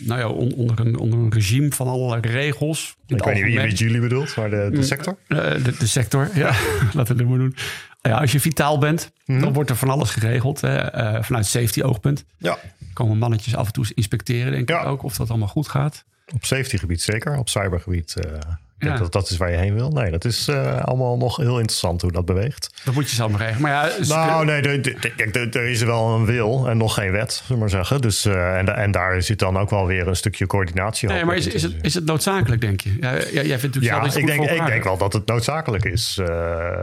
nou 0.01 0.21
ja, 0.21 0.29
on, 0.29 0.55
onder, 0.55 0.81
een, 0.81 0.99
onder 0.99 1.19
een 1.19 1.33
regime 1.33 1.71
van 1.71 1.87
allerlei 1.87 2.21
regels. 2.21 2.97
Ik 3.07 3.25
weet 3.25 3.35
niet 3.35 3.45
wie 3.45 3.57
met 3.57 3.79
jullie 3.79 4.01
bedoelt, 4.01 4.37
maar 4.37 4.51
de, 4.51 4.69
de 4.73 4.83
sector? 4.83 5.17
De, 5.27 5.75
de, 5.79 5.87
sector, 5.87 6.31
ja. 6.35 6.55
Laten 6.95 7.17
we 7.17 7.23
het 7.23 7.31
maar 7.31 7.39
doen. 7.39 7.55
Ja, 8.01 8.19
als 8.19 8.33
je 8.33 8.41
vitaal 8.41 8.79
bent, 8.79 9.13
mm 9.15 9.35
-hmm. 9.35 9.45
dan 9.45 9.53
wordt 9.53 9.71
er 9.71 9.77
van 9.77 9.91
alles 9.91 10.11
geregeld. 10.11 10.61
Hè, 10.61 11.23
vanuit 11.25 11.47
safety 11.47 11.83
oogpunt. 11.83 12.25
Ja. 12.39 12.59
Komen 12.93 13.19
mannetjes 13.19 13.57
af 13.57 13.67
en 13.67 13.73
toe 13.73 13.87
inspecteren, 13.95 14.53
denk 14.53 14.71
ik 14.71 14.85
ook, 14.87 15.03
of 15.03 15.17
dat 15.17 15.31
allemaal 15.31 15.49
goed 15.49 15.69
gaat. 15.69 16.05
Op 16.35 16.45
safety 16.45 16.77
gebied 16.77 17.03
zeker, 17.03 17.37
op 17.37 17.49
cybergebied 17.49 18.17
denk 18.83 18.99
dat 18.99 19.13
dat 19.13 19.31
is 19.31 19.37
waar 19.37 19.51
je 19.51 19.57
heen 19.57 19.75
wil. 19.75 19.91
Nee, 19.91 20.11
dat 20.11 20.25
is 20.25 20.49
uh, 20.49 20.81
allemaal 20.83 21.17
nog 21.17 21.37
heel 21.37 21.59
interessant 21.59 22.03
hoe 22.03 22.13
dat 22.13 22.25
beweegt. 22.25 22.83
Dat 22.85 22.95
moet 22.95 23.11
je 23.11 23.17
zelf 23.17 23.31
maar 23.31 23.41
regelen. 23.41 23.63
Maar 23.63 23.71
ja, 23.71 24.05
nou, 24.07 24.45
nee, 24.45 24.81
er 25.51 25.69
is 25.69 25.83
wel 25.83 26.09
een 26.09 26.25
wil 26.25 26.69
en 26.69 26.77
nog 26.77 26.95
geen 26.95 27.13
wet, 27.13 27.33
zullen 27.33 27.61
maar 27.61 27.71
zeggen. 27.71 28.01
Dus, 28.01 28.27
uh, 28.27 28.59
en, 28.59 28.77
en 28.77 28.91
daar 28.91 29.23
zit 29.23 29.39
dan 29.39 29.59
ook 29.59 29.71
wel 29.71 29.87
weer 29.87 30.09
een 30.09 30.17
stukje 30.17 30.47
coördinatie 30.47 31.09
nee, 31.09 31.25
maar 31.25 31.37
is, 31.37 31.47
is, 31.47 31.63
het, 31.63 31.75
is 31.81 31.95
het 31.95 32.05
noodzakelijk, 32.05 32.61
denk 32.61 32.81
je? 32.81 32.97
Ja, 33.01 33.13
jij 33.13 33.59
vindt 33.59 33.75
natuurlijk 33.75 33.85
ja, 33.85 34.21
ik, 34.21 34.27
denk, 34.27 34.51
ik 34.51 34.67
denk 34.67 34.85
wel 34.85 34.97
dat 34.97 35.13
het 35.13 35.27
noodzakelijk 35.27 35.85
is. 35.85 36.19
Uh, 36.21 36.27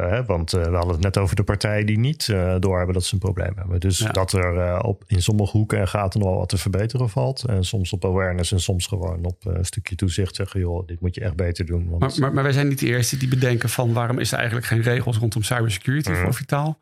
hè, 0.09 0.25
want 0.25 0.51
we 0.51 0.69
hadden 0.71 0.93
het 0.93 1.03
net 1.03 1.17
over 1.17 1.35
de 1.35 1.43
partijen 1.43 1.85
die 1.85 1.99
niet 1.99 2.33
doorhebben 2.59 2.93
dat 2.93 3.03
ze 3.03 3.13
een 3.13 3.19
probleem 3.19 3.53
hebben. 3.55 3.79
Dus 3.79 3.97
ja. 3.97 4.11
dat 4.11 4.31
er 4.31 4.81
op, 4.81 5.03
in 5.07 5.21
sommige 5.21 5.57
hoeken 5.57 5.79
en 5.79 5.87
gaten 5.87 6.19
nog 6.19 6.29
wel 6.29 6.37
wat 6.37 6.49
te 6.49 6.57
verbeteren 6.57 7.09
valt. 7.09 7.43
En 7.43 7.63
soms 7.63 7.93
op 7.93 8.05
awareness 8.05 8.51
en 8.51 8.59
soms 8.59 8.87
gewoon 8.87 9.25
op 9.25 9.45
een 9.45 9.65
stukje 9.65 9.95
toezicht 9.95 10.35
zeggen... 10.35 10.59
joh, 10.59 10.87
dit 10.87 11.01
moet 11.01 11.15
je 11.15 11.21
echt 11.21 11.35
beter 11.35 11.65
doen. 11.65 11.88
Want, 11.89 12.01
maar, 12.01 12.19
maar, 12.19 12.33
maar, 12.33 12.43
wij 12.43 12.51
zijn 12.51 12.67
niet 12.67 12.79
de 12.79 12.87
eerste 12.87 13.17
die 13.17 13.27
bedenken 13.27 13.69
van 13.69 13.93
waarom 13.93 14.19
is 14.19 14.31
er 14.31 14.37
eigenlijk 14.37 14.67
geen 14.67 14.81
regels 14.81 15.17
rondom 15.17 15.43
cybersecurity 15.43 16.09
mm. 16.09 16.15
voor 16.15 16.33
Vitaal. 16.33 16.79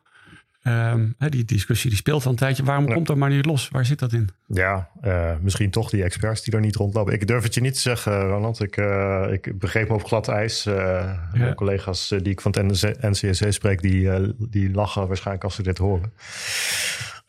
Um, 0.62 1.14
die 1.18 1.44
discussie 1.44 1.90
die 1.90 1.98
speelt 1.98 2.24
al 2.24 2.30
een 2.30 2.36
tijdje. 2.36 2.64
Waarom 2.64 2.88
ja. 2.88 2.94
komt 2.94 3.06
dat 3.06 3.16
maar 3.16 3.30
niet 3.30 3.44
los? 3.44 3.68
Waar 3.68 3.86
zit 3.86 3.98
dat 3.98 4.12
in? 4.12 4.28
Ja, 4.46 4.88
uh, 5.04 5.30
misschien 5.40 5.70
toch 5.70 5.90
die 5.90 6.02
experts 6.02 6.42
die 6.42 6.54
er 6.54 6.60
niet 6.60 6.76
rondlopen. 6.76 7.12
Ik 7.12 7.26
durf 7.26 7.42
het 7.42 7.54
je 7.54 7.60
niet 7.60 7.74
te 7.74 7.80
zeggen, 7.80 8.28
Ronald. 8.28 8.60
Ik, 8.60 8.76
uh, 8.76 9.26
ik 9.30 9.58
begreep 9.58 9.88
me 9.88 9.94
op 9.94 10.04
glad 10.04 10.28
ijs. 10.28 10.66
Uh, 10.66 10.74
ja. 10.74 11.28
Mijn 11.32 11.54
collega's 11.54 12.08
die 12.08 12.32
ik 12.32 12.40
van 12.40 12.54
het 12.58 13.00
NCSC 13.00 13.52
spreek, 13.52 13.82
die, 13.82 14.10
die 14.50 14.70
lachen 14.70 15.06
waarschijnlijk 15.06 15.44
als 15.44 15.54
ze 15.54 15.62
dit 15.62 15.78
horen. 15.78 16.12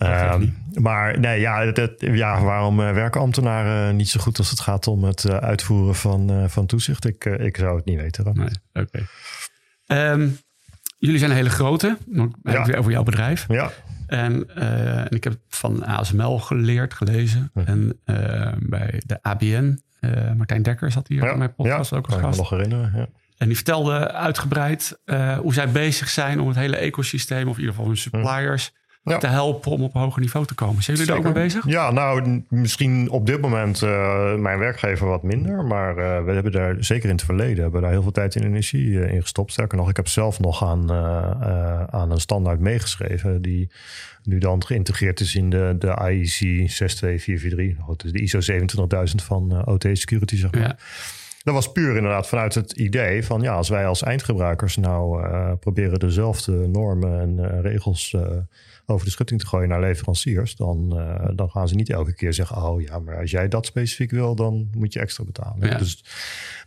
Um, 0.01 0.57
maar 0.73 1.19
nee, 1.19 1.39
ja, 1.39 1.71
dat, 1.71 1.91
ja 1.97 2.43
waarom 2.43 2.79
uh, 2.79 2.93
werken 2.93 3.21
ambtenaren 3.21 3.95
niet 3.95 4.09
zo 4.09 4.19
goed 4.19 4.37
als 4.37 4.49
het 4.49 4.59
gaat 4.59 4.87
om 4.87 5.03
het 5.03 5.23
uh, 5.23 5.35
uitvoeren 5.35 5.95
van, 5.95 6.31
uh, 6.31 6.43
van 6.47 6.65
toezicht? 6.65 7.05
Ik, 7.05 7.25
ik 7.25 7.57
zou 7.57 7.75
het 7.75 7.85
niet 7.85 7.99
weten. 7.99 8.23
Nee, 8.33 8.49
Oké. 8.73 9.05
Okay. 9.85 10.11
Um, 10.11 10.37
jullie 10.97 11.19
zijn 11.19 11.29
een 11.29 11.35
hele 11.35 11.49
grote, 11.49 11.97
ja. 12.43 12.65
weer 12.65 12.77
over 12.77 12.91
jouw 12.91 13.03
bedrijf. 13.03 13.45
Ja. 13.47 13.71
En, 14.07 14.55
en, 14.55 15.09
ik 15.09 15.23
heb 15.23 15.37
van 15.49 15.85
ASML 15.85 16.39
geleerd, 16.39 16.93
gelezen. 16.93 17.51
En 17.53 17.99
bij 18.59 19.01
de 19.05 19.19
ABN, 19.21 19.81
Martijn 20.37 20.63
Dekker 20.63 20.91
zat 20.91 21.07
hier 21.07 21.23
ja. 21.23 21.31
in 21.31 21.37
mijn 21.37 21.55
podcast 21.55 21.91
ja, 21.91 21.97
ook 21.97 22.05
als 22.05 22.19
gast. 22.19 22.37
nog 22.37 22.49
herinneren, 22.49 22.91
ja. 22.95 23.07
En 23.37 23.47
die 23.47 23.55
vertelde 23.55 24.11
uitgebreid 24.11 24.99
hoe 25.39 25.53
zij 25.53 25.69
bezig 25.69 26.09
zijn 26.09 26.39
om 26.39 26.47
het 26.47 26.57
hele 26.57 26.75
ecosysteem, 26.75 27.47
of 27.47 27.53
in 27.53 27.59
ieder 27.59 27.75
geval 27.75 27.87
hun 27.87 27.97
suppliers... 27.97 28.71
Ja. 29.09 29.17
te 29.17 29.27
helpen 29.27 29.71
om 29.71 29.83
op 29.83 29.95
een 29.95 30.01
hoger 30.01 30.21
niveau 30.21 30.45
te 30.45 30.55
komen. 30.55 30.83
Zijn 30.83 30.97
jullie 30.97 31.11
daar 31.11 31.21
ook 31.21 31.33
mee 31.33 31.43
bezig? 31.43 31.67
Ja, 31.67 31.91
nou, 31.91 32.43
misschien 32.49 33.09
op 33.09 33.25
dit 33.25 33.41
moment 33.41 33.81
uh, 33.81 34.35
mijn 34.35 34.59
werkgever 34.59 35.07
wat 35.07 35.23
minder. 35.23 35.65
Maar 35.65 35.97
uh, 35.97 36.23
we 36.23 36.31
hebben 36.31 36.51
daar, 36.51 36.75
zeker 36.79 37.09
in 37.09 37.15
het 37.15 37.25
verleden, 37.25 37.63
hebben 37.63 37.81
daar 37.81 37.91
heel 37.91 38.01
veel 38.01 38.11
tijd 38.11 38.35
en 38.35 38.43
energie 38.43 38.87
uh, 38.87 39.13
in 39.13 39.21
gestopt. 39.21 39.51
Sterker 39.51 39.77
nog, 39.77 39.89
ik 39.89 39.95
heb 39.95 40.07
zelf 40.07 40.39
nog 40.39 40.63
aan, 40.63 40.91
aan 41.91 42.11
een 42.11 42.19
standaard 42.19 42.59
meegeschreven... 42.59 43.41
die 43.41 43.71
nu 44.23 44.37
dan 44.37 44.65
geïntegreerd 44.65 45.19
is 45.19 45.35
in 45.35 45.49
de, 45.49 45.75
de 45.79 45.87
IEC 45.87 46.69
62443. 46.69 47.85
Dat 47.85 48.03
is 48.03 48.11
de 48.11 48.21
ISO 48.21 48.39
27000 48.39 49.23
van 49.23 49.67
OT 49.67 49.85
Security, 49.93 50.35
zeg 50.35 50.51
maar. 50.51 50.61
Ja. 50.61 50.77
Dat 51.43 51.53
was 51.53 51.71
puur 51.71 51.95
inderdaad 51.95 52.27
vanuit 52.27 52.55
het 52.55 52.71
idee 52.71 53.25
van 53.25 53.41
ja, 53.41 53.53
als 53.53 53.69
wij 53.69 53.85
als 53.85 54.03
eindgebruikers 54.03 54.77
nou 54.77 55.25
proberen 55.55 55.99
dezelfde 55.99 56.51
normen 56.51 57.19
en 57.19 57.61
regels 57.61 58.15
over 58.89 59.05
de 59.05 59.11
schutting 59.11 59.39
te 59.39 59.47
gooien 59.47 59.69
naar 59.69 59.79
leveranciers, 59.79 60.55
dan, 60.55 60.93
uh, 60.95 61.29
dan 61.35 61.49
gaan 61.49 61.67
ze 61.67 61.75
niet 61.75 61.89
elke 61.89 62.13
keer 62.13 62.33
zeggen: 62.33 62.57
Oh 62.57 62.81
ja, 62.81 62.99
maar 62.99 63.19
als 63.19 63.31
jij 63.31 63.47
dat 63.47 63.65
specifiek 63.65 64.11
wil, 64.11 64.35
dan 64.35 64.69
moet 64.77 64.93
je 64.93 64.99
extra 64.99 65.23
betalen. 65.23 65.67
Ja. 65.67 65.77
Dus, 65.77 66.03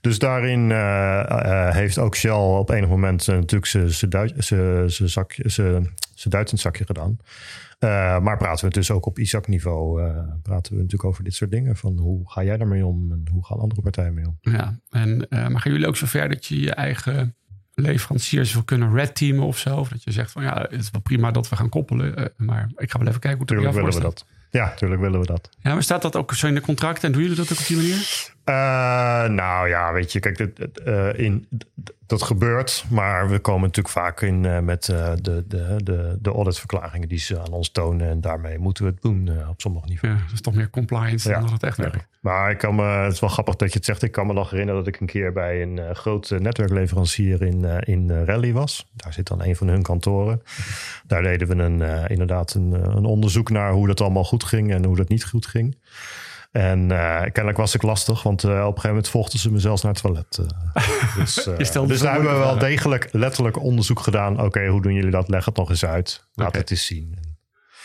dus 0.00 0.18
daarin 0.18 0.70
uh, 0.70 1.26
uh, 1.28 1.70
heeft 1.70 1.98
ook 1.98 2.16
Shell 2.16 2.30
op 2.30 2.70
enig 2.70 2.88
moment 2.88 3.26
natuurlijk 3.26 3.90
zijn 3.90 4.10
Duitsend 6.30 6.60
zakje 6.60 6.84
gedaan. 6.84 7.16
maar 8.22 8.36
praten 8.36 8.68
we 8.68 8.74
dus 8.74 8.90
ook 8.90 9.06
op 9.06 9.18
ISAC-niveau, 9.18 10.02
praten 10.42 10.72
we 10.72 10.78
natuurlijk 10.78 11.04
over 11.04 11.24
dit 11.24 11.34
soort 11.34 11.50
dingen. 11.50 11.76
Van 11.76 11.98
hoe 11.98 12.30
ga 12.30 12.44
jij 12.44 12.56
daarmee 12.56 12.86
om 12.86 13.12
en 13.12 13.24
hoe 13.32 13.44
gaan 13.44 13.58
andere 13.58 13.82
partijen 13.82 14.14
mee 14.14 14.26
om? 14.26 14.38
Ja, 14.40 14.78
en, 14.90 15.26
maar 15.30 15.60
gaan 15.60 15.72
jullie 15.72 15.86
ook 15.86 15.96
zover 15.96 16.28
dat 16.28 16.46
je 16.46 16.60
je 16.60 16.74
eigen 16.74 17.36
leveranciers 17.74 18.52
wil 18.52 18.62
kunnen 18.62 18.94
red 18.94 19.14
teamen 19.14 19.44
of 19.44 19.58
zo. 19.58 19.76
Of 19.76 19.88
dat 19.88 20.02
je 20.04 20.12
zegt 20.12 20.30
van 20.30 20.42
ja, 20.42 20.66
het 20.70 20.80
is 20.80 20.90
wel 20.90 21.00
prima 21.00 21.30
dat 21.30 21.48
we 21.48 21.56
gaan 21.56 21.68
koppelen. 21.68 22.20
Uh, 22.20 22.26
maar 22.36 22.70
ik 22.76 22.90
ga 22.90 22.98
wel 22.98 23.08
even 23.08 23.20
kijken 23.20 23.38
hoe 23.38 23.56
het 23.56 23.66
er 23.66 23.74
willen 23.74 23.94
we 23.94 24.00
dat. 24.00 24.26
Ja, 24.50 24.64
natuurlijk 24.64 25.00
willen 25.00 25.20
we 25.20 25.26
dat. 25.26 25.48
Ja, 25.60 25.72
maar 25.72 25.82
staat 25.82 26.02
dat 26.02 26.16
ook 26.16 26.34
zo 26.34 26.46
in 26.46 26.54
de 26.54 26.60
contracten 26.60 27.02
en 27.04 27.12
doen 27.12 27.22
jullie 27.22 27.36
dat 27.36 27.52
ook 27.52 27.58
op 27.58 27.66
die 27.66 27.76
manier? 27.76 28.30
Uh, 28.44 28.54
nou 29.24 29.68
ja, 29.68 29.92
weet 29.92 30.12
je, 30.12 30.20
kijk, 30.20 30.38
dat, 30.38 30.80
uh, 30.86 31.18
in, 31.18 31.48
dat 32.06 32.22
gebeurt. 32.22 32.84
Maar 32.90 33.28
we 33.28 33.38
komen 33.38 33.60
natuurlijk 33.60 33.94
vaak 33.94 34.20
in 34.20 34.44
uh, 34.44 34.58
met 34.58 34.84
de, 34.84 35.44
de, 35.48 35.76
de, 35.84 36.18
de 36.20 36.30
auditverklaringen 36.30 37.08
die 37.08 37.18
ze 37.18 37.40
aan 37.40 37.52
ons 37.52 37.70
tonen. 37.70 38.08
En 38.08 38.20
daarmee 38.20 38.58
moeten 38.58 38.84
we 38.84 38.90
het 38.90 39.02
doen 39.02 39.30
op 39.48 39.60
sommige 39.60 39.88
niveaus. 39.88 40.18
Ja, 40.18 40.24
dat 40.24 40.32
is 40.32 40.40
toch 40.40 40.54
meer 40.54 40.70
compliance 40.70 41.28
ja. 41.28 41.34
dan 41.34 41.42
dat 41.42 41.52
het 41.52 41.62
echt 41.62 41.76
werkt. 41.76 42.06
Maar 42.20 42.50
ik 42.50 42.58
kan 42.58 42.74
me, 42.74 42.82
het 42.82 43.12
is 43.12 43.20
wel 43.20 43.30
grappig 43.30 43.56
dat 43.56 43.68
je 43.72 43.76
het 43.76 43.84
zegt. 43.84 44.02
Ik 44.02 44.12
kan 44.12 44.26
me 44.26 44.32
nog 44.32 44.50
herinneren 44.50 44.84
dat 44.84 44.94
ik 44.94 45.00
een 45.00 45.06
keer 45.06 45.32
bij 45.32 45.62
een 45.62 45.96
groot 45.96 46.30
netwerkleverancier 46.38 47.42
in, 47.42 47.64
in 47.64 48.24
Rally 48.24 48.52
was. 48.52 48.88
Daar 48.96 49.12
zit 49.12 49.26
dan 49.26 49.42
een 49.42 49.56
van 49.56 49.68
hun 49.68 49.82
kantoren. 49.82 50.42
Daar 51.06 51.22
deden 51.22 51.48
we 51.48 51.54
een, 51.54 52.08
inderdaad 52.08 52.54
een, 52.54 52.72
een 52.96 53.04
onderzoek 53.04 53.50
naar 53.50 53.72
hoe 53.72 53.86
dat 53.86 54.00
allemaal 54.00 54.24
goed 54.24 54.44
ging 54.44 54.72
en 54.72 54.84
hoe 54.84 54.96
dat 54.96 55.08
niet 55.08 55.24
goed 55.24 55.46
ging. 55.46 55.76
En 56.52 56.90
uh, 56.90 57.20
kennelijk 57.20 57.56
was 57.56 57.74
ik 57.74 57.82
lastig, 57.82 58.22
want 58.22 58.44
uh, 58.44 58.50
op 58.50 58.56
een 58.58 58.64
gegeven 58.66 58.88
moment 58.88 59.08
volgden 59.08 59.38
ze 59.38 59.52
me 59.52 59.58
zelfs 59.58 59.82
naar 59.82 59.92
het 59.92 60.02
toilet. 60.02 60.38
Uh, 60.40 61.16
dus 61.16 61.72
dus 61.86 62.00
daar 62.00 62.12
hebben 62.12 62.32
we 62.32 62.38
wel 62.38 62.58
degelijk 62.58 63.08
letterlijk 63.12 63.62
onderzoek 63.62 64.00
gedaan. 64.00 64.40
Oké, 64.40 64.66
hoe 64.66 64.82
doen 64.82 64.94
jullie 64.94 65.10
dat? 65.10 65.28
Leg 65.28 65.44
het 65.44 65.56
nog 65.56 65.70
eens 65.70 65.84
uit. 65.84 66.26
Laat 66.34 66.48
okay. 66.48 66.60
het 66.60 66.70
eens 66.70 66.86
zien. 66.86 67.18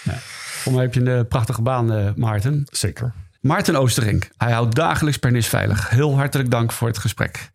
Ja. 0.03 0.13
Voor 0.17 0.73
mij 0.73 0.81
heb 0.81 0.93
je 0.93 1.09
een 1.09 1.27
prachtige 1.27 1.61
baan, 1.61 2.13
Maarten. 2.15 2.63
Zeker. 2.71 3.13
Maarten 3.41 3.75
Oosterink. 3.75 4.29
Hij 4.37 4.51
houdt 4.51 4.75
dagelijks 4.75 5.17
Pernis 5.17 5.47
veilig. 5.47 5.89
Heel 5.89 6.15
hartelijk 6.15 6.51
dank 6.51 6.71
voor 6.71 6.87
het 6.87 6.97
gesprek. 6.97 7.51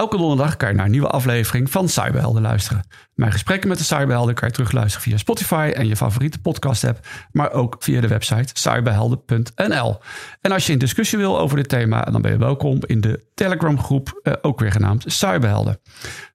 Elke 0.00 0.16
donderdag 0.16 0.56
kan 0.56 0.68
je 0.68 0.74
naar 0.74 0.84
een 0.84 0.90
nieuwe 0.90 1.08
aflevering 1.08 1.70
van 1.70 1.88
Cyberhelden 1.88 2.42
luisteren. 2.42 2.82
Mijn 3.14 3.32
gesprekken 3.32 3.68
met 3.68 3.78
de 3.78 3.84
Cyberhelden 3.84 4.34
kan 4.34 4.48
je 4.48 4.54
terugluisteren 4.54 5.02
via 5.02 5.16
Spotify 5.16 5.72
en 5.74 5.86
je 5.86 5.96
favoriete 5.96 6.40
podcast 6.40 6.84
app, 6.84 7.06
maar 7.32 7.52
ook 7.52 7.76
via 7.78 8.00
de 8.00 8.08
website 8.08 8.50
cyberhelden.nl. 8.52 9.98
En 10.40 10.52
als 10.52 10.66
je 10.66 10.72
in 10.72 10.78
discussie 10.78 11.18
wil 11.18 11.38
over 11.38 11.56
dit 11.56 11.68
thema, 11.68 12.02
dan 12.02 12.22
ben 12.22 12.32
je 12.32 12.38
welkom 12.38 12.78
in 12.86 13.00
de 13.00 13.24
Telegram 13.34 13.80
groep, 13.80 14.20
eh, 14.22 14.32
ook 14.42 14.60
weer 14.60 14.72
genaamd 14.72 15.04
Cyberhelden. 15.06 15.80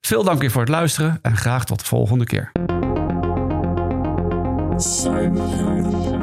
Veel 0.00 0.24
dank 0.24 0.40
weer 0.40 0.50
voor 0.50 0.60
het 0.60 0.70
luisteren 0.70 1.18
en 1.22 1.36
graag 1.36 1.64
tot 1.64 1.78
de 1.78 1.84
volgende 1.84 2.24
keer. 2.24 2.52
Cyberhelden. 4.76 6.15